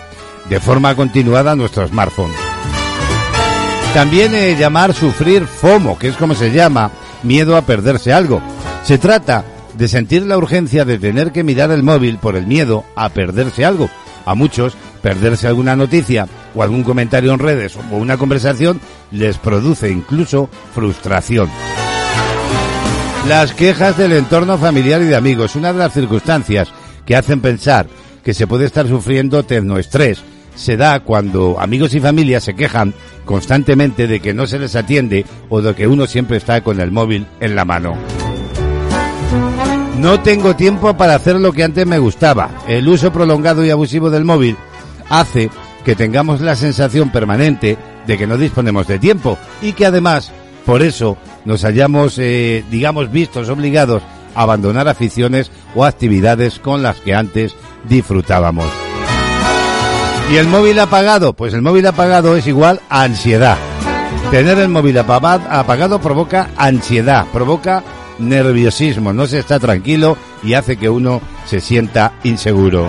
de 0.50 0.60
forma 0.60 0.96
continuada 0.96 1.56
nuestro 1.56 1.88
smartphone. 1.88 2.32
También 3.94 4.34
eh, 4.36 4.56
llamar 4.58 4.94
sufrir 4.94 5.46
FOMO, 5.46 5.98
que 5.98 6.10
es 6.10 6.16
como 6.18 6.36
se 6.36 6.52
llama, 6.52 6.92
miedo 7.22 7.56
a 7.56 7.62
perderse 7.62 8.12
algo. 8.12 8.42
Se 8.84 8.98
trata 8.98 9.46
de 9.78 9.88
sentir 9.88 10.24
la 10.24 10.38
urgencia 10.38 10.86
de 10.86 11.00
tener 11.00 11.32
que 11.32 11.44
mirar 11.44 11.72
el 11.72 11.84
móvil 11.84 12.18
por 12.18 12.36
el 12.36 12.48
miedo 12.48 12.84
a 12.96 13.10
perderse 13.10 13.66
algo. 13.66 13.90
A 14.26 14.36
muchos, 14.36 14.76
perderse 15.02 15.48
alguna 15.48 15.76
noticia 15.76 16.28
o 16.56 16.64
algún 16.64 16.84
comentario 16.84 17.34
en 17.34 17.40
redes 17.40 17.78
o 17.92 17.98
una 17.98 18.18
conversación 18.18 18.80
les 19.12 19.38
produce 19.38 19.90
incluso 19.90 20.50
frustración. 20.74 21.50
Las 23.28 23.54
quejas 23.54 23.98
del 23.98 24.14
entorno 24.14 24.58
familiar 24.58 25.02
y 25.02 25.06
de 25.06 25.16
amigos, 25.16 25.56
una 25.56 25.72
de 25.72 25.80
las 25.80 25.94
circunstancias 25.94 26.70
que 27.06 27.16
hacen 27.16 27.42
pensar 27.42 27.88
que 28.24 28.34
se 28.34 28.48
puede 28.48 28.66
estar 28.66 28.88
sufriendo 28.88 29.44
tecnoestrés, 29.44 30.24
se 30.56 30.78
da 30.78 31.00
cuando 31.00 31.60
amigos 31.60 31.94
y 31.96 32.00
familia 32.00 32.40
se 32.40 32.54
quejan 32.54 32.94
constantemente 33.26 34.08
de 34.08 34.20
que 34.20 34.34
no 34.34 34.46
se 34.48 34.60
les 34.60 34.76
atiende 34.76 35.26
o 35.50 35.62
de 35.62 35.74
que 35.74 35.88
uno 35.88 36.06
siempre 36.06 36.38
está 36.38 36.62
con 36.62 36.80
el 36.80 36.92
móvil 36.92 37.26
en 37.40 37.56
la 37.56 37.66
mano. 37.66 37.98
No 40.04 40.20
tengo 40.20 40.54
tiempo 40.54 40.98
para 40.98 41.16
hacer 41.16 41.38
lo 41.38 41.54
que 41.54 41.64
antes 41.64 41.88
me 41.88 41.98
gustaba. 41.98 42.50
El 42.68 42.90
uso 42.90 43.14
prolongado 43.14 43.64
y 43.64 43.70
abusivo 43.70 44.10
del 44.10 44.26
móvil 44.26 44.58
hace 45.08 45.50
que 45.86 45.96
tengamos 45.96 46.42
la 46.42 46.58
sensación 46.58 47.10
permanente 47.10 47.78
de 48.06 48.18
que 48.18 48.28
no 48.28 48.36
disponemos 48.36 48.86
de 48.86 49.00
tiempo 49.00 49.38
y 49.62 49.72
que 49.72 49.86
además 49.86 50.30
por 50.66 50.82
eso 50.82 51.16
nos 51.46 51.64
hayamos, 51.64 52.20
eh, 52.20 52.66
digamos, 52.70 53.14
vistos 53.14 53.48
obligados 53.48 54.04
a 54.36 54.42
abandonar 54.42 54.90
aficiones 54.90 55.52
o 55.74 55.86
actividades 55.86 56.60
con 56.60 56.84
las 56.84 56.98
que 56.98 57.16
antes 57.16 57.56
disfrutábamos. 57.86 58.68
¿Y 60.34 60.36
el 60.36 60.48
móvil 60.48 60.80
apagado? 60.80 61.32
Pues 61.32 61.54
el 61.54 61.62
móvil 61.62 61.88
apagado 61.88 62.36
es 62.36 62.46
igual 62.46 62.82
a 62.90 63.04
ansiedad. 63.04 63.58
Tener 64.32 64.58
el 64.60 64.68
móvil 64.68 64.98
apagado 64.98 66.02
provoca 66.02 66.50
ansiedad, 66.58 67.26
provoca 67.32 67.84
nerviosismo, 68.20 69.14
no 69.14 69.28
se 69.28 69.40
está 69.40 69.60
tranquilo 69.60 70.18
y 70.44 70.54
hace 70.54 70.78
que 70.78 70.90
uno 70.90 71.22
se 71.46 71.60
sienta 71.60 72.14
inseguro. 72.24 72.88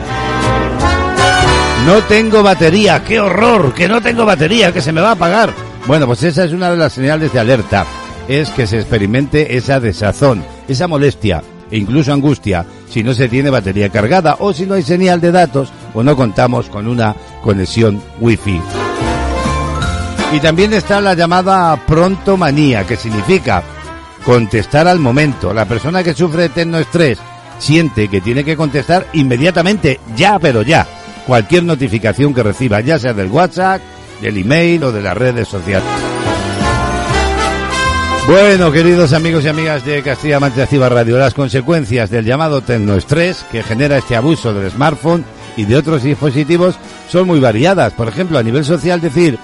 No 1.86 2.02
tengo 2.04 2.42
batería, 2.42 3.04
qué 3.04 3.20
horror, 3.20 3.74
que 3.74 3.88
no 3.88 4.00
tengo 4.00 4.24
batería, 4.24 4.72
que 4.72 4.80
se 4.80 4.92
me 4.92 5.00
va 5.00 5.10
a 5.10 5.12
apagar. 5.12 5.52
Bueno, 5.86 6.06
pues 6.06 6.22
esa 6.22 6.44
es 6.44 6.52
una 6.52 6.70
de 6.70 6.78
las 6.78 6.94
señales 6.94 7.32
de 7.32 7.40
alerta, 7.40 7.84
es 8.26 8.48
que 8.50 8.66
se 8.66 8.78
experimente 8.78 9.56
esa 9.56 9.80
desazón, 9.80 10.42
esa 10.66 10.88
molestia 10.88 11.42
e 11.70 11.76
incluso 11.76 12.12
angustia 12.12 12.64
si 12.88 13.02
no 13.02 13.12
se 13.14 13.28
tiene 13.28 13.50
batería 13.50 13.88
cargada 13.88 14.36
o 14.38 14.52
si 14.52 14.64
no 14.64 14.74
hay 14.74 14.82
señal 14.82 15.20
de 15.20 15.32
datos 15.32 15.72
o 15.92 16.02
no 16.02 16.16
contamos 16.16 16.66
con 16.68 16.86
una 16.86 17.14
conexión 17.42 18.02
wifi. 18.20 18.60
Y 20.32 20.40
también 20.40 20.72
está 20.72 21.00
la 21.00 21.14
llamada 21.14 21.76
prontomanía, 21.86 22.86
que 22.86 22.96
significa 22.96 23.62
contestar 24.24 24.88
al 24.88 24.98
momento. 24.98 25.52
La 25.52 25.66
persona 25.66 26.02
que 26.02 26.14
sufre 26.14 26.50
estrés 26.80 27.18
siente 27.58 28.08
que 28.08 28.20
tiene 28.20 28.44
que 28.44 28.56
contestar 28.56 29.06
inmediatamente, 29.12 30.00
ya, 30.16 30.38
pero 30.38 30.62
ya, 30.62 30.86
cualquier 31.26 31.64
notificación 31.64 32.34
que 32.34 32.42
reciba, 32.42 32.80
ya 32.80 32.98
sea 32.98 33.12
del 33.12 33.30
WhatsApp, 33.30 33.80
del 34.20 34.38
email 34.38 34.84
o 34.84 34.92
de 34.92 35.02
las 35.02 35.16
redes 35.16 35.48
sociales. 35.48 35.88
Bueno, 38.26 38.72
queridos 38.72 39.12
amigos 39.12 39.44
y 39.44 39.48
amigas 39.48 39.84
de 39.84 40.02
Castilla-Mancha 40.02 40.62
Activa 40.62 40.88
Radio, 40.88 41.18
las 41.18 41.34
consecuencias 41.34 42.08
del 42.08 42.24
llamado 42.24 42.62
tecnoestrés 42.62 43.44
que 43.52 43.62
genera 43.62 43.98
este 43.98 44.16
abuso 44.16 44.54
del 44.54 44.70
smartphone 44.70 45.26
y 45.58 45.66
de 45.66 45.76
otros 45.76 46.02
dispositivos 46.02 46.76
son 47.10 47.26
muy 47.26 47.38
variadas. 47.38 47.92
Por 47.92 48.08
ejemplo, 48.08 48.38
a 48.38 48.42
nivel 48.42 48.64
social 48.64 49.02
decir 49.02 49.38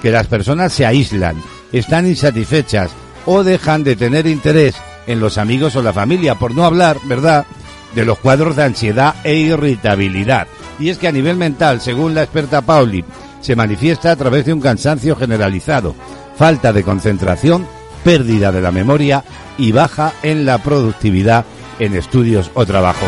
que 0.00 0.10
las 0.10 0.28
personas 0.28 0.72
se 0.72 0.86
aíslan, 0.86 1.36
están 1.72 2.06
insatisfechas 2.06 2.90
o 3.26 3.44
dejan 3.44 3.84
de 3.84 3.96
tener 3.96 4.26
interés 4.26 4.74
en 5.06 5.20
los 5.20 5.38
amigos 5.38 5.76
o 5.76 5.82
la 5.82 5.92
familia, 5.92 6.36
por 6.36 6.54
no 6.54 6.64
hablar, 6.64 6.98
¿verdad?, 7.04 7.46
de 7.94 8.04
los 8.04 8.18
cuadros 8.18 8.56
de 8.56 8.64
ansiedad 8.64 9.14
e 9.24 9.34
irritabilidad. 9.34 10.46
Y 10.78 10.88
es 10.88 10.98
que 10.98 11.08
a 11.08 11.12
nivel 11.12 11.36
mental, 11.36 11.80
según 11.80 12.14
la 12.14 12.22
experta 12.22 12.62
Pauli, 12.62 13.04
se 13.40 13.56
manifiesta 13.56 14.12
a 14.12 14.16
través 14.16 14.46
de 14.46 14.52
un 14.52 14.60
cansancio 14.60 15.16
generalizado, 15.16 15.94
falta 16.36 16.72
de 16.72 16.82
concentración, 16.82 17.66
pérdida 18.04 18.50
de 18.52 18.60
la 18.60 18.70
memoria 18.70 19.24
y 19.58 19.72
baja 19.72 20.12
en 20.22 20.44
la 20.46 20.58
productividad 20.58 21.44
en 21.78 21.94
estudios 21.94 22.50
o 22.54 22.64
trabajo. 22.64 23.06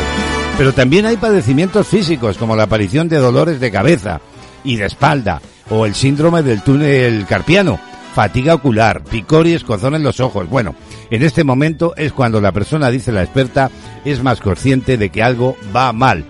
Pero 0.59 0.73
también 0.73 1.07
hay 1.07 1.17
padecimientos 1.17 1.87
físicos 1.87 2.39
como 2.39 2.55
la 2.55 2.65
aparición 2.65 3.09
de 3.09 3.19
dolores 3.19 3.59
de 3.61 3.71
cabeza 3.71 4.21
y 4.63 4.77
de 4.77 4.87
espalda 4.87 5.41
o 5.71 5.87
el 5.87 5.95
síndrome 5.95 6.43
del 6.43 6.63
túnel 6.63 7.27
carpiano, 7.27 7.81
fatiga 8.15 8.55
ocular, 8.55 9.03
picor 9.03 9.47
y 9.47 9.55
escozón 9.55 9.97
en 9.97 10.05
los 10.05 10.21
ojos. 10.21 10.49
Bueno, 10.49 10.75
en 11.11 11.23
este 11.23 11.43
momento 11.43 11.95
es 11.97 12.13
cuando 12.13 12.41
la 12.41 12.53
persona, 12.53 12.91
dice 12.91 13.11
la 13.11 13.23
experta, 13.23 13.71
es 14.05 14.23
más 14.23 14.41
consciente 14.41 14.97
de 14.97 15.11
que 15.11 15.23
algo 15.23 15.57
va 15.75 15.93
mal, 15.93 16.25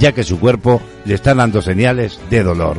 ya 0.00 0.12
que 0.12 0.24
su 0.24 0.40
cuerpo 0.40 0.82
le 1.04 1.14
está 1.14 1.34
dando 1.34 1.62
señales 1.62 2.18
de 2.28 2.42
dolor. 2.42 2.76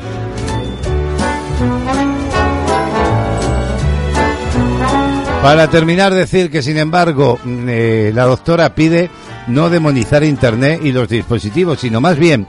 Para 5.41 5.69
terminar, 5.69 6.13
decir 6.13 6.51
que 6.51 6.61
sin 6.61 6.77
embargo 6.77 7.39
mm, 7.41 7.65
eh, 7.69 8.11
la 8.13 8.25
doctora 8.25 8.75
pide 8.75 9.09
no 9.47 9.69
demonizar 9.69 10.21
Internet 10.25 10.81
y 10.83 10.91
los 10.91 11.07
dispositivos, 11.07 11.79
sino 11.79 12.01
más 12.01 12.19
bien 12.19 12.45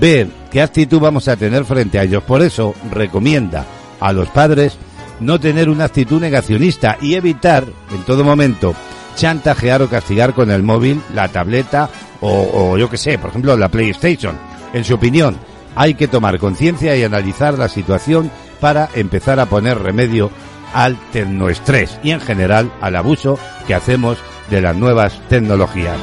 ver 0.00 0.28
qué 0.50 0.62
actitud 0.62 1.00
vamos 1.00 1.28
a 1.28 1.36
tener 1.36 1.66
frente 1.66 1.98
a 1.98 2.04
ellos. 2.04 2.22
Por 2.22 2.40
eso 2.40 2.74
recomienda 2.90 3.66
a 4.00 4.14
los 4.14 4.30
padres 4.30 4.78
no 5.20 5.38
tener 5.38 5.68
una 5.68 5.84
actitud 5.84 6.20
negacionista 6.20 6.98
y 7.00 7.14
evitar 7.14 7.64
en 7.92 8.02
todo 8.04 8.24
momento 8.24 8.74
chantajear 9.16 9.82
o 9.82 9.88
castigar 9.88 10.34
con 10.34 10.50
el 10.50 10.62
móvil, 10.62 11.00
la 11.14 11.28
tableta 11.28 11.88
o, 12.20 12.50
o 12.52 12.78
yo 12.78 12.88
que 12.90 12.96
sé, 12.96 13.18
por 13.18 13.30
ejemplo, 13.30 13.56
la 13.56 13.68
PlayStation. 13.68 14.36
En 14.72 14.84
su 14.84 14.94
opinión, 14.94 15.36
hay 15.76 15.94
que 15.94 16.08
tomar 16.08 16.38
conciencia 16.38 16.96
y 16.96 17.04
analizar 17.04 17.58
la 17.58 17.68
situación 17.68 18.30
para 18.60 18.88
empezar 18.94 19.40
a 19.40 19.46
poner 19.46 19.78
remedio 19.78 20.30
al 20.74 20.96
tecnoestrés 21.12 21.98
y 22.02 22.10
en 22.10 22.20
general 22.20 22.72
al 22.80 22.96
abuso 22.96 23.38
que 23.66 23.74
hacemos 23.74 24.18
de 24.50 24.60
las 24.60 24.76
nuevas 24.76 25.20
tecnologías. 25.28 25.98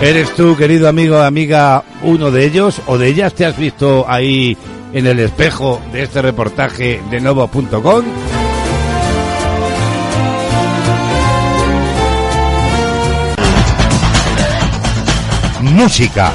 ¿Eres 0.00 0.34
tú, 0.34 0.56
querido 0.56 0.88
amigo, 0.88 1.18
amiga, 1.18 1.82
uno 2.02 2.30
de 2.30 2.44
ellos 2.44 2.82
o 2.86 2.98
de 2.98 3.08
ellas? 3.08 3.32
¿Te 3.34 3.46
has 3.46 3.56
visto 3.56 4.04
ahí 4.06 4.56
en 4.96 5.06
el 5.06 5.20
espejo 5.20 5.78
de 5.92 6.04
este 6.04 6.22
reportaje 6.22 7.02
de 7.10 7.20
novo.com? 7.20 8.02
Música, 15.60 16.32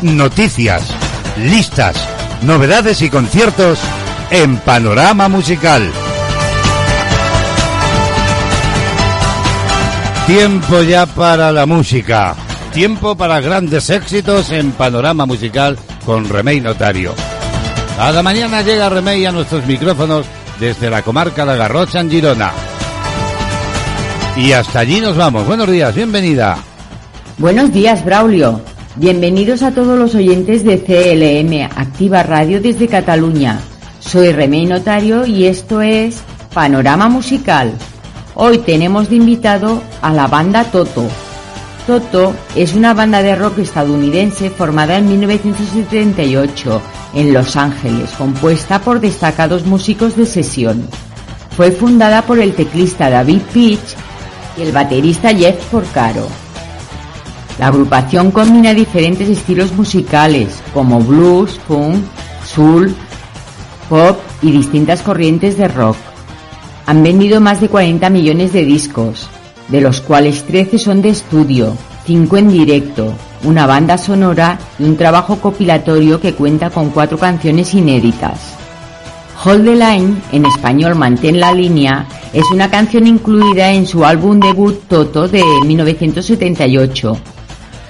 noticias, 0.00 0.90
listas, 1.36 1.96
novedades 2.40 3.02
y 3.02 3.10
conciertos 3.10 3.78
en 4.30 4.56
Panorama 4.56 5.28
Musical. 5.28 5.92
Tiempo 10.26 10.80
ya 10.80 11.04
para 11.04 11.52
la 11.52 11.66
música. 11.66 12.34
Tiempo 12.72 13.14
para 13.16 13.42
grandes 13.42 13.90
éxitos 13.90 14.50
en 14.50 14.72
Panorama 14.72 15.26
Musical 15.26 15.78
con 16.06 16.26
Remey 16.26 16.62
Notario. 16.62 17.14
Cada 17.98 18.22
mañana 18.22 18.62
llega 18.62 18.88
Remey 18.88 19.26
a 19.26 19.32
nuestros 19.32 19.66
micrófonos 19.66 20.24
desde 20.60 20.88
la 20.88 21.02
comarca 21.02 21.44
de 21.44 21.58
Garrocha 21.58 21.98
en 21.98 22.08
Girona. 22.08 22.52
Y 24.36 24.52
hasta 24.52 24.78
allí 24.78 25.00
nos 25.00 25.16
vamos. 25.16 25.44
Buenos 25.44 25.68
días, 25.68 25.96
bienvenida. 25.96 26.58
Buenos 27.38 27.72
días, 27.72 28.04
Braulio. 28.04 28.60
Bienvenidos 28.94 29.64
a 29.64 29.72
todos 29.72 29.98
los 29.98 30.14
oyentes 30.14 30.62
de 30.62 30.80
CLM 30.80 31.76
Activa 31.76 32.22
Radio 32.22 32.60
desde 32.60 32.86
Cataluña. 32.86 33.58
Soy 33.98 34.30
Remey 34.30 34.66
Notario 34.66 35.26
y 35.26 35.46
esto 35.46 35.82
es 35.82 36.20
Panorama 36.54 37.08
Musical. 37.08 37.72
Hoy 38.36 38.58
tenemos 38.58 39.10
de 39.10 39.16
invitado 39.16 39.82
a 40.02 40.12
la 40.12 40.28
banda 40.28 40.62
Toto. 40.62 41.08
Toto 41.84 42.32
es 42.54 42.74
una 42.74 42.94
banda 42.94 43.24
de 43.24 43.34
rock 43.34 43.58
estadounidense 43.58 44.50
formada 44.50 44.98
en 44.98 45.08
1978 45.08 46.80
en 47.14 47.32
Los 47.32 47.56
Ángeles, 47.56 48.10
compuesta 48.18 48.80
por 48.80 49.00
destacados 49.00 49.64
músicos 49.64 50.16
de 50.16 50.26
sesión. 50.26 50.86
Fue 51.56 51.70
fundada 51.70 52.22
por 52.22 52.38
el 52.38 52.54
teclista 52.54 53.10
David 53.10 53.42
Peach 53.52 53.96
y 54.56 54.62
el 54.62 54.72
baterista 54.72 55.34
Jeff 55.34 55.56
Porcaro. 55.66 56.26
La 57.58 57.68
agrupación 57.68 58.30
combina 58.30 58.72
diferentes 58.72 59.28
estilos 59.28 59.72
musicales 59.72 60.60
como 60.72 61.00
blues, 61.00 61.58
funk, 61.66 61.96
soul, 62.46 62.94
pop 63.88 64.18
y 64.42 64.52
distintas 64.52 65.02
corrientes 65.02 65.58
de 65.58 65.66
rock. 65.66 65.96
Han 66.86 67.02
vendido 67.02 67.40
más 67.40 67.60
de 67.60 67.68
40 67.68 68.08
millones 68.10 68.52
de 68.52 68.64
discos, 68.64 69.28
de 69.68 69.80
los 69.80 70.00
cuales 70.00 70.44
13 70.44 70.78
son 70.78 71.02
de 71.02 71.10
estudio, 71.10 71.76
5 72.06 72.36
en 72.36 72.48
directo, 72.48 73.14
una 73.44 73.66
banda 73.66 73.98
sonora 73.98 74.58
y 74.78 74.84
un 74.84 74.96
trabajo 74.96 75.36
compilatorio 75.36 76.20
que 76.20 76.34
cuenta 76.34 76.70
con 76.70 76.90
cuatro 76.90 77.18
canciones 77.18 77.74
inéditas. 77.74 78.54
Hold 79.44 79.64
the 79.64 79.76
Line, 79.76 80.16
en 80.32 80.46
español 80.46 80.96
Mantén 80.96 81.38
la 81.38 81.52
línea, 81.52 82.06
es 82.32 82.44
una 82.52 82.68
canción 82.70 83.06
incluida 83.06 83.72
en 83.72 83.86
su 83.86 84.04
álbum 84.04 84.40
debut 84.40 84.82
Toto 84.88 85.28
de 85.28 85.44
1978. 85.64 87.16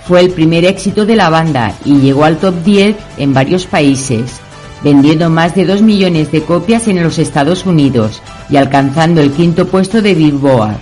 Fue 0.06 0.20
el 0.20 0.30
primer 0.30 0.64
éxito 0.64 1.06
de 1.06 1.16
la 1.16 1.30
banda 1.30 1.74
y 1.84 1.98
llegó 1.98 2.24
al 2.24 2.36
top 2.36 2.54
10 2.64 2.96
en 3.18 3.34
varios 3.34 3.66
países, 3.66 4.40
vendiendo 4.82 5.30
más 5.30 5.54
de 5.54 5.64
2 5.64 5.82
millones 5.82 6.30
de 6.30 6.42
copias 6.42 6.86
en 6.88 7.02
los 7.02 7.18
Estados 7.18 7.64
Unidos 7.66 8.22
y 8.50 8.56
alcanzando 8.56 9.20
el 9.20 9.32
quinto 9.32 9.66
puesto 9.66 10.02
de 10.02 10.14
Billboard. 10.14 10.76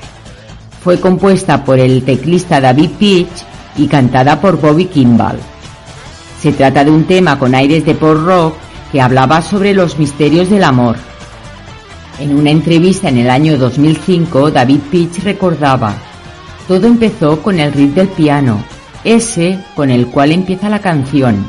Fue 0.83 1.01
compuesta 1.01 1.65
por 1.65 1.79
el 1.79 2.05
teclista 2.05 2.61
David 2.61 2.91
Peach 2.99 3.56
y 3.77 3.87
cantada 3.87 4.41
por 4.41 4.61
Bobby 4.61 4.87
Kimball. 4.87 5.39
Se 6.41 6.53
trata 6.53 6.85
de 6.85 6.91
un 6.91 7.05
tema 7.05 7.39
con 7.39 7.55
aires 7.55 7.85
de 7.85 7.95
pop 7.95 8.19
rock 8.25 8.55
que 8.93 9.01
hablaba 9.01 9.43
sobre 9.43 9.75
los 9.75 9.99
misterios 9.99 10.51
del 10.51 10.65
amor. 10.65 10.97
En 12.19 12.35
una 12.35 12.51
entrevista 12.51 13.09
en 13.09 13.19
el 13.19 13.31
año 13.31 13.59
2005, 13.59 14.51
David 14.51 14.81
Peach 14.91 15.23
recordaba, 15.23 15.95
todo 16.67 16.87
empezó 16.87 17.43
con 17.43 17.61
el 17.61 17.73
riff 17.73 17.95
del 17.95 18.09
piano, 18.09 18.63
ese 19.05 19.59
con 19.75 19.91
el 19.91 20.07
cual 20.07 20.33
empieza 20.33 20.69
la 20.69 20.81
canción. 20.81 21.47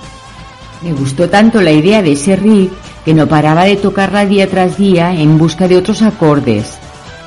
Me 0.82 0.94
gustó 0.94 1.30
tanto 1.30 1.62
la 1.62 1.72
idea 1.72 2.02
de 2.02 2.12
ese 2.12 2.36
riff 2.36 2.72
que 3.04 3.14
no 3.14 3.28
paraba 3.28 3.64
de 3.64 3.78
tocarla 3.78 4.26
día 4.26 4.50
tras 4.50 4.78
día 4.78 5.14
en 5.14 5.38
busca 5.38 5.68
de 5.68 5.78
otros 5.78 6.02
acordes. 6.02 6.78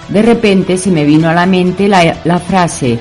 De 0.09 0.23
repente 0.23 0.77
se 0.77 0.91
me 0.91 1.05
vino 1.05 1.29
a 1.29 1.35
la 1.35 1.47
mente 1.47 1.89
la, 1.89 2.17
la 2.25 2.39
frase, 2.39 3.01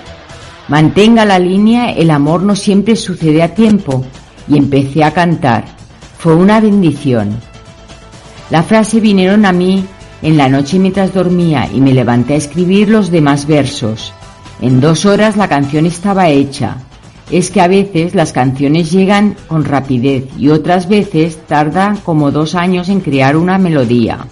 mantenga 0.69 1.25
la 1.25 1.39
línea, 1.39 1.91
el 1.91 2.11
amor 2.11 2.43
no 2.43 2.55
siempre 2.55 2.95
sucede 2.95 3.43
a 3.43 3.53
tiempo, 3.53 4.05
y 4.47 4.57
empecé 4.57 5.03
a 5.03 5.11
cantar. 5.11 5.65
Fue 6.17 6.35
una 6.35 6.59
bendición. 6.59 7.37
La 8.49 8.63
frase 8.63 8.99
vinieron 8.99 9.45
a 9.45 9.51
mí 9.51 9.85
en 10.21 10.37
la 10.37 10.49
noche 10.49 10.79
mientras 10.79 11.13
dormía 11.13 11.69
y 11.73 11.79
me 11.81 11.93
levanté 11.93 12.33
a 12.33 12.37
escribir 12.37 12.89
los 12.89 13.11
demás 13.11 13.45
versos. 13.45 14.13
En 14.61 14.81
dos 14.81 15.05
horas 15.05 15.37
la 15.37 15.47
canción 15.47 15.85
estaba 15.85 16.29
hecha. 16.29 16.77
Es 17.31 17.51
que 17.51 17.61
a 17.61 17.67
veces 17.67 18.15
las 18.15 18.33
canciones 18.33 18.91
llegan 18.91 19.35
con 19.47 19.63
rapidez 19.63 20.25
y 20.37 20.49
otras 20.49 20.89
veces 20.89 21.37
tardan 21.45 21.97
como 21.97 22.31
dos 22.31 22.55
años 22.55 22.89
en 22.89 23.01
crear 23.01 23.37
una 23.37 23.59
melodía. 23.59 24.25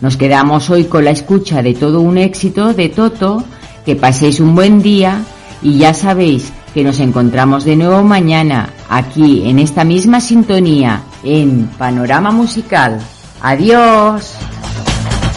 Nos 0.00 0.16
quedamos 0.16 0.68
hoy 0.68 0.84
con 0.84 1.04
la 1.04 1.12
escucha 1.12 1.62
de 1.62 1.72
todo 1.72 2.00
un 2.00 2.18
éxito 2.18 2.74
de 2.74 2.88
Toto, 2.88 3.44
que 3.86 3.94
paséis 3.96 4.40
un 4.40 4.54
buen 4.56 4.82
día 4.82 5.22
y 5.62 5.78
ya 5.78 5.94
sabéis 5.94 6.52
que 6.74 6.82
nos 6.82 6.98
encontramos 6.98 7.64
de 7.64 7.76
nuevo 7.76 8.02
mañana 8.02 8.68
aquí 8.90 9.48
en 9.48 9.60
esta 9.60 9.84
misma 9.84 10.20
sintonía 10.20 11.02
en 11.22 11.68
Panorama 11.78 12.32
Musical. 12.32 13.00
Adiós. 13.40 14.34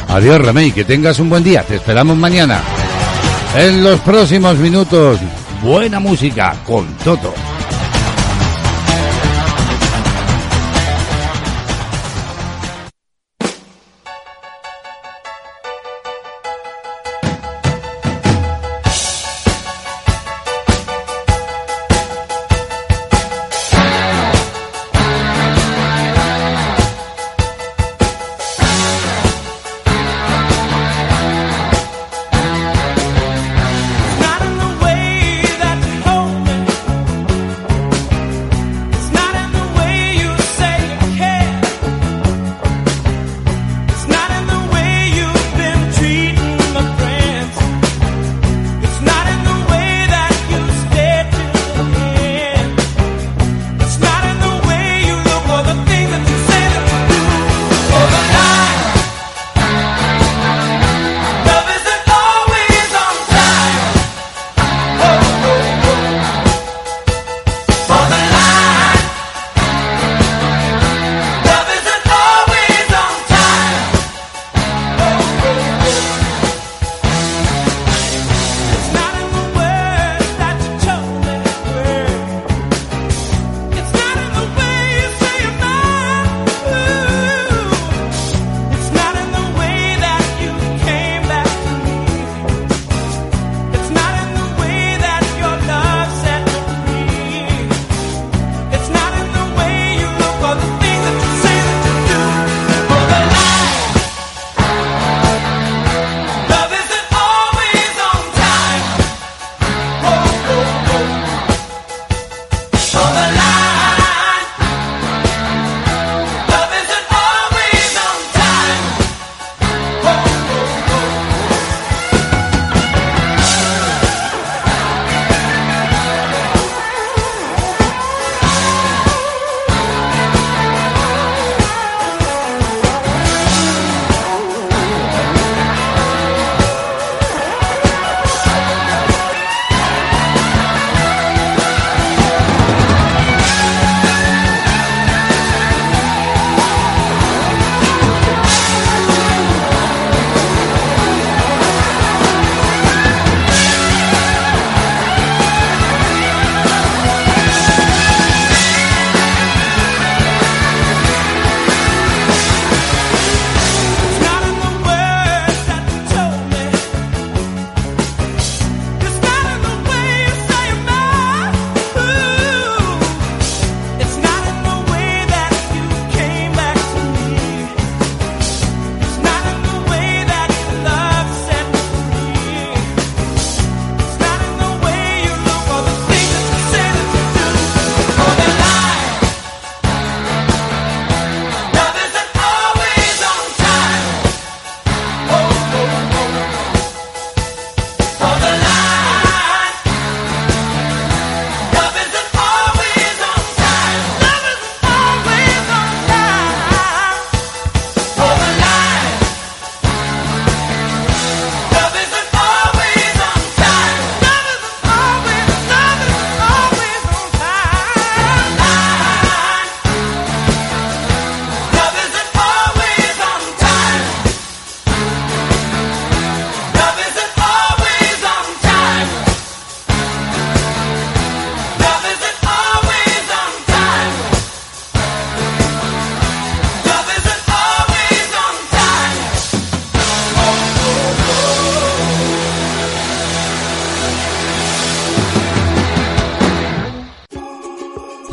Adiós, 0.10 0.41
Remey, 0.41 0.72
que 0.72 0.84
tengas 0.84 1.20
un 1.20 1.30
buen 1.30 1.43
día. 1.43 1.64
Te 1.64 1.76
esperamos 1.76 2.18
mañana. 2.18 2.60
En 3.56 3.84
los 3.84 4.00
próximos 4.02 4.58
minutos, 4.58 5.20
buena 5.62 6.00
música 6.00 6.56
con 6.66 6.88
Toto. 7.04 7.34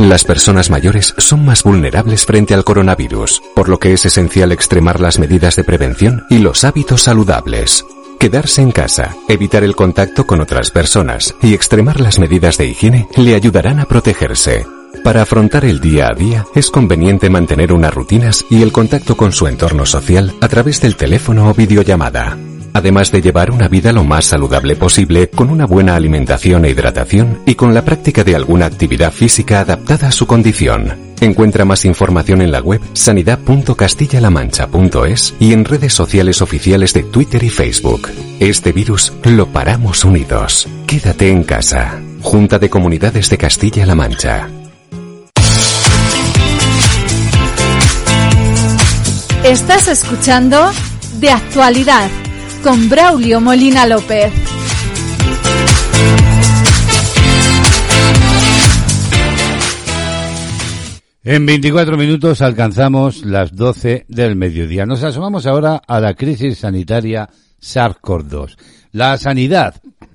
Las 0.06 0.22
personas 0.22 0.70
mayores 0.70 1.16
son 1.18 1.44
más 1.44 1.64
vulnerables 1.64 2.26
frente 2.26 2.54
al 2.54 2.62
coronavirus, 2.62 3.42
por 3.56 3.68
lo 3.68 3.80
que 3.80 3.92
es 3.92 4.06
esencial 4.06 4.52
extremar 4.52 5.00
las 5.00 5.18
medidas 5.18 5.56
de 5.56 5.64
prevención 5.64 6.24
y 6.30 6.38
los 6.38 6.62
hábitos 6.62 7.02
saludables. 7.02 7.84
Quedarse 8.20 8.62
en 8.62 8.70
casa, 8.70 9.16
evitar 9.26 9.64
el 9.64 9.74
contacto 9.74 10.24
con 10.24 10.40
otras 10.40 10.70
personas 10.70 11.34
y 11.42 11.54
extremar 11.54 11.98
las 12.00 12.20
medidas 12.20 12.56
de 12.56 12.66
higiene 12.66 13.08
le 13.16 13.34
ayudarán 13.34 13.80
a 13.80 13.86
protegerse. 13.86 14.64
Para 15.02 15.22
afrontar 15.22 15.64
el 15.64 15.80
día 15.80 16.06
a 16.06 16.14
día 16.14 16.46
es 16.54 16.70
conveniente 16.70 17.28
mantener 17.28 17.72
unas 17.72 17.92
rutinas 17.92 18.46
y 18.48 18.62
el 18.62 18.70
contacto 18.70 19.16
con 19.16 19.32
su 19.32 19.48
entorno 19.48 19.86
social 19.86 20.34
a 20.40 20.46
través 20.46 20.80
del 20.80 20.94
teléfono 20.94 21.50
o 21.50 21.54
videollamada. 21.54 22.38
Además 22.76 23.10
de 23.10 23.20
llevar 23.22 23.50
una 23.50 23.66
vida 23.68 23.90
lo 23.90 24.04
más 24.04 24.26
saludable 24.26 24.76
posible 24.76 25.30
con 25.30 25.48
una 25.48 25.64
buena 25.64 25.96
alimentación 25.96 26.66
e 26.66 26.70
hidratación 26.72 27.40
y 27.46 27.54
con 27.54 27.72
la 27.72 27.86
práctica 27.86 28.22
de 28.22 28.36
alguna 28.36 28.66
actividad 28.66 29.14
física 29.14 29.60
adaptada 29.60 30.08
a 30.08 30.12
su 30.12 30.26
condición. 30.26 31.14
Encuentra 31.22 31.64
más 31.64 31.86
información 31.86 32.42
en 32.42 32.52
la 32.52 32.60
web 32.60 32.82
sanidad.castillalamancha.es 32.92 35.36
y 35.40 35.54
en 35.54 35.64
redes 35.64 35.94
sociales 35.94 36.42
oficiales 36.42 36.92
de 36.92 37.04
Twitter 37.04 37.42
y 37.44 37.48
Facebook. 37.48 38.10
Este 38.40 38.72
virus 38.72 39.14
lo 39.24 39.46
paramos 39.46 40.04
unidos. 40.04 40.68
Quédate 40.86 41.30
en 41.30 41.44
casa. 41.44 41.98
Junta 42.20 42.58
de 42.58 42.68
Comunidades 42.68 43.30
de 43.30 43.38
Castilla-La 43.38 43.94
Mancha. 43.94 44.50
Estás 49.44 49.88
escuchando 49.88 50.70
De 51.20 51.30
Actualidad 51.30 52.10
con 52.62 52.88
Braulio 52.88 53.40
Molina 53.40 53.86
López. 53.86 54.32
En 61.24 61.44
24 61.44 61.96
minutos 61.96 62.40
alcanzamos 62.40 63.24
las 63.24 63.54
12 63.54 64.06
del 64.08 64.36
mediodía. 64.36 64.86
Nos 64.86 65.02
asomamos 65.02 65.46
ahora 65.46 65.82
a 65.86 66.00
la 66.00 66.14
crisis 66.14 66.58
sanitaria 66.58 67.28
SARS-CoV-2. 67.60 68.56
La 68.92 69.18
sanidad, 69.18 69.74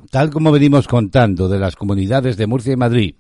tal 0.10 0.30
como 0.30 0.52
venimos 0.52 0.88
contando 0.88 1.50
de 1.50 1.60
las 1.60 1.76
comunidades 1.76 2.38
de 2.38 2.48
Murcia 2.48 2.74
y 2.74 2.78
Madrid, 2.78 3.16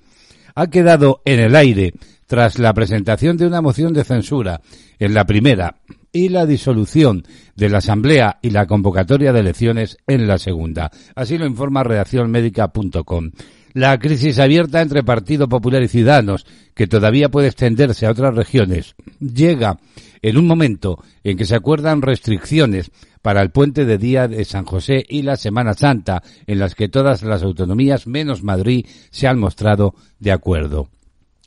ha 0.55 0.67
quedado 0.67 1.21
en 1.25 1.39
el 1.39 1.55
aire 1.55 1.93
tras 2.27 2.59
la 2.59 2.73
presentación 2.73 3.35
de 3.35 3.47
una 3.47 3.61
moción 3.61 3.91
de 3.93 4.03
censura 4.05 4.61
en 4.99 5.13
la 5.13 5.25
primera 5.25 5.75
y 6.11 6.29
la 6.29 6.45
disolución 6.45 7.23
de 7.55 7.69
la 7.69 7.79
Asamblea 7.79 8.39
y 8.41 8.49
la 8.49 8.67
convocatoria 8.67 9.33
de 9.33 9.39
elecciones 9.39 9.97
en 10.07 10.27
la 10.27 10.37
segunda. 10.37 10.91
Así 11.15 11.37
lo 11.37 11.45
informa 11.45 11.83
redaccionmédica.com. 11.83 13.31
La 13.73 13.97
crisis 13.99 14.37
abierta 14.39 14.81
entre 14.81 15.03
Partido 15.03 15.47
Popular 15.47 15.81
y 15.81 15.87
Ciudadanos, 15.87 16.45
que 16.73 16.87
todavía 16.87 17.29
puede 17.29 17.47
extenderse 17.47 18.05
a 18.05 18.11
otras 18.11 18.35
regiones, 18.35 18.95
llega 19.19 19.79
en 20.21 20.37
un 20.37 20.45
momento 20.45 21.01
en 21.23 21.37
que 21.37 21.45
se 21.45 21.55
acuerdan 21.55 22.01
restricciones 22.01 22.91
para 23.21 23.41
el 23.41 23.51
puente 23.51 23.85
de 23.85 23.97
Día 23.97 24.27
de 24.27 24.43
San 24.43 24.65
José 24.65 25.05
y 25.07 25.21
la 25.21 25.37
Semana 25.37 25.73
Santa, 25.73 26.21
en 26.47 26.59
las 26.59 26.75
que 26.75 26.89
todas 26.89 27.23
las 27.23 27.43
autonomías, 27.43 28.07
menos 28.07 28.43
Madrid, 28.43 28.85
se 29.09 29.27
han 29.27 29.39
mostrado 29.39 29.95
de 30.19 30.31
acuerdo. 30.31 30.89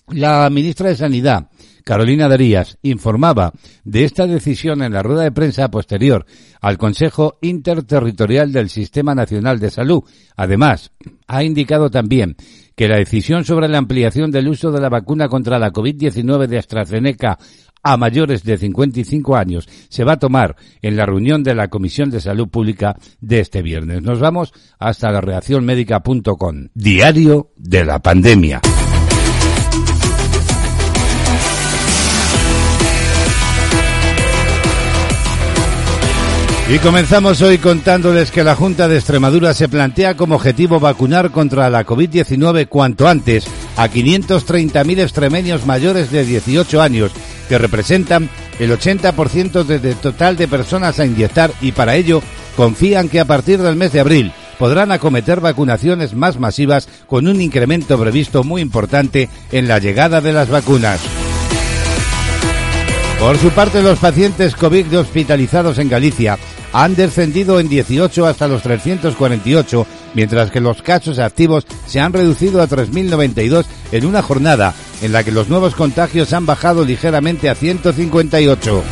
La 0.09 0.49
ministra 0.51 0.89
de 0.89 0.97
Sanidad, 0.97 1.49
Carolina 1.85 2.29
Darías, 2.29 2.79
informaba 2.83 3.53
de 3.85 4.05
esta 4.05 4.27
decisión 4.27 4.83
en 4.83 4.95
la 4.95 5.03
rueda 5.03 5.23
de 5.23 5.33
prensa 5.33 5.71
posterior 5.71 6.25
al 6.61 6.79
Consejo 6.79 7.39
Interterritorial 7.43 8.53
del 8.53 8.71
Sistema 8.71 9.15
Nacional 9.15 9.61
de 9.61 9.71
Salud. 9.71 10.03
Además, 10.37 10.93
ha 11.27 11.45
indicado 11.45 11.91
también 11.91 12.37
que 12.75 12.89
la 12.89 12.97
decisión 12.97 13.45
sobre 13.45 13.69
la 13.69 13.79
ampliación 13.79 14.31
del 14.31 14.49
uso 14.49 14.73
de 14.73 14.81
la 14.81 14.89
vacuna 14.89 15.29
contra 15.29 15.59
la 15.59 15.73
COVID-19 15.73 16.47
de 16.47 16.59
AstraZeneca 16.59 17.39
a 17.85 17.99
mayores 17.99 18.43
de 18.43 18.57
55 18.57 19.37
años 19.37 19.69
se 19.91 20.05
va 20.05 20.15
a 20.15 20.19
tomar 20.19 20.57
en 20.81 20.97
la 20.97 21.05
reunión 21.05 21.45
de 21.45 21.55
la 21.55 21.69
Comisión 21.69 22.11
de 22.11 22.21
Salud 22.21 22.49
Pública 22.49 22.97
de 23.21 23.41
este 23.41 23.63
viernes. 23.63 24.03
Nos 24.03 24.19
vamos 24.19 24.53
hasta 24.79 25.13
la 25.13 25.21
reaccionmédica.com. 25.21 26.69
Diario 26.75 27.51
de 27.57 27.85
la 27.85 27.99
pandemia. 28.01 28.63
Y 36.67 36.79
comenzamos 36.79 37.43
hoy 37.43 37.59
contándoles 37.59 38.31
que 38.31 38.43
la 38.43 38.57
Junta 38.57 38.89
de 38.89 38.97
Extremadura 38.97 39.53
se 39.53 39.69
plantea 39.69 40.17
como 40.17 40.37
objetivo 40.37 40.81
vacunar 40.81 41.31
contra 41.31 41.69
la 41.69 41.85
COVID-19 41.85 42.69
cuanto 42.69 43.07
antes 43.07 43.47
a 43.77 43.87
530.000 43.89 45.01
extremeños 45.01 45.67
mayores 45.67 46.11
de 46.11 46.25
18 46.25 46.81
años, 46.81 47.13
que 47.51 47.59
representan 47.59 48.31
el 48.59 48.71
80% 48.73 49.65
del 49.65 49.97
total 49.97 50.39
de 50.39 50.49
personas 50.49 50.99
a 50.99 51.05
inyectar 51.05 51.53
y 51.61 51.73
para 51.73 51.97
ello 51.97 52.23
confían 52.57 53.11
que 53.11 53.21
a 53.21 53.27
partir 53.27 53.61
del 53.61 53.77
mes 53.77 53.93
de 53.93 54.01
abril 54.01 54.33
podrán 54.59 54.91
acometer 54.91 55.41
vacunaciones 55.41 56.15
más 56.15 56.39
masivas 56.39 56.89
con 57.07 57.29
un 57.29 57.43
incremento 57.43 58.01
previsto 58.01 58.43
muy 58.43 58.63
importante 58.63 59.29
en 59.53 59.69
la 59.69 59.81
llegada 59.81 60.23
de 60.23 60.33
las 60.33 60.49
vacunas. 60.49 61.01
Por 63.19 63.39
su 63.39 63.51
parte, 63.51 63.83
los 63.83 63.99
pacientes 63.99 64.55
COVID 64.55 64.99
hospitalizados 64.99 65.79
en 65.79 65.89
Galicia 65.89 66.39
han 66.73 66.95
descendido 66.95 67.61
en 67.61 67.69
18 67.69 68.27
hasta 68.27 68.49
los 68.49 68.63
348, 68.63 69.87
mientras 70.15 70.51
que 70.51 70.61
los 70.61 70.83
casos 70.83 71.19
activos 71.19 71.67
se 71.87 72.01
han 72.01 72.13
reducido 72.13 72.61
a 72.61 72.69
3.092 72.69 73.65
en 73.93 74.07
una 74.07 74.23
jornada 74.23 74.75
en 75.01 75.13
la 75.13 75.23
que 75.23 75.33
los 75.33 75.49
nuevos 75.49 75.75
contagios 75.75 76.33
han 76.33 76.47
bajado 76.47 76.85
ligeramente 76.85 77.49
a 77.49 77.55
158. 77.55 78.83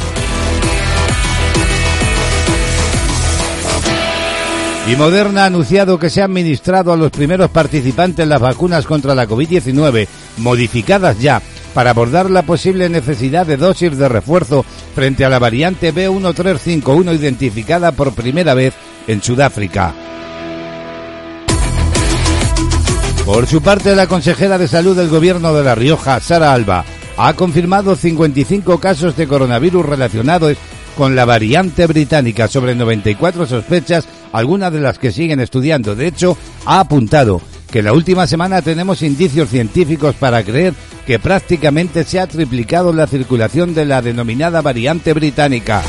Y 4.89 4.97
Moderna 4.97 5.45
ha 5.45 5.47
anunciado 5.47 5.99
que 5.99 6.11
se 6.11 6.23
ha 6.23 6.25
administrado 6.25 6.93
a 6.93 6.97
los 6.97 7.12
primeros 7.12 7.51
participantes 7.51 8.27
las 8.27 8.41
vacunas 8.41 8.85
contra 8.85 9.14
la 9.14 9.29
COVID-19, 9.29 10.09
modificadas 10.39 11.20
ya, 11.20 11.41
para 11.75 11.91
abordar 11.91 12.31
la 12.31 12.42
posible 12.42 12.88
necesidad 12.88 13.46
de 13.46 13.57
dosis 13.57 13.96
de 13.96 14.09
refuerzo 14.09 14.64
frente 14.95 15.25
a 15.25 15.29
la 15.29 15.38
variante 15.38 15.92
B1351 15.95 17.14
identificada 17.14 17.92
por 17.92 18.14
primera 18.14 18.55
vez 18.55 18.75
en 19.07 19.22
Sudáfrica. 19.22 19.95
Por 23.25 23.46
su 23.46 23.63
parte, 23.63 23.95
la 23.95 24.09
consejera 24.09 24.59
de 24.59 24.67
salud 24.67 24.96
del 24.96 25.09
gobierno 25.09 25.55
de 25.55 25.63
La 25.63 25.75
Rioja, 25.75 26.18
Sara 26.21 26.53
Alba, 26.53 26.84
ha 27.17 27.34
confirmado 27.34 27.95
55 27.95 28.79
casos 28.79 29.17
de 29.17 29.29
coronavirus 29.29 29.87
relacionados 29.87 30.57
con 30.96 31.14
la 31.14 31.25
variante 31.25 31.87
británica 31.87 32.49
sobre 32.49 32.75
94 32.75 33.46
sospechas, 33.46 34.07
algunas 34.33 34.72
de 34.72 34.80
las 34.80 34.99
que 34.99 35.13
siguen 35.13 35.41
estudiando. 35.41 35.95
De 35.95 36.09
hecho, 36.09 36.37
ha 36.67 36.80
apuntado 36.80 37.41
que 37.72 37.82
la 37.82 37.94
última 37.94 38.26
semana 38.26 38.61
tenemos 38.61 39.00
indicios 39.00 39.49
científicos 39.49 40.14
para 40.14 40.44
creer 40.44 40.74
que 41.07 41.18
prácticamente 41.18 42.04
se 42.04 42.20
ha 42.20 42.26
triplicado 42.26 42.92
la 42.92 43.07
circulación 43.07 43.74
de 43.74 43.86
la 43.86 44.03
denominada 44.03 44.61
variante 44.61 45.14
británica. 45.14 45.82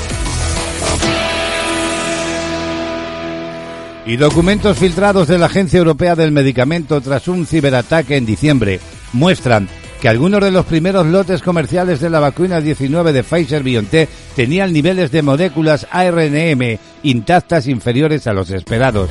Y 4.05 4.15
documentos 4.15 4.77
filtrados 4.77 5.27
de 5.27 5.38
la 5.38 5.47
Agencia 5.47 5.77
Europea 5.77 6.15
del 6.15 6.31
Medicamento 6.31 7.01
tras 7.01 7.27
un 7.27 7.45
ciberataque 7.45 8.15
en 8.15 8.26
diciembre 8.26 8.80
muestran 9.11 9.68
que 10.01 10.07
algunos 10.07 10.41
de 10.41 10.51
los 10.51 10.65
primeros 10.65 11.05
lotes 11.07 11.41
comerciales 11.41 11.99
de 11.99 12.10
la 12.10 12.19
vacuna 12.22 12.61
19 12.61 13.11
de 13.11 13.23
Pfizer 13.23 13.61
BioNTech 13.61 14.10
tenían 14.35 14.72
niveles 14.72 15.11
de 15.11 15.22
moléculas 15.22 15.85
ARNM 15.91 16.77
intactas 17.03 17.68
inferiores 17.68 18.26
a 18.27 18.34
los 18.34 18.49
esperados. 18.51 19.10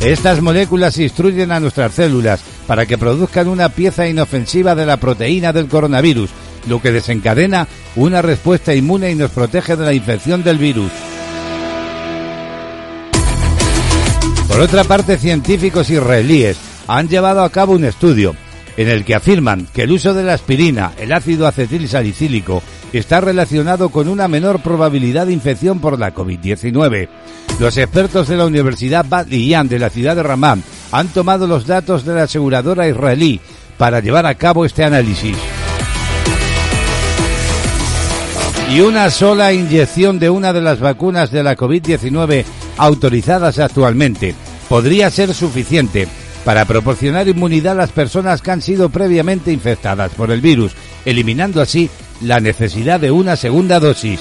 Estas 0.00 0.40
moléculas 0.42 0.98
instruyen 0.98 1.52
a 1.52 1.60
nuestras 1.60 1.94
células 1.94 2.40
para 2.66 2.86
que 2.86 2.98
produzcan 2.98 3.48
una 3.48 3.70
pieza 3.70 4.06
inofensiva 4.06 4.74
de 4.74 4.86
la 4.86 4.98
proteína 4.98 5.52
del 5.52 5.68
coronavirus, 5.68 6.30
lo 6.68 6.80
que 6.80 6.92
desencadena 6.92 7.66
una 7.96 8.22
respuesta 8.22 8.74
inmune 8.74 9.10
y 9.10 9.14
nos 9.14 9.30
protege 9.30 9.74
de 9.76 9.84
la 9.84 9.94
infección 9.94 10.42
del 10.44 10.58
virus. 10.58 10.90
Por 14.48 14.60
otra 14.60 14.84
parte, 14.84 15.18
científicos 15.18 15.90
israelíes 15.90 16.56
han 16.86 17.08
llevado 17.08 17.42
a 17.42 17.50
cabo 17.50 17.72
un 17.72 17.84
estudio 17.84 18.36
en 18.76 18.88
el 18.88 19.04
que 19.04 19.14
afirman 19.14 19.66
que 19.72 19.82
el 19.82 19.92
uso 19.92 20.14
de 20.14 20.22
la 20.22 20.34
aspirina, 20.34 20.92
el 20.98 21.12
ácido 21.12 21.46
acetil 21.46 21.88
salicílico, 21.88 22.62
está 22.92 23.20
relacionado 23.20 23.88
con 23.88 24.08
una 24.08 24.28
menor 24.28 24.60
probabilidad 24.60 25.26
de 25.26 25.32
infección 25.32 25.80
por 25.80 25.98
la 25.98 26.14
COVID-19. 26.14 27.08
Los 27.58 27.76
expertos 27.78 28.28
de 28.28 28.36
la 28.36 28.46
Universidad 28.46 29.06
Yan 29.28 29.68
de 29.68 29.78
la 29.78 29.90
ciudad 29.90 30.16
de 30.16 30.22
Ramán 30.22 30.62
han 30.92 31.08
tomado 31.08 31.46
los 31.46 31.66
datos 31.66 32.04
de 32.04 32.14
la 32.14 32.24
aseguradora 32.24 32.88
israelí 32.88 33.40
para 33.78 34.00
llevar 34.00 34.26
a 34.26 34.34
cabo 34.34 34.64
este 34.64 34.84
análisis. 34.84 35.36
Y 38.70 38.80
una 38.80 39.10
sola 39.10 39.52
inyección 39.52 40.18
de 40.18 40.28
una 40.28 40.52
de 40.52 40.60
las 40.60 40.80
vacunas 40.80 41.30
de 41.30 41.42
la 41.42 41.56
COVID-19 41.56 42.44
autorizadas 42.76 43.58
actualmente 43.58 44.34
podría 44.68 45.08
ser 45.10 45.32
suficiente 45.32 46.08
para 46.46 46.64
proporcionar 46.64 47.26
inmunidad 47.26 47.72
a 47.72 47.82
las 47.82 47.90
personas 47.90 48.40
que 48.40 48.52
han 48.52 48.62
sido 48.62 48.88
previamente 48.88 49.50
infectadas 49.50 50.12
por 50.12 50.30
el 50.30 50.40
virus, 50.40 50.76
eliminando 51.04 51.60
así 51.60 51.90
la 52.20 52.38
necesidad 52.38 53.00
de 53.00 53.10
una 53.10 53.34
segunda 53.34 53.80
dosis. 53.80 54.20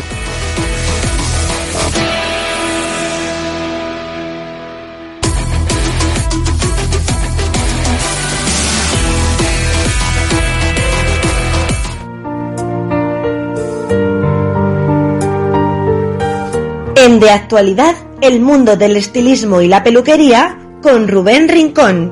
En 17.01 17.21
De 17.21 17.29
Actualidad, 17.29 17.95
el 18.19 18.41
mundo 18.41 18.75
del 18.75 18.97
estilismo 18.97 19.61
y 19.61 19.69
la 19.69 19.85
peluquería 19.85 20.59
con 20.81 21.07
Rubén 21.07 21.47
Rincón. 21.47 22.11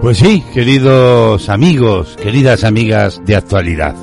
Pues 0.00 0.16
sí, 0.16 0.42
queridos 0.54 1.50
amigos, 1.50 2.16
queridas 2.22 2.64
amigas 2.64 3.20
de 3.26 3.36
actualidad. 3.36 3.94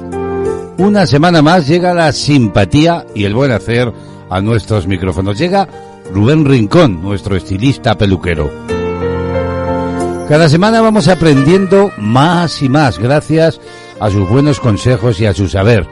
Una 0.78 1.08
semana 1.08 1.42
más 1.42 1.68
llega 1.68 1.96
la 1.96 2.12
simpatía 2.12 3.08
y 3.16 3.24
el 3.24 3.34
buen 3.34 3.52
hacer 3.52 3.92
a 4.30 4.42
nuestros 4.42 4.86
micrófonos. 4.86 5.40
Llega 5.40 5.68
Rubén 6.14 6.46
Rincón, 6.46 7.02
nuestro 7.02 7.36
estilista 7.36 7.98
peluquero. 7.98 8.52
Cada 10.30 10.48
semana 10.48 10.82
vamos 10.82 11.08
aprendiendo 11.08 11.92
más 11.98 12.62
y 12.62 12.70
más 12.70 13.00
gracias 13.00 13.60
a 14.00 14.10
sus 14.10 14.28
buenos 14.28 14.60
consejos 14.60 15.20
y 15.20 15.26
a 15.26 15.34
su 15.34 15.48
saber. 15.48 15.88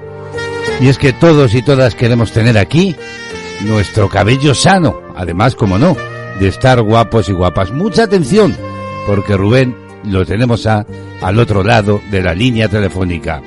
Y 0.79 0.89
es 0.89 0.97
que 0.97 1.13
todos 1.13 1.53
y 1.55 1.61
todas 1.61 1.95
queremos 1.95 2.31
tener 2.31 2.57
aquí 2.57 2.95
nuestro 3.61 4.09
cabello 4.09 4.53
sano, 4.53 5.01
además, 5.15 5.55
como 5.55 5.77
no, 5.77 5.95
de 6.39 6.47
estar 6.47 6.81
guapos 6.81 7.29
y 7.29 7.33
guapas. 7.33 7.71
Mucha 7.71 8.03
atención, 8.03 8.55
porque 9.05 9.35
Rubén 9.35 9.75
lo 10.03 10.25
tenemos 10.25 10.67
a, 10.67 10.85
al 11.21 11.39
otro 11.39 11.63
lado 11.63 12.01
de 12.11 12.21
la 12.21 12.33
línea 12.33 12.67
telefónica. 12.67 13.41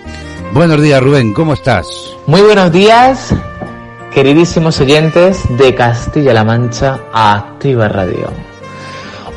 Buenos 0.52 0.82
días, 0.82 1.00
Rubén, 1.02 1.32
¿cómo 1.32 1.52
estás? 1.52 1.86
Muy 2.26 2.42
buenos 2.42 2.72
días, 2.72 3.32
queridísimos 4.12 4.80
oyentes 4.80 5.42
de 5.56 5.74
Castilla-La 5.74 6.44
Mancha 6.44 6.98
Activa 7.12 7.88
Radio. 7.88 8.30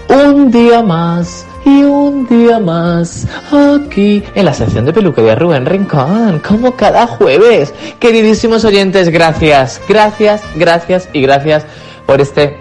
Un 0.10 0.50
día 0.52 0.82
más 0.82 1.45
y 1.65 1.84
un 1.84 2.27
día 2.27 2.60
más 2.60 3.27
aquí 3.52 4.23
en 4.35 4.45
la 4.45 4.53
sección 4.53 4.85
de 4.85 4.94
peluquería 4.94 5.35
Rubén 5.35 5.65
Rincón, 5.65 6.40
como 6.40 6.76
cada 6.76 7.07
jueves. 7.07 7.73
Queridísimos 7.99 8.65
oyentes, 8.65 9.10
gracias, 9.10 9.81
gracias, 9.88 10.41
gracias 10.56 11.10
y 11.14 11.22
gracias 11.22 11.65
por 12.06 12.22
este 12.22 12.57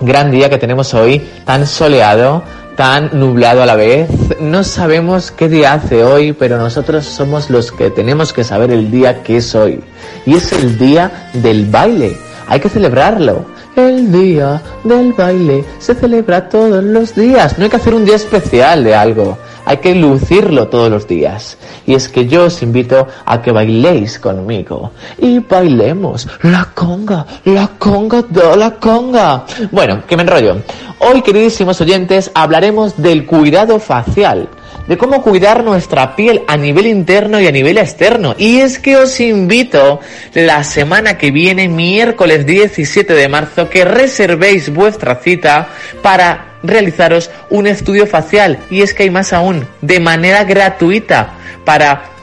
gran 0.00 0.30
día 0.30 0.48
que 0.48 0.58
tenemos 0.58 0.94
hoy, 0.94 1.26
tan 1.44 1.66
soleado, 1.66 2.42
tan 2.76 3.10
nublado 3.12 3.62
a 3.62 3.66
la 3.66 3.74
vez. 3.74 4.08
No 4.40 4.62
sabemos 4.62 5.30
qué 5.30 5.48
día 5.48 5.72
hace 5.72 6.04
hoy, 6.04 6.32
pero 6.32 6.58
nosotros 6.58 7.04
somos 7.04 7.50
los 7.50 7.72
que 7.72 7.90
tenemos 7.90 8.32
que 8.32 8.44
saber 8.44 8.70
el 8.70 8.90
día 8.90 9.22
que 9.22 9.38
es 9.38 9.54
hoy. 9.54 9.80
Y 10.26 10.36
es 10.36 10.52
el 10.52 10.78
día 10.78 11.30
del 11.32 11.66
baile. 11.66 12.16
Hay 12.46 12.60
que 12.60 12.68
celebrarlo. 12.68 13.46
El 13.78 14.10
día 14.10 14.60
del 14.82 15.12
baile 15.12 15.64
se 15.78 15.94
celebra 15.94 16.48
todos 16.48 16.82
los 16.82 17.14
días. 17.14 17.56
No 17.56 17.62
hay 17.62 17.70
que 17.70 17.76
hacer 17.76 17.94
un 17.94 18.04
día 18.04 18.16
especial 18.16 18.82
de 18.82 18.92
algo. 18.92 19.38
Hay 19.64 19.76
que 19.76 19.94
lucirlo 19.94 20.66
todos 20.66 20.90
los 20.90 21.06
días. 21.06 21.56
Y 21.86 21.94
es 21.94 22.08
que 22.08 22.26
yo 22.26 22.46
os 22.46 22.60
invito 22.60 23.06
a 23.24 23.40
que 23.40 23.52
bailéis 23.52 24.18
conmigo. 24.18 24.90
Y 25.18 25.38
bailemos 25.38 26.26
la 26.42 26.68
conga, 26.74 27.24
la 27.44 27.68
conga, 27.78 28.22
do 28.28 28.56
la 28.56 28.72
conga. 28.72 29.44
Bueno, 29.70 30.02
que 30.08 30.16
me 30.16 30.24
enrollo. 30.24 30.56
Hoy, 30.98 31.22
queridísimos 31.22 31.80
oyentes, 31.80 32.32
hablaremos 32.34 33.00
del 33.00 33.26
cuidado 33.26 33.78
facial 33.78 34.48
de 34.88 34.96
cómo 34.96 35.22
cuidar 35.22 35.62
nuestra 35.62 36.16
piel 36.16 36.42
a 36.48 36.56
nivel 36.56 36.86
interno 36.86 37.40
y 37.40 37.46
a 37.46 37.52
nivel 37.52 37.78
externo. 37.78 38.34
Y 38.38 38.58
es 38.58 38.78
que 38.78 38.96
os 38.96 39.20
invito 39.20 40.00
la 40.34 40.64
semana 40.64 41.18
que 41.18 41.30
viene, 41.30 41.68
miércoles 41.68 42.46
17 42.46 43.12
de 43.12 43.28
marzo, 43.28 43.68
que 43.68 43.84
reservéis 43.84 44.72
vuestra 44.72 45.16
cita 45.16 45.68
para 46.02 46.56
realizaros 46.62 47.30
un 47.50 47.66
estudio 47.66 48.06
facial. 48.06 48.58
Y 48.70 48.82
es 48.82 48.94
que 48.94 49.04
hay 49.04 49.10
más 49.10 49.32
aún, 49.32 49.66
de 49.82 50.00
manera 50.00 50.44
gratuita, 50.44 51.34
para 51.64 52.17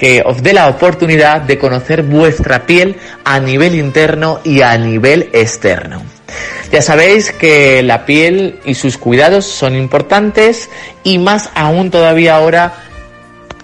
que 0.00 0.22
os 0.24 0.42
dé 0.42 0.54
la 0.54 0.68
oportunidad 0.68 1.42
de 1.42 1.58
conocer 1.58 2.02
vuestra 2.02 2.64
piel 2.64 2.96
a 3.22 3.38
nivel 3.38 3.74
interno 3.74 4.40
y 4.44 4.62
a 4.62 4.74
nivel 4.78 5.28
externo. 5.34 6.02
Ya 6.72 6.80
sabéis 6.80 7.32
que 7.32 7.82
la 7.82 8.06
piel 8.06 8.60
y 8.64 8.76
sus 8.76 8.96
cuidados 8.96 9.44
son 9.44 9.76
importantes 9.76 10.70
y 11.04 11.18
más 11.18 11.50
aún 11.54 11.90
todavía 11.90 12.36
ahora 12.36 12.72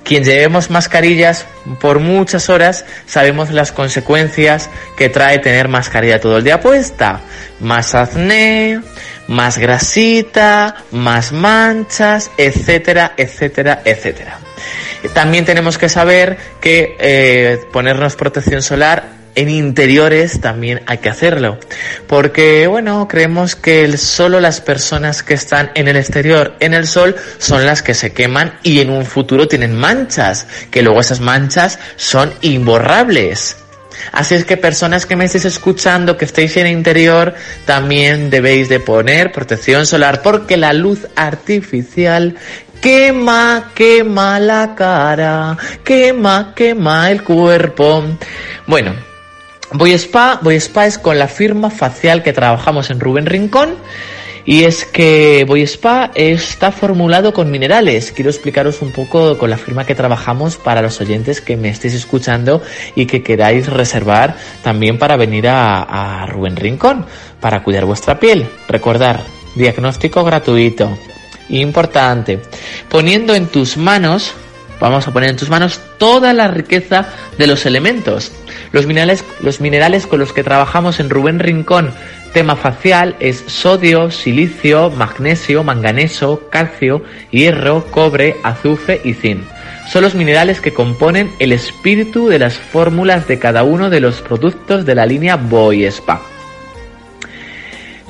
quien 0.05 0.25
llevemos 0.25 0.69
mascarillas 0.69 1.47
por 1.81 2.01
muchas 2.01 2.51
horas 2.51 2.85
sabemos 3.07 3.51
las 3.51 3.73
consecuencias 3.73 4.69
que 4.95 5.09
trae 5.09 5.39
tener 5.39 5.69
mascarilla 5.69 6.21
todo 6.21 6.37
el 6.37 6.45
día 6.45 6.61
puesta. 6.61 7.21
Más 7.61 7.95
acné, 7.95 8.83
más 9.28 9.59
grasita, 9.59 10.85
más 10.90 11.32
manchas, 11.32 12.31
etcétera, 12.36 13.15
etcétera, 13.16 13.82
etcétera. 13.85 14.39
También 15.15 15.44
tenemos 15.44 15.78
que 15.78 15.89
saber 15.89 16.36
que 16.61 16.97
eh, 16.98 17.61
ponernos 17.73 18.16
protección 18.16 18.62
solar 18.62 19.16
en 19.36 19.51
interiores 19.51 20.40
también 20.40 20.82
hay 20.86 20.98
que 20.98 21.11
hacerlo. 21.11 21.59
Porque, 22.09 22.66
bueno, 22.66 23.07
creemos 23.07 23.55
que 23.55 23.97
solo 23.98 24.40
las 24.40 24.61
personas 24.61 25.23
que 25.23 25.35
están 25.35 25.70
en 25.74 25.89
el 25.89 25.97
exterior, 25.97 26.57
en 26.59 26.74
el 26.74 26.86
sol, 26.86 27.15
son 27.39 27.66
las 27.66 27.82
que 27.82 27.94
se 27.94 28.12
queman 28.12 28.59
y 28.62 28.81
en 28.81 28.90
un 28.90 29.05
futuro 29.05 29.47
tienen 29.47 29.77
manchas, 29.77 30.47
que 30.70 30.82
luego 30.82 31.01
esas 31.01 31.20
manchas 31.20 31.78
son 31.97 32.32
imborrables. 32.40 33.59
Así 34.12 34.35
es 34.35 34.44
que 34.44 34.56
personas 34.56 35.06
que 35.06 35.16
me 35.16 35.24
estéis 35.24 35.44
escuchando, 35.44 36.16
que 36.16 36.24
estéis 36.24 36.56
en 36.56 36.66
el 36.66 36.73
interior, 36.73 37.35
también 37.64 38.31
debéis 38.31 38.68
de 38.68 38.81
poner 38.81 39.32
protección 39.32 39.86
solar 39.86 40.23
porque 40.23 40.56
la 40.56 40.73
luz 40.73 41.06
artificial 41.16 42.36
quema, 42.81 43.73
quema 43.74 44.39
la 44.39 44.74
cara, 44.74 45.56
quema, 45.85 46.52
quema 46.55 47.10
el 47.10 47.23
cuerpo. 47.23 48.05
Bueno, 48.66 48.94
Voy 49.73 49.93
Spa, 49.93 50.39
Voy 50.43 50.56
Spa 50.56 50.86
es 50.86 50.98
con 50.98 51.18
la 51.18 51.28
firma 51.28 51.70
facial 51.70 52.23
que 52.23 52.32
trabajamos 52.32 52.90
en 52.90 53.01
Rubén 53.01 53.27
Rincón. 53.27 53.77
Y 54.47 54.62
es 54.62 54.85
que 54.85 55.44
Voy 55.47 55.62
Spa 55.62 56.12
está 56.14 56.70
formulado 56.70 57.35
con 57.35 57.51
minerales. 57.51 58.12
Quiero 58.12 58.31
explicaros 58.31 58.81
un 58.81 58.93
poco 58.93 59.36
con 59.36 59.51
la 59.51 59.59
firma 59.59 59.85
que 59.85 59.97
trabajamos 59.97 60.56
para 60.56 60.82
los 60.82 61.01
oyentes 61.01 61.40
que 61.40 61.56
me 61.56 61.68
estéis 61.68 61.94
escuchando 61.94 62.62
y 62.94 63.06
que 63.06 63.24
queráis 63.24 63.66
reservar 63.66 64.36
también 64.62 64.98
para 64.98 65.16
venir 65.16 65.48
a, 65.48 65.82
a 65.82 66.27
Rubén 66.27 66.55
Rincón, 66.55 67.05
para 67.40 67.64
cuidar 67.64 67.86
vuestra 67.86 68.20
piel. 68.20 68.47
Recordar, 68.68 69.20
diagnóstico 69.56 70.23
gratuito. 70.23 70.97
Importante. 71.48 72.39
Poniendo 72.89 73.35
en 73.35 73.48
tus 73.48 73.77
manos, 73.77 74.32
vamos 74.78 75.09
a 75.09 75.12
poner 75.12 75.31
en 75.31 75.36
tus 75.36 75.51
manos 75.51 75.81
toda 75.98 76.32
la 76.32 76.47
riqueza 76.47 77.09
de 77.36 77.48
los 77.48 77.66
elementos 77.66 78.31
los 78.73 78.86
minerales, 78.86 79.24
los 79.40 79.60
minerales 79.60 80.06
con 80.06 80.18
los 80.18 80.32
que 80.32 80.43
trabajamos 80.43 81.01
en 81.01 81.10
Rubén 81.10 81.39
Rincón, 81.39 81.93
tema 82.37 82.55
facial, 82.55 83.17
es 83.19 83.45
sodio, 83.47 84.11
silicio, 84.11 84.91
magnesio, 84.91 85.65
manganeso, 85.65 86.51
calcio, 86.51 87.03
hierro, 87.31 87.87
cobre, 87.91 88.37
azufre 88.43 89.01
y 89.05 89.15
zinc. 89.15 89.41
Son 89.89 90.03
los 90.03 90.15
minerales 90.15 90.61
que 90.61 90.75
componen 90.75 91.31
el 91.39 91.53
espíritu 91.53 92.29
de 92.29 92.39
las 92.39 92.59
fórmulas 92.59 93.27
de 93.27 93.39
cada 93.39 93.63
uno 93.65 93.89
de 93.89 94.01
los 94.01 94.21
productos 94.21 94.85
de 94.85 94.95
la 94.95 95.07
línea 95.07 95.37
Boy 95.37 95.85
Spa. 95.87 96.21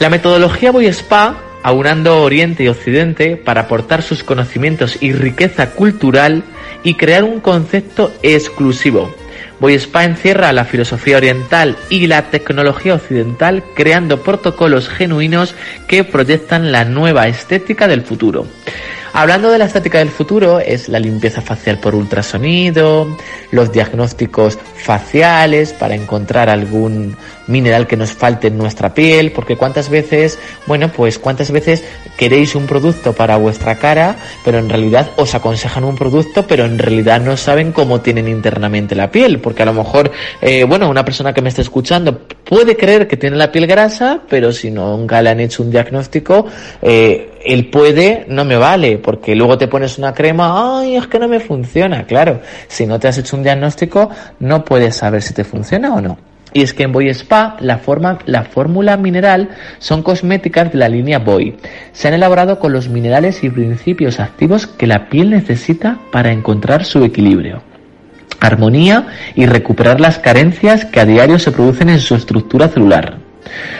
La 0.00 0.10
metodología 0.10 0.72
Boy 0.72 0.86
Spa 0.86 1.36
aunando 1.62 2.20
Oriente 2.20 2.64
y 2.64 2.68
Occidente 2.68 3.36
para 3.36 3.60
aportar 3.60 4.02
sus 4.02 4.24
conocimientos 4.24 5.00
y 5.00 5.12
riqueza 5.12 5.70
cultural 5.70 6.42
y 6.82 6.94
crear 6.94 7.22
un 7.22 7.38
concepto 7.38 8.12
exclusivo, 8.24 9.14
Boy 9.58 9.74
Spa 9.74 10.04
encierra 10.04 10.52
la 10.52 10.64
filosofía 10.64 11.16
oriental 11.16 11.76
y 11.88 12.06
la 12.06 12.30
tecnología 12.30 12.94
occidental 12.94 13.64
creando 13.74 14.22
protocolos 14.22 14.88
genuinos 14.88 15.54
que 15.88 16.04
proyectan 16.04 16.72
la 16.72 16.84
nueva 16.84 17.26
estética 17.26 17.88
del 17.88 18.02
futuro. 18.02 18.46
Hablando 19.18 19.50
de 19.50 19.56
la 19.56 19.64
estética 19.64 19.96
del 20.00 20.10
futuro, 20.10 20.60
es 20.60 20.90
la 20.90 20.98
limpieza 20.98 21.40
facial 21.40 21.78
por 21.78 21.94
ultrasonido, 21.94 23.16
los 23.50 23.72
diagnósticos 23.72 24.58
faciales 24.74 25.72
para 25.72 25.94
encontrar 25.94 26.50
algún 26.50 27.16
mineral 27.46 27.86
que 27.86 27.96
nos 27.96 28.12
falte 28.12 28.48
en 28.48 28.58
nuestra 28.58 28.92
piel, 28.92 29.32
porque 29.32 29.56
cuántas 29.56 29.88
veces, 29.88 30.38
bueno, 30.66 30.92
pues 30.92 31.18
cuántas 31.18 31.50
veces 31.50 31.82
queréis 32.18 32.54
un 32.54 32.66
producto 32.66 33.14
para 33.14 33.38
vuestra 33.38 33.76
cara, 33.76 34.16
pero 34.44 34.58
en 34.58 34.68
realidad 34.68 35.10
os 35.16 35.34
aconsejan 35.34 35.84
un 35.84 35.96
producto, 35.96 36.46
pero 36.46 36.66
en 36.66 36.78
realidad 36.78 37.18
no 37.22 37.38
saben 37.38 37.72
cómo 37.72 38.02
tienen 38.02 38.28
internamente 38.28 38.94
la 38.94 39.10
piel, 39.10 39.38
porque 39.38 39.62
a 39.62 39.66
lo 39.66 39.72
mejor, 39.72 40.10
eh, 40.42 40.64
bueno, 40.64 40.90
una 40.90 41.06
persona 41.06 41.32
que 41.32 41.40
me 41.40 41.48
esté 41.48 41.62
escuchando 41.62 42.20
puede 42.44 42.76
creer 42.76 43.08
que 43.08 43.16
tiene 43.16 43.36
la 43.36 43.50
piel 43.50 43.66
grasa, 43.66 44.20
pero 44.28 44.52
si 44.52 44.70
nunca 44.70 45.22
le 45.22 45.30
han 45.30 45.40
hecho 45.40 45.62
un 45.62 45.70
diagnóstico, 45.70 46.44
eh, 46.82 47.30
el 47.46 47.70
puede 47.70 48.26
no 48.28 48.44
me 48.44 48.56
vale, 48.56 48.98
porque 48.98 49.34
luego 49.34 49.58
te 49.58 49.68
pones 49.68 49.98
una 49.98 50.12
crema, 50.12 50.80
ay, 50.80 50.96
es 50.96 51.06
que 51.06 51.18
no 51.18 51.28
me 51.28 51.40
funciona, 51.40 52.04
claro, 52.04 52.40
si 52.68 52.86
no 52.86 52.98
te 52.98 53.08
has 53.08 53.18
hecho 53.18 53.36
un 53.36 53.42
diagnóstico, 53.42 54.10
no 54.40 54.64
puedes 54.64 54.96
saber 54.96 55.22
si 55.22 55.34
te 55.34 55.44
funciona 55.44 55.94
o 55.94 56.00
no. 56.00 56.18
Y 56.52 56.62
es 56.62 56.72
que 56.72 56.84
en 56.84 56.92
Boy 56.92 57.08
Spa 57.10 57.56
la, 57.60 57.78
forma, 57.78 58.18
la 58.24 58.44
fórmula 58.44 58.96
mineral 58.96 59.50
son 59.78 60.02
cosméticas 60.02 60.72
de 60.72 60.78
la 60.78 60.88
línea 60.88 61.18
Boy. 61.18 61.56
Se 61.92 62.08
han 62.08 62.14
elaborado 62.14 62.58
con 62.58 62.72
los 62.72 62.88
minerales 62.88 63.44
y 63.44 63.50
principios 63.50 64.20
activos 64.20 64.66
que 64.66 64.86
la 64.86 65.08
piel 65.10 65.30
necesita 65.30 65.98
para 66.10 66.32
encontrar 66.32 66.84
su 66.84 67.04
equilibrio 67.04 67.62
armonía 68.40 69.06
y 69.34 69.46
recuperar 69.46 70.00
las 70.00 70.18
carencias 70.18 70.84
que 70.84 71.00
a 71.00 71.06
diario 71.06 71.38
se 71.38 71.52
producen 71.52 71.88
en 71.88 72.00
su 72.00 72.14
estructura 72.14 72.68
celular. 72.68 73.25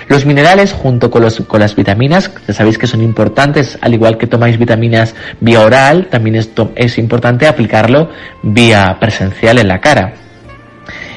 Los 0.09 0.26
minerales 0.26 0.72
junto 0.72 1.10
con, 1.10 1.22
los, 1.22 1.40
con 1.40 1.60
las 1.60 1.74
vitaminas, 1.74 2.28
que 2.28 2.52
sabéis 2.52 2.78
que 2.78 2.86
son 2.86 3.02
importantes, 3.02 3.78
al 3.80 3.94
igual 3.94 4.18
que 4.18 4.26
tomáis 4.26 4.59
vitaminas 4.59 5.14
vía 5.40 5.60
oral, 5.60 6.09
también 6.10 6.36
es 6.74 6.98
importante 6.98 7.47
aplicarlo 7.47 8.10
vía 8.43 8.97
presencial 9.01 9.59
en 9.59 9.68
la 9.68 9.80
cara. 9.80 10.26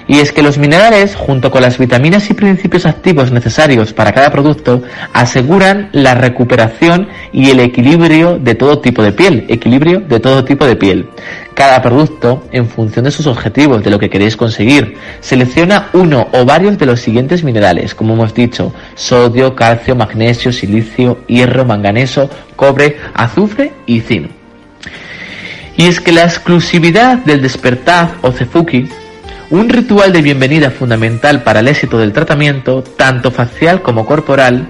Y 0.09 0.21
es 0.21 0.31
que 0.31 0.41
los 0.41 0.57
minerales, 0.57 1.15
junto 1.15 1.51
con 1.51 1.61
las 1.61 1.77
vitaminas 1.77 2.31
y 2.31 2.33
principios 2.33 2.87
activos 2.87 3.31
necesarios 3.31 3.93
para 3.93 4.11
cada 4.11 4.31
producto, 4.31 4.81
aseguran 5.13 5.89
la 5.91 6.15
recuperación 6.15 7.09
y 7.31 7.51
el 7.51 7.59
equilibrio 7.59 8.39
de 8.39 8.55
todo 8.55 8.79
tipo 8.79 9.03
de 9.03 9.11
piel. 9.11 9.45
Equilibrio 9.49 9.99
de 9.99 10.19
todo 10.19 10.43
tipo 10.43 10.65
de 10.65 10.75
piel. 10.75 11.07
Cada 11.53 11.79
producto, 11.83 12.43
en 12.51 12.67
función 12.67 13.05
de 13.05 13.11
sus 13.11 13.27
objetivos, 13.27 13.83
de 13.83 13.91
lo 13.91 13.99
que 13.99 14.09
queréis 14.09 14.35
conseguir, 14.35 14.97
selecciona 15.19 15.89
uno 15.93 16.27
o 16.31 16.43
varios 16.43 16.79
de 16.79 16.87
los 16.87 17.01
siguientes 17.01 17.43
minerales, 17.43 17.93
como 17.93 18.15
hemos 18.15 18.33
dicho, 18.33 18.73
sodio, 18.95 19.55
calcio, 19.55 19.95
magnesio, 19.95 20.51
silicio, 20.51 21.19
hierro, 21.27 21.65
manganeso, 21.65 22.31
cobre, 22.55 22.97
azufre 23.13 23.73
y 23.85 23.99
zinc. 23.99 24.31
Y 25.77 25.85
es 25.85 26.01
que 26.01 26.11
la 26.11 26.23
exclusividad 26.23 27.19
del 27.19 27.43
despertar 27.43 28.15
o 28.23 28.31
cefuki 28.31 28.89
un 29.51 29.67
ritual 29.67 30.13
de 30.13 30.21
bienvenida 30.21 30.69
fundamental 30.69 31.41
para 31.43 31.61
el 31.61 31.67
éxito 31.67 31.97
del 31.97 32.13
tratamiento, 32.13 32.83
tanto 32.83 33.31
facial 33.31 33.81
como 33.81 34.05
corporal, 34.05 34.69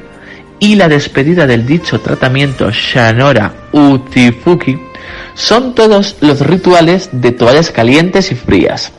y 0.60 0.76
la 0.76 0.88
despedida 0.88 1.45
del 1.45 1.65
dicho 1.65 1.99
tratamiento 1.99 2.72
Shanora 2.72 3.53
Utifuki, 3.73 4.80
son 5.34 5.76
todos 5.76 6.18
los 6.22 6.41
rituales 6.41 7.10
de 7.11 7.31
toallas 7.31 7.72
calientes 7.72 8.31
y 8.31 8.35
frías. 8.35 8.91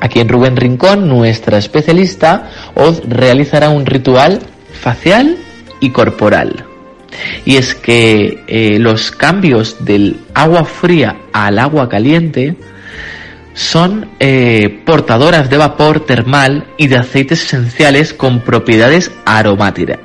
Aquí 0.00 0.20
en 0.20 0.28
Rubén 0.28 0.56
Rincón, 0.56 1.08
nuestra 1.08 1.58
especialista, 1.58 2.50
os 2.74 3.02
realizará 3.08 3.70
un 3.70 3.86
ritual 3.86 4.40
facial 4.80 5.36
y 5.80 5.90
corporal. 5.90 6.64
Y 7.44 7.56
es 7.56 7.74
que 7.74 8.44
eh, 8.46 8.78
los 8.78 9.10
cambios 9.10 9.84
del 9.84 10.20
agua 10.34 10.64
fría 10.64 11.16
al 11.32 11.58
agua 11.58 11.88
caliente 11.88 12.56
son 13.58 14.08
eh, 14.20 14.82
portadoras 14.86 15.50
de 15.50 15.56
vapor 15.56 16.06
termal 16.06 16.64
y 16.76 16.86
de 16.86 16.96
aceites 16.96 17.42
esenciales 17.42 18.14
con 18.14 18.40
propiedades 18.40 19.10
aromáticas. 19.26 19.98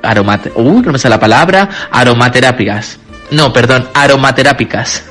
Uy, 0.56 0.82
no 0.82 0.90
me 0.90 0.98
sale 0.98 1.14
la 1.14 1.20
palabra. 1.20 1.68
Aromaterápicas. 1.92 2.98
No, 3.30 3.52
perdón, 3.52 3.88
aromaterápicas. 3.94 5.04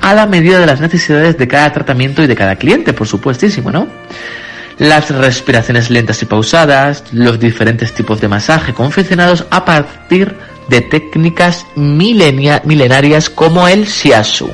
A 0.00 0.14
la 0.14 0.24
medida 0.24 0.58
de 0.58 0.64
las 0.64 0.80
necesidades 0.80 1.36
de 1.36 1.48
cada 1.48 1.70
tratamiento 1.70 2.22
y 2.22 2.26
de 2.26 2.34
cada 2.34 2.56
cliente, 2.56 2.94
por 2.94 3.06
supuestísimo, 3.06 3.70
¿no? 3.70 3.86
Las 4.78 5.10
respiraciones 5.10 5.90
lentas 5.90 6.22
y 6.22 6.26
pausadas, 6.26 7.04
los 7.12 7.38
diferentes 7.38 7.92
tipos 7.92 8.22
de 8.22 8.28
masaje 8.28 8.72
confeccionados 8.72 9.44
a 9.50 9.66
partir 9.66 10.28
de 10.28 10.36
técnicas 10.68 11.66
milenia, 11.74 12.62
milenarias 12.64 13.30
como 13.30 13.68
el 13.68 13.86
shiatsu. 13.86 14.50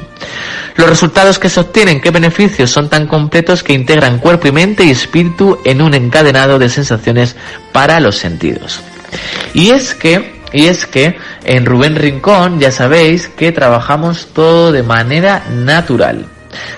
Los 0.76 0.88
resultados 0.88 1.38
que 1.38 1.48
se 1.48 1.60
obtienen, 1.60 2.00
qué 2.00 2.10
beneficios 2.10 2.70
son 2.70 2.88
tan 2.88 3.06
completos 3.06 3.62
que 3.62 3.74
integran 3.74 4.18
cuerpo 4.18 4.48
y 4.48 4.52
mente 4.52 4.84
y 4.84 4.90
espíritu 4.90 5.58
en 5.64 5.82
un 5.82 5.94
encadenado 5.94 6.58
de 6.58 6.68
sensaciones 6.68 7.36
para 7.72 8.00
los 8.00 8.16
sentidos. 8.16 8.80
Y 9.54 9.70
es 9.70 9.94
que 9.94 10.40
y 10.52 10.66
es 10.66 10.84
que 10.84 11.16
en 11.44 11.64
Rubén 11.64 11.96
Rincón 11.96 12.60
ya 12.60 12.70
sabéis 12.70 13.28
que 13.28 13.52
trabajamos 13.52 14.28
todo 14.34 14.70
de 14.70 14.82
manera 14.82 15.44
natural. 15.50 16.26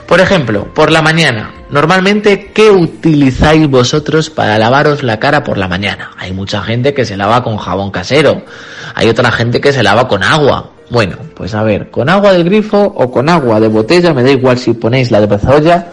Por 0.06 0.20
ejemplo, 0.20 0.72
por 0.72 0.92
la 0.92 1.02
mañana, 1.02 1.52
normalmente, 1.74 2.52
¿qué 2.54 2.70
utilizáis 2.70 3.68
vosotros 3.68 4.30
para 4.30 4.58
lavaros 4.58 5.02
la 5.02 5.18
cara 5.18 5.42
por 5.42 5.58
la 5.58 5.66
mañana? 5.66 6.12
Hay 6.16 6.32
mucha 6.32 6.62
gente 6.62 6.94
que 6.94 7.04
se 7.04 7.16
lava 7.16 7.42
con 7.42 7.56
jabón 7.56 7.90
casero, 7.90 8.42
hay 8.94 9.08
otra 9.08 9.32
gente 9.32 9.60
que 9.60 9.72
se 9.72 9.82
lava 9.82 10.06
con 10.06 10.22
agua. 10.22 10.70
Bueno, 10.88 11.16
pues 11.34 11.52
a 11.52 11.64
ver, 11.64 11.90
con 11.90 12.08
agua 12.08 12.32
del 12.32 12.44
grifo 12.44 12.80
o 12.80 13.10
con 13.10 13.28
agua 13.28 13.58
de 13.58 13.66
botella, 13.66 14.14
me 14.14 14.22
da 14.22 14.30
igual 14.30 14.56
si 14.56 14.74
ponéis 14.74 15.10
la 15.10 15.20
de 15.20 15.26
pezolla, 15.26 15.88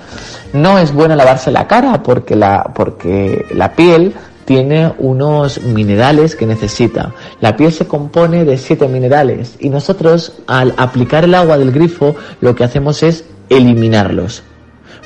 no 0.53 0.77
es 0.77 0.93
bueno 0.93 1.15
lavarse 1.15 1.49
la 1.49 1.67
cara 1.67 2.03
porque 2.03 2.35
la, 2.35 2.71
porque 2.75 3.43
la 3.51 3.73
piel 3.73 4.13
tiene 4.45 4.93
unos 4.99 5.63
minerales 5.63 6.35
que 6.35 6.45
necesita. 6.45 7.11
La 7.39 7.57
piel 7.57 7.71
se 7.71 7.87
compone 7.87 8.45
de 8.45 8.59
siete 8.59 8.87
minerales 8.87 9.55
y 9.59 9.69
nosotros 9.69 10.33
al 10.45 10.75
aplicar 10.77 11.23
el 11.23 11.33
agua 11.33 11.57
del 11.57 11.71
grifo 11.71 12.15
lo 12.39 12.53
que 12.53 12.65
hacemos 12.65 13.01
es 13.01 13.23
eliminarlos. 13.49 14.43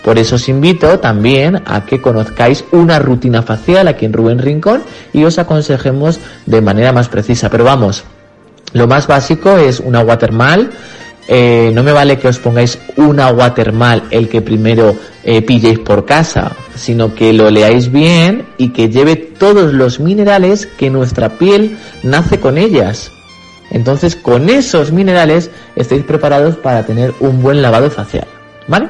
Por 0.05 0.19
eso 0.19 0.35
os 0.35 0.47
invito 0.47 0.99
también 0.99 1.63
a 1.65 1.83
que 1.83 1.99
conozcáis 1.99 2.63
una 2.71 2.99
rutina 2.99 3.41
facial 3.41 3.87
aquí 3.87 4.05
en 4.05 4.13
Rubén 4.13 4.37
Rincón 4.37 4.83
y 5.13 5.23
os 5.23 5.39
aconsejemos 5.39 6.19
de 6.45 6.61
manera 6.61 6.93
más 6.93 7.09
precisa. 7.09 7.49
Pero 7.49 7.63
vamos, 7.63 8.03
lo 8.73 8.85
más 8.85 9.07
básico 9.07 9.57
es 9.57 9.79
un 9.79 9.95
agua. 9.95 10.19
Eh, 11.27 11.71
no 11.73 11.81
me 11.81 11.91
vale 11.91 12.19
que 12.19 12.27
os 12.27 12.37
pongáis 12.37 12.77
un 12.97 13.19
agua 13.19 13.55
el 14.11 14.29
que 14.29 14.43
primero 14.43 14.95
eh, 15.23 15.41
pilléis 15.41 15.79
por 15.79 16.05
casa, 16.05 16.51
sino 16.75 17.15
que 17.15 17.33
lo 17.33 17.49
leáis 17.49 17.91
bien 17.91 18.45
y 18.59 18.69
que 18.69 18.89
lleve 18.89 19.15
todos 19.15 19.73
los 19.73 19.99
minerales 19.99 20.67
que 20.67 20.91
nuestra 20.91 21.29
piel 21.39 21.79
nace 22.03 22.39
con 22.39 22.59
ellas. 22.59 23.11
Entonces, 23.71 24.15
con 24.15 24.51
esos 24.51 24.91
minerales 24.91 25.49
estáis 25.75 26.03
preparados 26.03 26.57
para 26.57 26.85
tener 26.85 27.11
un 27.19 27.41
buen 27.41 27.63
lavado 27.63 27.89
facial. 27.89 28.27
¿Vale? 28.67 28.89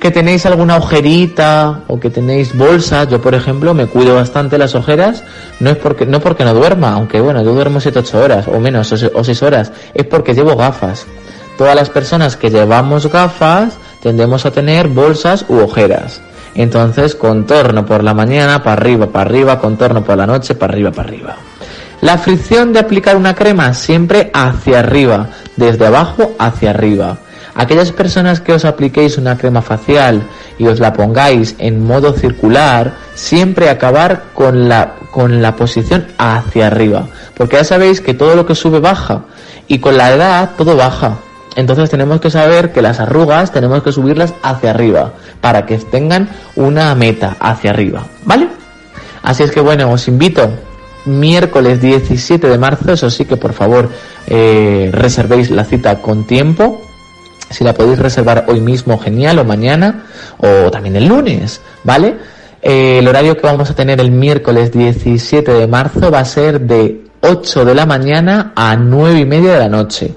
Que 0.00 0.10
tenéis 0.10 0.46
alguna 0.46 0.78
ojerita 0.78 1.82
o 1.86 2.00
que 2.00 2.08
tenéis 2.08 2.56
bolsas, 2.56 3.08
yo 3.08 3.20
por 3.20 3.34
ejemplo 3.34 3.74
me 3.74 3.86
cuido 3.86 4.14
bastante 4.14 4.56
las 4.56 4.74
ojeras, 4.74 5.22
no 5.60 5.68
es 5.70 5.76
porque 5.76 6.06
no 6.06 6.20
porque 6.20 6.44
no 6.44 6.54
duerma, 6.54 6.94
aunque 6.94 7.20
bueno, 7.20 7.42
yo 7.42 7.52
duermo 7.52 7.80
7-8 7.80 8.14
horas 8.14 8.48
o 8.48 8.58
menos 8.58 8.90
o 8.92 9.24
6 9.24 9.42
horas, 9.42 9.72
es 9.92 10.06
porque 10.06 10.34
llevo 10.34 10.56
gafas. 10.56 11.06
Todas 11.58 11.76
las 11.76 11.90
personas 11.90 12.38
que 12.38 12.48
llevamos 12.48 13.12
gafas 13.12 13.74
tendemos 14.02 14.46
a 14.46 14.50
tener 14.50 14.88
bolsas 14.88 15.44
u 15.48 15.58
ojeras. 15.58 16.22
Entonces, 16.54 17.14
contorno 17.14 17.84
por 17.84 18.02
la 18.02 18.14
mañana, 18.14 18.62
para 18.62 18.80
arriba, 18.80 19.06
para 19.06 19.28
arriba, 19.28 19.60
contorno 19.60 20.02
por 20.02 20.16
la 20.16 20.26
noche, 20.26 20.54
para 20.54 20.72
arriba, 20.72 20.90
para 20.90 21.08
arriba. 21.08 21.36
La 22.00 22.16
fricción 22.16 22.72
de 22.72 22.78
aplicar 22.78 23.16
una 23.16 23.34
crema 23.34 23.74
siempre 23.74 24.30
hacia 24.32 24.78
arriba, 24.78 25.28
desde 25.56 25.86
abajo 25.86 26.32
hacia 26.38 26.70
arriba. 26.70 27.18
Aquellas 27.60 27.92
personas 27.92 28.40
que 28.40 28.54
os 28.54 28.64
apliquéis 28.64 29.18
una 29.18 29.36
crema 29.36 29.60
facial 29.60 30.22
y 30.56 30.66
os 30.66 30.80
la 30.80 30.94
pongáis 30.94 31.56
en 31.58 31.84
modo 31.84 32.14
circular, 32.14 32.94
siempre 33.14 33.68
acabar 33.68 34.32
con 34.32 34.66
la, 34.66 34.94
con 35.10 35.42
la 35.42 35.56
posición 35.56 36.06
hacia 36.16 36.68
arriba. 36.68 37.08
Porque 37.36 37.56
ya 37.56 37.64
sabéis 37.64 38.00
que 38.00 38.14
todo 38.14 38.34
lo 38.34 38.46
que 38.46 38.54
sube 38.54 38.80
baja 38.80 39.24
y 39.68 39.78
con 39.78 39.98
la 39.98 40.10
edad 40.10 40.52
todo 40.56 40.74
baja. 40.74 41.18
Entonces 41.54 41.90
tenemos 41.90 42.18
que 42.22 42.30
saber 42.30 42.72
que 42.72 42.80
las 42.80 42.98
arrugas 42.98 43.52
tenemos 43.52 43.82
que 43.82 43.92
subirlas 43.92 44.32
hacia 44.42 44.70
arriba 44.70 45.12
para 45.42 45.66
que 45.66 45.76
tengan 45.76 46.30
una 46.56 46.94
meta 46.94 47.36
hacia 47.40 47.72
arriba, 47.72 48.06
¿vale? 48.24 48.48
Así 49.22 49.42
es 49.42 49.50
que 49.50 49.60
bueno, 49.60 49.92
os 49.92 50.08
invito 50.08 50.48
miércoles 51.04 51.82
17 51.82 52.48
de 52.48 52.56
marzo, 52.56 52.94
eso 52.94 53.10
sí 53.10 53.26
que 53.26 53.36
por 53.36 53.52
favor 53.52 53.90
eh, 54.28 54.88
reservéis 54.94 55.50
la 55.50 55.64
cita 55.64 56.00
con 56.00 56.26
tiempo. 56.26 56.86
Si 57.50 57.64
la 57.64 57.74
podéis 57.74 57.98
reservar 57.98 58.44
hoy 58.48 58.60
mismo, 58.60 58.98
genial, 58.98 59.38
o 59.40 59.44
mañana, 59.44 60.04
o 60.38 60.70
también 60.70 60.96
el 60.96 61.08
lunes, 61.08 61.60
¿vale? 61.82 62.16
Eh, 62.62 62.98
el 62.98 63.08
horario 63.08 63.36
que 63.36 63.46
vamos 63.46 63.70
a 63.70 63.74
tener 63.74 64.00
el 64.00 64.10
miércoles 64.10 64.70
17 64.70 65.52
de 65.52 65.66
marzo 65.66 66.10
va 66.10 66.20
a 66.20 66.24
ser 66.24 66.60
de 66.60 67.06
8 67.22 67.64
de 67.64 67.74
la 67.74 67.86
mañana 67.86 68.52
a 68.54 68.76
9 68.76 69.18
y 69.18 69.24
media 69.24 69.54
de 69.54 69.58
la 69.58 69.68
noche. 69.68 70.14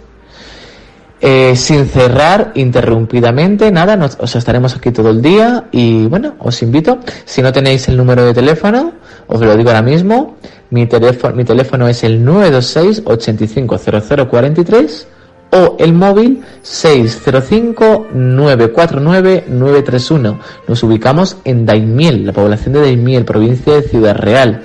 Eh, 1.26 1.56
sin 1.56 1.88
cerrar 1.88 2.52
interrumpidamente, 2.56 3.72
nada, 3.72 3.96
nos, 3.96 4.18
estaremos 4.36 4.76
aquí 4.76 4.92
todo 4.92 5.10
el 5.10 5.22
día 5.22 5.64
y 5.72 6.06
bueno, 6.08 6.36
os 6.40 6.62
invito, 6.62 7.00
si 7.24 7.42
no 7.42 7.54
tenéis 7.54 7.88
el 7.88 7.96
número 7.96 8.26
de 8.26 8.34
teléfono, 8.34 8.92
os 9.28 9.40
lo 9.40 9.56
digo 9.56 9.70
ahora 9.70 9.82
mismo, 9.82 10.36
mi 10.70 10.86
teléfono, 10.86 11.34
mi 11.34 11.46
teléfono 11.46 11.88
es 11.88 12.04
el 12.04 12.26
926 12.26 13.04
850043 13.06 15.08
o 15.54 15.76
el 15.78 15.94
móvil 15.94 16.44
605 16.62 18.08
949 18.14 19.46
931. 19.48 20.40
Nos 20.68 20.84
ubicamos 20.84 21.38
en 21.46 21.66
Daimiel, 21.66 22.26
la 22.26 22.34
población 22.34 22.74
de 22.74 22.82
Daimiel, 22.82 23.24
provincia 23.24 23.76
de 23.76 23.84
Ciudad 23.84 24.16
Real. 24.16 24.64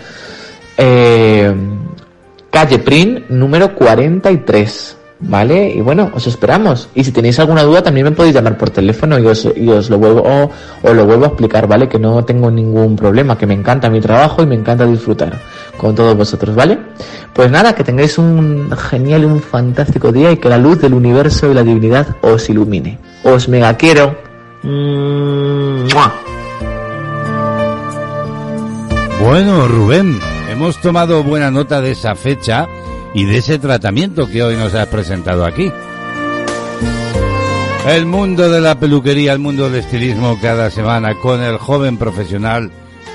Eh, 0.77 1.55
calle 2.51 2.79
Prin, 2.79 3.25
número 3.29 3.75
43. 3.75 4.97
¿Vale? 5.21 5.71
Y 5.71 5.81
bueno, 5.81 6.13
os 6.15 6.29
esperamos. 6.29 6.89
Y 6.95 7.03
si 7.03 7.11
tenéis 7.11 7.41
alguna 7.41 7.65
duda, 7.65 7.83
también 7.83 8.05
me 8.05 8.13
podéis 8.13 8.37
llamar 8.37 8.57
por 8.57 8.71
teléfono 8.71 9.19
y 9.19 9.27
os, 9.27 9.49
y 9.57 9.69
os 9.69 9.91
lo 9.91 9.99
vuelvo, 9.99 10.23
o, 10.23 10.95
lo 10.95 11.07
vuelvo 11.07 11.25
a 11.25 11.29
explicar, 11.29 11.67
¿vale? 11.67 11.89
Que 11.89 11.99
no 11.99 12.25
tengo 12.25 12.53
ningún 12.53 12.95
problema, 12.95 13.37
que 13.37 13.45
me 13.45 13.55
encanta 13.55 13.91
mi 13.91 14.01
trabajo 14.01 14.45
y 14.45 14.47
me 14.47 14.55
encanta 14.55 14.87
disfrutar 14.87 15.41
con 15.77 15.97
todos 15.97 16.17
vosotros, 16.17 16.55
¿vale? 16.55 16.79
Pues 17.35 17.51
nada, 17.51 17.75
que 17.75 17.85
tengáis 17.85 18.19
un 18.19 18.71
genial 18.77 19.23
y 19.23 19.27
un 19.27 19.41
fantástico 19.41 20.11
día 20.13 20.33
y 20.33 20.39
que 20.39 20.49
la 20.49 20.59
luz 20.59 20.81
del 20.81 20.95
universo 20.95 21.51
y 21.51 21.55
la 21.55 21.63
divinidad 21.63 22.17
os 22.21 22.49
ilumine. 22.49 22.99
Os 23.23 23.49
mega 23.49 23.77
quiero. 23.77 24.17
Bueno, 29.23 29.69
Rubén, 29.69 30.19
hemos 30.51 30.81
tomado 30.81 31.23
buena 31.23 31.51
nota 31.51 31.81
de 31.81 31.93
esa 31.93 32.15
fecha 32.15 32.67
y 33.15 33.25
de 33.25 33.39
ese 33.39 33.59
tratamiento 33.59 34.29
que 34.29 34.43
hoy 34.43 34.57
nos 34.57 34.75
has 34.75 34.87
presentado 34.89 35.45
aquí. 35.45 35.71
El 37.87 38.05
mundo 38.05 38.51
de 38.51 38.61
la 38.61 38.79
peluquería, 38.79 39.33
el 39.33 39.39
mundo 39.39 39.71
del 39.71 39.81
estilismo 39.81 40.39
cada 40.43 40.71
semana 40.71 41.15
con 41.15 41.43
el 41.43 41.57
joven 41.57 41.97
profesional 41.97 42.71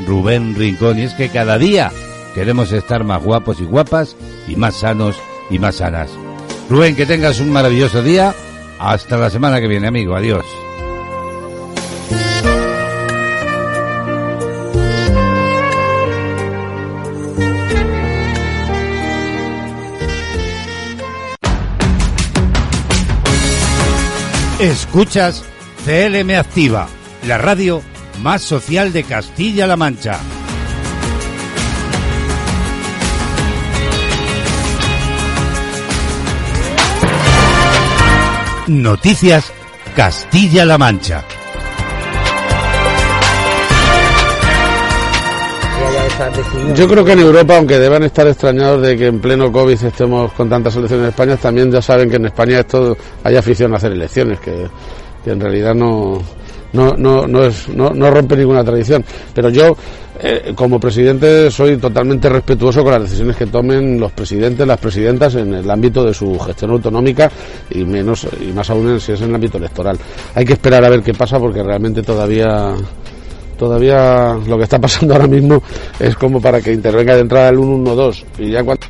Rubén 0.07 0.55
Rincón. 0.55 0.97
Y 0.97 1.03
es 1.03 1.13
que 1.13 1.29
cada 1.29 1.57
día 1.57 1.91
queremos 2.33 2.71
estar 2.71 3.03
más 3.03 3.23
guapos 3.23 3.59
y 3.59 3.65
guapas 3.65 4.15
y 4.47 4.55
más 4.55 4.75
sanos 4.75 5.15
y 5.49 5.59
más 5.59 5.75
sanas. 5.75 6.09
Rubén, 6.69 6.95
que 6.95 7.05
tengas 7.05 7.39
un 7.39 7.51
maravilloso 7.51 8.01
día. 8.01 8.33
Hasta 8.79 9.17
la 9.17 9.29
semana 9.29 9.61
que 9.61 9.67
viene, 9.67 9.87
amigo. 9.87 10.15
Adiós. 10.15 10.45
Escuchas 24.59 25.43
CLM 25.83 26.37
Activa, 26.37 26.87
la 27.27 27.37
radio 27.37 27.81
más 28.21 28.41
social 28.41 28.93
de 28.93 29.03
Castilla-La 29.03 29.75
Mancha. 29.75 30.19
Noticias 38.67 39.51
Castilla-La 39.95 40.77
Mancha. 40.77 41.23
Yo 46.75 46.87
creo 46.87 47.03
que 47.03 47.11
en 47.11 47.19
Europa, 47.19 47.57
aunque 47.57 47.77
deban 47.77 48.03
estar 48.03 48.25
extrañados 48.27 48.81
de 48.81 48.97
que 48.97 49.07
en 49.07 49.19
pleno 49.19 49.51
COVID 49.51 49.83
estemos 49.83 50.31
con 50.33 50.49
tantas 50.49 50.75
elecciones 50.75 51.03
en 51.03 51.09
España, 51.09 51.35
también 51.37 51.71
ya 51.71 51.81
saben 51.81 52.09
que 52.09 52.15
en 52.15 52.25
España 52.25 52.59
esto 52.59 52.95
hay 53.23 53.35
afición 53.35 53.73
a 53.73 53.77
hacer 53.77 53.91
elecciones, 53.91 54.39
que, 54.39 54.67
que 55.23 55.31
en 55.31 55.41
realidad 55.41 55.75
no, 55.75 56.21
no, 56.73 56.95
no, 56.97 57.27
no, 57.27 57.43
es, 57.45 57.69
no, 57.69 57.91
no 57.91 58.11
rompe 58.11 58.35
ninguna 58.35 58.63
tradición. 58.63 59.03
Pero 59.33 59.49
yo, 59.49 59.75
eh, 60.19 60.53
como 60.55 60.79
presidente, 60.79 61.49
soy 61.49 61.77
totalmente 61.77 62.29
respetuoso 62.29 62.83
con 62.83 62.93
las 62.93 63.03
decisiones 63.03 63.37
que 63.37 63.45
tomen 63.45 63.99
los 63.99 64.11
presidentes, 64.11 64.67
las 64.67 64.79
presidentas 64.79 65.35
en 65.35 65.53
el 65.53 65.69
ámbito 65.69 66.03
de 66.03 66.13
su 66.13 66.37
gestión 66.39 66.71
autonómica 66.71 67.31
y 67.69 67.83
menos 67.85 68.27
y 68.41 68.51
más 68.51 68.69
aún 68.69 68.99
si 68.99 69.13
es 69.13 69.21
en 69.21 69.29
el 69.29 69.35
ámbito 69.35 69.57
electoral. 69.57 69.97
Hay 70.35 70.45
que 70.45 70.53
esperar 70.53 70.83
a 70.83 70.89
ver 70.89 71.01
qué 71.01 71.13
pasa 71.13 71.39
porque 71.39 71.63
realmente 71.63 72.01
todavía 72.01 72.75
todavía 73.57 74.33
lo 74.47 74.57
que 74.57 74.63
está 74.63 74.79
pasando 74.79 75.13
ahora 75.13 75.27
mismo 75.27 75.61
es 75.99 76.15
como 76.15 76.41
para 76.41 76.59
que 76.59 76.73
intervenga 76.73 77.15
de 77.15 77.21
entrada 77.21 77.49
el 77.49 77.57
112 77.57 78.25
y 78.39 78.51
ya 78.51 78.63
cuando 78.63 78.85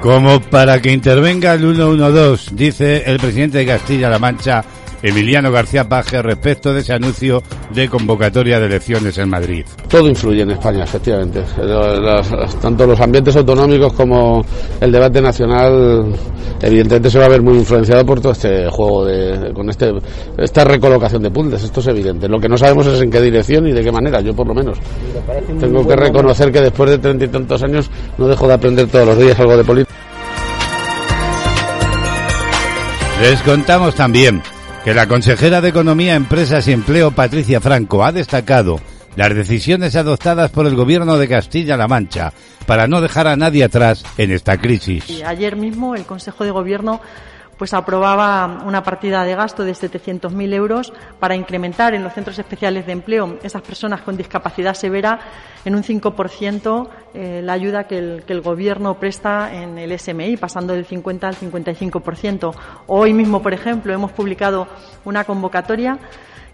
Como 0.00 0.40
para 0.40 0.80
que 0.80 0.92
intervenga 0.92 1.54
el 1.54 1.60
112, 1.60 2.54
dice 2.54 3.02
el 3.04 3.18
presidente 3.18 3.58
de 3.58 3.66
Castilla-La 3.66 4.18
Mancha, 4.18 4.64
Emiliano 5.02 5.50
García 5.50 5.88
Paje, 5.88 6.20
respecto 6.22 6.74
de 6.74 6.80
ese 6.80 6.92
anuncio 6.92 7.42
de 7.72 7.88
convocatoria 7.88 8.60
de 8.60 8.66
elecciones 8.66 9.16
en 9.18 9.30
Madrid. 9.30 9.64
Todo 9.88 10.08
influye 10.08 10.42
en 10.42 10.50
España, 10.50 10.84
efectivamente. 10.84 11.42
Tanto 12.60 12.86
los 12.86 13.00
ambientes 13.00 13.34
autonómicos 13.36 13.92
como 13.94 14.44
el 14.80 14.92
debate 14.92 15.22
nacional, 15.22 16.14
evidentemente 16.60 17.10
se 17.10 17.18
va 17.18 17.26
a 17.26 17.28
ver 17.28 17.42
muy 17.42 17.54
influenciado 17.54 18.04
por 18.04 18.20
todo 18.20 18.32
este 18.32 18.68
juego 18.68 19.06
de, 19.06 19.52
con 19.54 19.70
este, 19.70 19.92
esta 20.36 20.64
recolocación 20.64 21.22
de 21.22 21.30
puzzles. 21.30 21.64
Esto 21.64 21.80
es 21.80 21.86
evidente. 21.86 22.28
Lo 22.28 22.38
que 22.38 22.48
no 22.48 22.58
sabemos 22.58 22.86
es 22.86 23.00
en 23.00 23.10
qué 23.10 23.20
dirección 23.20 23.66
y 23.68 23.72
de 23.72 23.82
qué 23.82 23.90
manera. 23.90 24.20
Yo, 24.20 24.34
por 24.34 24.46
lo 24.46 24.54
menos, 24.54 24.78
tengo 25.58 25.86
que 25.86 25.96
reconocer 25.96 26.52
que 26.52 26.60
después 26.60 26.90
de 26.90 26.98
treinta 26.98 27.24
y 27.24 27.28
tantos 27.28 27.62
años 27.62 27.90
no 28.18 28.28
dejo 28.28 28.46
de 28.46 28.54
aprender 28.54 28.86
todos 28.88 29.06
los 29.06 29.18
días 29.18 29.38
algo 29.40 29.56
de 29.56 29.64
política. 29.64 29.94
Les 33.22 33.40
contamos 33.42 33.94
también 33.94 34.42
que 34.84 34.94
la 34.94 35.06
consejera 35.06 35.60
de 35.60 35.68
Economía, 35.68 36.14
Empresas 36.14 36.66
y 36.68 36.72
Empleo, 36.72 37.10
Patricia 37.10 37.60
Franco, 37.60 38.02
ha 38.04 38.12
destacado 38.12 38.80
las 39.16 39.34
decisiones 39.34 39.94
adoptadas 39.96 40.50
por 40.50 40.66
el 40.66 40.74
gobierno 40.74 41.18
de 41.18 41.28
Castilla-La 41.28 41.88
Mancha 41.88 42.32
para 42.66 42.86
no 42.86 43.00
dejar 43.00 43.26
a 43.26 43.36
nadie 43.36 43.64
atrás 43.64 44.04
en 44.16 44.30
esta 44.30 44.56
crisis. 44.56 45.22
Ayer 45.26 45.56
mismo 45.56 45.94
el 45.94 46.04
Consejo 46.04 46.44
de 46.44 46.50
Gobierno 46.50 47.00
pues 47.60 47.74
aprobaba 47.74 48.62
una 48.64 48.82
partida 48.82 49.22
de 49.22 49.34
gasto 49.34 49.64
de 49.64 49.72
700.000 49.72 50.54
euros 50.54 50.94
para 51.18 51.36
incrementar 51.36 51.92
en 51.92 52.02
los 52.02 52.14
centros 52.14 52.38
especiales 52.38 52.86
de 52.86 52.92
empleo 52.92 53.38
esas 53.42 53.60
personas 53.60 54.00
con 54.00 54.16
discapacidad 54.16 54.72
severa 54.72 55.20
en 55.66 55.74
un 55.74 55.82
5% 55.82 56.88
eh, 57.12 57.42
la 57.44 57.52
ayuda 57.52 57.84
que 57.84 57.98
el, 57.98 58.22
que 58.26 58.32
el 58.32 58.40
Gobierno 58.40 58.98
presta 58.98 59.54
en 59.54 59.76
el 59.76 59.98
SMI, 59.98 60.38
pasando 60.38 60.72
del 60.72 60.86
50 60.86 61.28
al 61.28 61.36
55%. 61.36 62.54
Hoy 62.86 63.12
mismo, 63.12 63.42
por 63.42 63.52
ejemplo, 63.52 63.92
hemos 63.92 64.12
publicado 64.12 64.66
una 65.04 65.24
convocatoria 65.24 65.98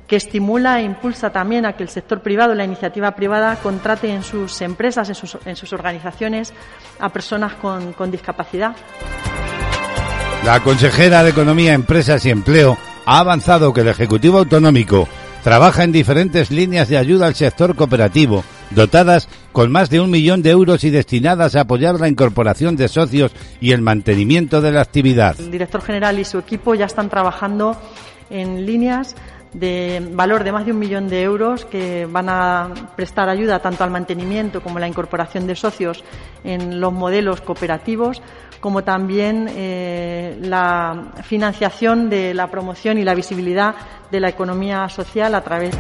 que 0.08 0.16
estimula 0.16 0.80
e 0.80 0.82
impulsa 0.82 1.30
también 1.30 1.66
a 1.66 1.74
que 1.74 1.84
el 1.84 1.88
sector 1.88 2.20
privado, 2.20 2.52
la 2.56 2.64
iniciativa 2.64 3.12
privada, 3.12 3.54
contrate 3.62 4.10
en 4.10 4.24
sus 4.24 4.60
empresas, 4.60 5.08
en 5.08 5.14
sus, 5.14 5.38
en 5.46 5.54
sus 5.54 5.72
organizaciones, 5.72 6.52
a 6.98 7.10
personas 7.10 7.54
con, 7.54 7.92
con 7.92 8.10
discapacidad. 8.10 8.74
La 10.44 10.62
consejera 10.62 11.24
de 11.24 11.30
Economía, 11.30 11.74
Empresas 11.74 12.24
y 12.24 12.30
Empleo 12.30 12.76
ha 13.04 13.18
avanzado 13.18 13.72
que 13.72 13.80
el 13.80 13.88
Ejecutivo 13.88 14.38
Autonómico 14.38 15.08
trabaja 15.42 15.84
en 15.84 15.92
diferentes 15.92 16.50
líneas 16.50 16.88
de 16.88 16.98
ayuda 16.98 17.26
al 17.26 17.34
sector 17.34 17.76
cooperativo, 17.76 18.44
dotadas 18.70 19.28
con 19.52 19.70
más 19.70 19.90
de 19.90 20.00
un 20.00 20.10
millón 20.10 20.42
de 20.42 20.50
euros 20.50 20.82
y 20.84 20.90
destinadas 20.90 21.54
a 21.54 21.62
apoyar 21.62 22.00
la 22.00 22.08
incorporación 22.08 22.76
de 22.76 22.88
socios 22.88 23.32
y 23.60 23.72
el 23.72 23.80
mantenimiento 23.80 24.60
de 24.60 24.72
la 24.72 24.82
actividad. 24.82 25.36
El 25.38 25.50
director 25.50 25.82
general 25.82 26.18
y 26.18 26.24
su 26.24 26.38
equipo 26.38 26.74
ya 26.74 26.86
están 26.86 27.08
trabajando 27.08 27.80
en 28.30 28.66
líneas 28.66 29.14
de 29.52 30.06
valor 30.12 30.44
de 30.44 30.52
más 30.52 30.66
de 30.66 30.72
un 30.72 30.78
millón 30.78 31.08
de 31.08 31.22
euros 31.22 31.64
que 31.64 32.06
van 32.06 32.28
a 32.28 32.68
prestar 32.94 33.28
ayuda 33.28 33.60
tanto 33.60 33.84
al 33.84 33.90
mantenimiento 33.90 34.60
como 34.62 34.78
la 34.78 34.88
incorporación 34.88 35.46
de 35.46 35.54
socios 35.54 36.04
en 36.44 36.80
los 36.80 36.92
modelos 36.92 37.40
cooperativos, 37.40 38.22
como 38.60 38.84
también 38.84 39.48
eh, 39.50 40.36
la 40.40 41.12
financiación 41.22 42.10
de 42.10 42.34
la 42.34 42.50
promoción 42.50 42.98
y 42.98 43.04
la 43.04 43.14
visibilidad 43.14 43.74
de 44.10 44.20
la 44.20 44.28
economía 44.28 44.88
social 44.88 45.34
a 45.34 45.42
través 45.42 45.76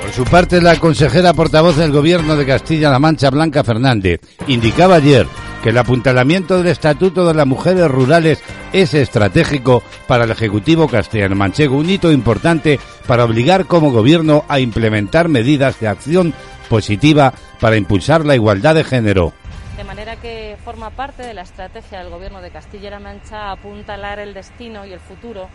Por 0.00 0.12
su 0.12 0.24
parte, 0.24 0.60
la 0.60 0.76
consejera 0.76 1.34
portavoz 1.34 1.76
del 1.76 1.92
Gobierno 1.92 2.36
de 2.36 2.46
Castilla-La 2.46 2.98
Mancha, 2.98 3.30
Blanca 3.30 3.62
Fernández, 3.64 4.20
indicaba 4.46 4.96
ayer 4.96 5.26
que 5.62 5.70
el 5.70 5.78
apuntalamiento 5.78 6.58
del 6.58 6.68
Estatuto 6.68 7.26
de 7.26 7.34
las 7.34 7.46
Mujeres 7.46 7.88
Rurales 7.88 8.42
es 8.72 8.94
estratégico 8.94 9.82
para 10.06 10.24
el 10.24 10.30
Ejecutivo 10.30 10.88
castellano-manchego, 10.88 11.76
un 11.76 11.90
hito 11.90 12.12
importante 12.12 12.78
para 13.06 13.24
obligar 13.24 13.66
como 13.66 13.90
Gobierno 13.90 14.44
a 14.48 14.60
implementar 14.60 15.28
medidas 15.28 15.80
de 15.80 15.88
acción 15.88 16.34
positiva 16.68 17.32
para 17.60 17.76
impulsar 17.76 18.24
la 18.24 18.34
igualdad 18.34 18.74
de 18.74 18.84
género. 18.84 19.32
De 19.76 19.84
manera 19.84 20.16
que 20.16 20.56
forma 20.64 20.90
parte 20.90 21.22
de 21.22 21.34
la 21.34 21.42
estrategia 21.42 22.00
del 22.00 22.10
Gobierno 22.10 22.40
de 22.40 22.50
Castilla-La 22.50 23.00
Mancha 23.00 23.50
apuntalar 23.50 24.18
el 24.18 24.34
destino 24.34 24.84
y 24.84 24.92
el 24.92 25.00
futuro 25.00 25.48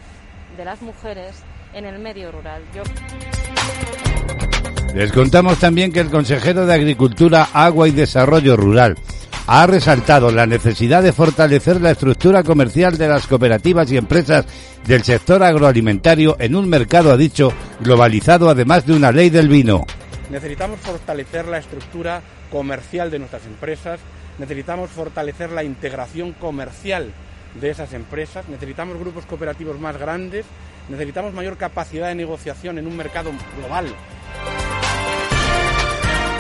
de 0.57 0.65
las 0.65 0.81
mujeres 0.81 1.43
en 1.73 1.85
el 1.85 1.99
medio 1.99 2.31
rural. 2.31 2.61
Les 4.93 5.11
contamos 5.11 5.57
también 5.57 5.91
que 5.91 5.99
el 5.99 6.11
consejero 6.11 6.67
de 6.67 6.73
Agricultura, 6.75 7.49
Agua 7.51 7.87
y 7.87 7.91
Desarrollo 7.91 8.55
Rural 8.55 8.95
ha 9.47 9.65
resaltado 9.65 10.31
la 10.31 10.45
necesidad 10.45 11.01
de 11.01 11.11
fortalecer 11.11 11.81
la 11.81 11.91
estructura 11.91 12.43
comercial 12.43 12.95
de 12.95 13.07
las 13.07 13.25
cooperativas 13.25 13.91
y 13.91 13.97
empresas 13.97 14.45
del 14.85 15.03
sector 15.03 15.41
agroalimentario 15.41 16.35
en 16.39 16.55
un 16.55 16.69
mercado, 16.69 17.11
ha 17.11 17.17
dicho, 17.17 17.51
globalizado 17.79 18.49
además 18.49 18.85
de 18.85 18.93
una 18.93 19.11
ley 19.11 19.31
del 19.31 19.47
vino. 19.47 19.83
Necesitamos 20.29 20.79
fortalecer 20.79 21.47
la 21.47 21.57
estructura 21.57 22.21
comercial 22.51 23.09
de 23.09 23.17
nuestras 23.17 23.45
empresas, 23.47 23.99
necesitamos 24.37 24.91
fortalecer 24.91 25.51
la 25.51 25.63
integración 25.63 26.33
comercial 26.33 27.11
de 27.59 27.71
esas 27.71 27.93
empresas, 27.93 28.47
necesitamos 28.47 28.99
grupos 28.99 29.25
cooperativos 29.25 29.79
más 29.79 29.97
grandes, 29.97 30.45
necesitamos 30.87 31.33
mayor 31.33 31.57
capacidad 31.57 32.09
de 32.09 32.15
negociación 32.15 32.77
en 32.77 32.85
un 32.85 32.95
mercado 32.95 33.31
global. 33.57 33.87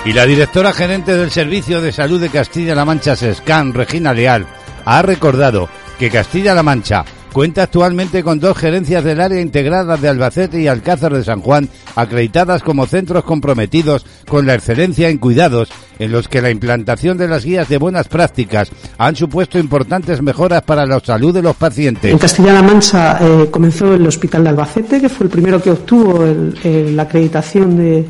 Y 0.05 0.11
la 0.11 0.25
directora 0.25 0.73
gerente 0.73 1.15
del 1.15 1.31
Servicio 1.31 1.81
de 1.81 1.93
Salud 1.93 2.19
de 2.19 2.29
Castilla-La 2.29 2.83
Mancha, 2.83 3.15
SESCAN, 3.15 3.73
Regina 3.73 4.13
Leal, 4.13 4.45
ha 4.83 5.01
recordado 5.01 5.69
que 5.97 6.09
Castilla-La 6.09 6.61
Mancha 6.61 7.05
cuenta 7.31 7.63
actualmente 7.63 8.21
con 8.21 8.39
dos 8.39 8.57
gerencias 8.57 9.03
del 9.05 9.21
área 9.21 9.39
integrada 9.39 9.95
de 9.95 10.09
Albacete 10.09 10.61
y 10.61 10.67
Alcázar 10.67 11.13
de 11.13 11.23
San 11.23 11.39
Juan, 11.41 11.69
acreditadas 11.95 12.61
como 12.63 12.85
centros 12.85 13.23
comprometidos 13.23 14.05
con 14.27 14.45
la 14.45 14.55
excelencia 14.55 15.07
en 15.09 15.17
cuidados, 15.19 15.69
en 15.97 16.11
los 16.11 16.27
que 16.27 16.41
la 16.41 16.51
implantación 16.51 17.17
de 17.17 17.29
las 17.29 17.45
guías 17.45 17.69
de 17.69 17.77
buenas 17.77 18.09
prácticas 18.09 18.69
han 18.97 19.15
supuesto 19.15 19.57
importantes 19.57 20.21
mejoras 20.21 20.63
para 20.63 20.85
la 20.85 20.99
salud 20.99 21.33
de 21.33 21.41
los 21.41 21.55
pacientes. 21.55 22.11
En 22.11 22.17
Castilla-La 22.19 22.61
Mancha 22.61 23.17
eh, 23.21 23.47
comenzó 23.49 23.93
el 23.93 24.05
Hospital 24.05 24.43
de 24.43 24.49
Albacete, 24.49 24.99
que 24.99 25.07
fue 25.09 25.25
el 25.27 25.31
primero 25.31 25.61
que 25.61 25.71
obtuvo 25.71 26.23
el- 26.25 26.95
la 26.95 27.03
acreditación 27.03 27.77
de 27.77 28.05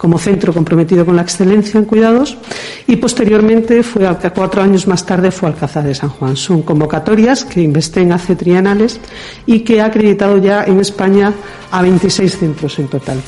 como 0.00 0.18
centro 0.18 0.54
comprometido 0.54 1.04
con 1.04 1.14
la 1.14 1.20
excelencia 1.20 1.76
en 1.76 1.84
cuidados 1.84 2.38
y 2.86 2.96
posteriormente 2.96 3.82
fue 3.82 4.08
cuatro 4.34 4.62
años 4.62 4.86
más 4.86 5.04
tarde 5.04 5.30
fue 5.30 5.50
Alcázar 5.50 5.84
de 5.84 5.94
San 5.94 6.08
Juan. 6.08 6.38
Son 6.38 6.62
convocatorias 6.62 7.44
que 7.44 7.60
Investen 7.60 8.10
hace 8.10 8.34
trienales 8.34 8.98
y 9.44 9.60
que 9.60 9.82
ha 9.82 9.84
acreditado 9.84 10.38
ya 10.38 10.64
en 10.64 10.80
España 10.80 11.34
a 11.70 11.82
26 11.82 12.38
centros 12.38 12.78
en 12.78 12.88
total. 12.88 13.20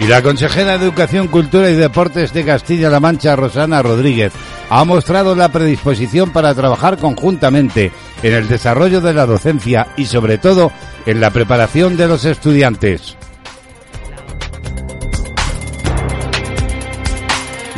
Y 0.00 0.06
la 0.06 0.22
consejera 0.22 0.78
de 0.78 0.86
Educación, 0.86 1.28
Cultura 1.28 1.68
y 1.68 1.74
Deportes 1.74 2.32
de 2.32 2.46
Castilla-La 2.46 2.98
Mancha, 2.98 3.36
Rosana 3.36 3.82
Rodríguez, 3.82 4.32
ha 4.70 4.86
mostrado 4.86 5.34
la 5.34 5.52
predisposición 5.52 6.32
para 6.32 6.54
trabajar 6.54 6.96
conjuntamente 6.96 7.92
en 8.22 8.32
el 8.32 8.48
desarrollo 8.48 9.02
de 9.02 9.12
la 9.12 9.26
docencia 9.26 9.88
y 9.98 10.06
sobre 10.06 10.38
todo 10.38 10.72
en 11.04 11.20
la 11.20 11.30
preparación 11.30 11.98
de 11.98 12.08
los 12.08 12.24
estudiantes. 12.24 13.18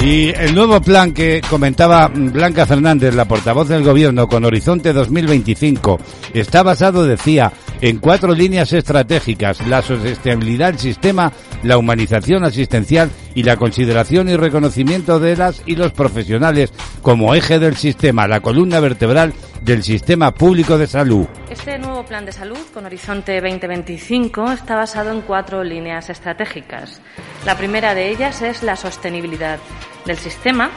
Y 0.05 0.29
el 0.29 0.55
nuevo 0.55 0.83
plan 0.83 1.13
que 1.15 1.41
comentaba 1.49 2.09
Blanca 2.09 2.67
Fernández, 2.67 3.15
la 3.15 3.25
portavoz 3.25 3.69
del 3.69 3.83
Gobierno, 3.83 4.29
con 4.29 4.45
Horizonte 4.45 4.93
2025, 4.93 5.99
está 6.35 6.63
basado, 6.63 7.07
decía, 7.07 7.51
en 7.81 7.97
cuatro 8.01 8.35
líneas 8.35 8.75
estratégicas, 8.75 9.67
la 9.67 9.81
sostenibilidad 9.81 10.73
del 10.73 10.79
sistema, 10.79 11.33
la 11.63 11.79
humanización 11.79 12.45
asistencial 12.45 13.11
y 13.35 13.45
la 13.45 13.57
consideración 13.57 14.29
y 14.29 14.37
reconocimiento 14.37 15.19
de 15.21 15.39
las 15.39 15.63
y 15.65 15.75
los 15.75 15.93
profesionales 15.93 16.71
como 17.01 17.35
eje 17.35 17.59
del 17.59 17.77
sistema, 17.77 18.29
la 18.29 18.41
columna 18.41 18.81
vertebral 18.81 19.33
del 19.65 19.83
sistema 19.83 20.33
público 20.33 20.77
de 20.77 20.87
salud. 20.87 21.27
Este 21.49 21.79
nuevo 21.79 22.05
plan 22.05 22.27
de 22.27 22.33
salud 22.33 22.59
con 22.75 22.85
Horizonte 22.85 23.41
2025 23.41 24.53
está 24.53 24.77
basado 24.77 25.11
en 25.11 25.23
cuatro 25.23 25.65
líneas 25.65 26.11
estratégicas. 26.11 27.01
La 27.47 27.57
primera 27.57 27.95
de 27.95 28.11
ellas 28.11 28.43
es 28.43 28.63
la 28.63 28.77
sostenibilidad 28.77 29.59
del 30.05 30.19
sistema. 30.19 30.71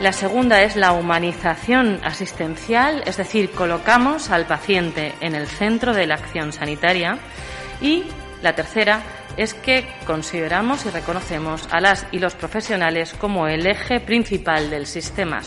La 0.00 0.12
segunda 0.12 0.62
es 0.62 0.76
la 0.76 0.92
humanización 0.92 2.00
asistencial, 2.02 3.02
es 3.04 3.18
decir, 3.18 3.50
colocamos 3.50 4.30
al 4.30 4.46
paciente 4.46 5.12
en 5.20 5.34
el 5.34 5.46
centro 5.46 5.92
de 5.92 6.06
la 6.06 6.14
acción 6.14 6.52
sanitaria. 6.52 7.18
Y 7.82 8.04
la 8.42 8.54
tercera 8.54 9.02
es 9.36 9.52
que 9.52 9.86
consideramos 10.06 10.86
y 10.86 10.90
reconocemos 10.90 11.68
a 11.70 11.80
las 11.80 12.06
y 12.10 12.20
los 12.20 12.34
profesionales 12.34 13.12
como 13.12 13.48
el 13.48 13.66
eje 13.66 14.00
principal 14.00 14.70
del 14.70 14.86
sistema. 14.86 15.42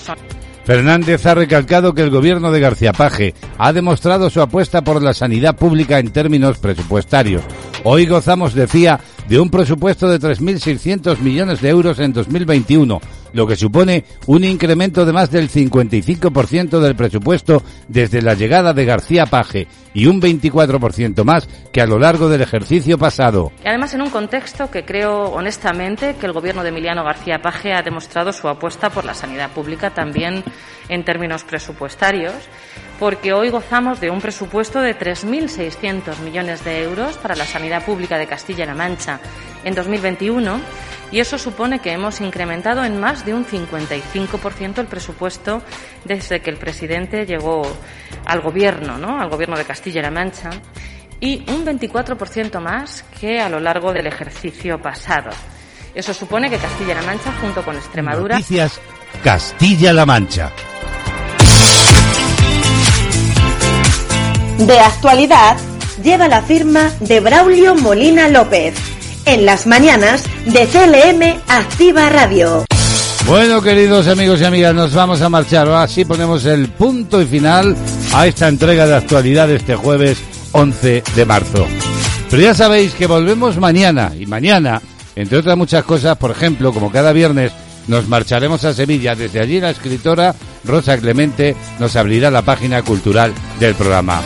Fernández 0.63 1.25
ha 1.25 1.35
recalcado 1.35 1.93
que 1.93 2.01
el 2.01 2.09
gobierno 2.09 2.51
de 2.51 2.59
García 2.59 2.93
Paje 2.93 3.33
ha 3.57 3.73
demostrado 3.73 4.29
su 4.29 4.41
apuesta 4.41 4.83
por 4.83 5.01
la 5.01 5.13
sanidad 5.13 5.55
pública 5.55 5.99
en 5.99 6.11
términos 6.11 6.57
presupuestarios. 6.59 7.43
Hoy 7.83 8.05
gozamos, 8.05 8.53
decía, 8.53 8.99
de 9.27 9.39
un 9.39 9.49
presupuesto 9.49 10.07
de 10.07 10.19
3.600 10.19 11.19
millones 11.19 11.61
de 11.61 11.69
euros 11.69 11.99
en 11.99 12.13
2021, 12.13 13.01
lo 13.33 13.47
que 13.47 13.55
supone 13.55 14.05
un 14.27 14.43
incremento 14.43 15.05
de 15.05 15.13
más 15.13 15.31
del 15.31 15.49
55% 15.49 16.79
del 16.79 16.95
presupuesto 16.95 17.63
desde 17.87 18.21
la 18.21 18.33
llegada 18.33 18.73
de 18.73 18.85
García 18.85 19.25
Paje 19.25 19.67
y 19.93 20.05
un 20.05 20.21
24% 20.21 21.23
más 21.23 21.47
que 21.71 21.81
a 21.81 21.85
lo 21.85 21.99
largo 21.99 22.29
del 22.29 22.41
ejercicio 22.41 22.97
pasado. 22.97 23.51
Además 23.65 23.93
en 23.93 24.01
un 24.01 24.09
contexto 24.09 24.69
que 24.71 24.85
creo 24.85 25.23
honestamente 25.31 26.15
que 26.19 26.25
el 26.25 26.33
gobierno 26.33 26.63
de 26.63 26.69
Emiliano 26.69 27.03
García 27.03 27.41
Paje 27.41 27.73
ha 27.73 27.81
demostrado 27.81 28.31
su 28.33 28.47
apuesta 28.47 28.89
por 28.89 29.05
la 29.05 29.13
sanidad 29.13 29.51
pública 29.51 29.91
también 29.91 30.43
en 30.89 31.05
términos 31.05 31.43
presupuestarios, 31.43 32.33
porque 32.99 33.33
hoy 33.33 33.49
gozamos 33.49 33.99
de 33.99 34.09
un 34.09 34.21
presupuesto 34.21 34.81
de 34.81 34.97
3.600 34.97 36.19
millones 36.19 36.63
de 36.63 36.83
euros 36.83 37.17
para 37.17 37.35
la 37.35 37.45
sanidad 37.45 37.85
pública 37.85 38.17
de 38.17 38.27
Castilla-La 38.27 38.75
Mancha 38.75 39.19
en 39.63 39.73
2021 39.73 40.59
y 41.11 41.19
eso 41.19 41.37
supone 41.37 41.79
que 41.79 41.91
hemos 41.91 42.21
incrementado 42.21 42.83
en 42.83 42.99
más 42.99 43.25
de 43.25 43.33
un 43.33 43.45
55% 43.45 44.79
el 44.79 44.87
presupuesto 44.87 45.61
desde 46.05 46.41
que 46.41 46.49
el 46.49 46.57
presidente 46.57 47.25
llegó 47.25 47.63
al 48.25 48.41
gobierno, 48.41 48.97
¿no? 48.97 49.19
al 49.19 49.29
gobierno 49.29 49.57
de 49.57 49.65
Castilla-La 49.65 50.11
Mancha 50.11 50.49
y 51.19 51.43
un 51.51 51.65
24% 51.65 52.59
más 52.59 53.03
que 53.19 53.39
a 53.39 53.49
lo 53.49 53.59
largo 53.59 53.93
del 53.93 54.07
ejercicio 54.07 54.81
pasado. 54.81 55.29
Eso 55.93 56.13
supone 56.13 56.49
que 56.49 56.57
Castilla-La 56.57 57.01
Mancha, 57.01 57.33
junto 57.41 57.63
con 57.63 57.75
Extremadura, 57.75 58.35
Noticias 58.35 58.79
Castilla-La 59.23 60.05
Mancha. 60.05 60.51
De 64.57 64.79
actualidad 64.79 65.57
lleva 66.01 66.27
la 66.27 66.41
firma 66.41 66.91
de 66.99 67.19
Braulio 67.19 67.75
Molina 67.75 68.29
López. 68.29 69.00
En 69.25 69.45
las 69.45 69.67
mañanas 69.67 70.23
de 70.45 70.65
CLM 70.67 71.41
Activa 71.47 72.09
Radio. 72.09 72.65
Bueno, 73.27 73.61
queridos 73.61 74.07
amigos 74.07 74.41
y 74.41 74.45
amigas, 74.45 74.73
nos 74.73 74.93
vamos 74.93 75.21
a 75.21 75.29
marchar. 75.29 75.69
Así 75.69 76.05
ponemos 76.05 76.45
el 76.45 76.69
punto 76.69 77.21
y 77.21 77.25
final 77.25 77.75
a 78.13 78.27
esta 78.27 78.47
entrega 78.47 78.87
de 78.87 78.95
actualidad 78.95 79.49
este 79.51 79.75
jueves 79.75 80.17
11 80.51 81.03
de 81.15 81.25
marzo. 81.25 81.67
Pero 82.29 82.41
ya 82.41 82.53
sabéis 82.53 82.93
que 82.93 83.07
volvemos 83.07 83.57
mañana 83.57 84.11
y 84.19 84.25
mañana, 84.25 84.81
entre 85.15 85.37
otras 85.37 85.57
muchas 85.57 85.83
cosas, 85.83 86.17
por 86.17 86.31
ejemplo, 86.31 86.73
como 86.73 86.91
cada 86.91 87.13
viernes, 87.13 87.51
nos 87.87 88.07
marcharemos 88.07 88.65
a 88.65 88.73
Sevilla. 88.73 89.15
Desde 89.15 89.39
allí 89.39 89.59
la 89.59 89.69
escritora 89.69 90.35
Rosa 90.63 90.97
Clemente 90.97 91.55
nos 91.79 91.95
abrirá 91.95 92.31
la 92.31 92.41
página 92.41 92.81
cultural 92.81 93.33
del 93.59 93.75
programa. 93.75 94.21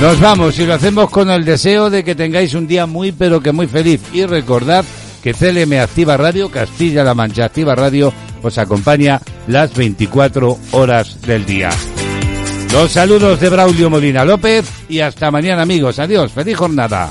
Nos 0.00 0.20
vamos 0.20 0.58
y 0.58 0.66
lo 0.66 0.74
hacemos 0.74 1.08
con 1.08 1.30
el 1.30 1.44
deseo 1.44 1.88
de 1.88 2.04
que 2.04 2.14
tengáis 2.14 2.52
un 2.54 2.66
día 2.66 2.84
muy 2.84 3.12
pero 3.12 3.40
que 3.40 3.52
muy 3.52 3.66
feliz 3.66 4.00
y 4.12 4.26
recordad 4.26 4.84
que 5.22 5.32
CLM 5.32 5.72
Activa 5.80 6.16
Radio, 6.18 6.50
Castilla-La 6.50 7.14
Mancha 7.14 7.46
Activa 7.46 7.74
Radio, 7.74 8.12
os 8.42 8.58
acompaña 8.58 9.20
las 9.46 9.74
24 9.74 10.58
horas 10.72 11.20
del 11.22 11.46
día. 11.46 11.70
Los 12.72 12.92
saludos 12.92 13.40
de 13.40 13.48
Braulio 13.48 13.88
Molina 13.88 14.24
López 14.24 14.70
y 14.88 15.00
hasta 15.00 15.30
mañana 15.30 15.62
amigos. 15.62 15.98
Adiós, 15.98 16.30
feliz 16.30 16.56
jornada. 16.56 17.10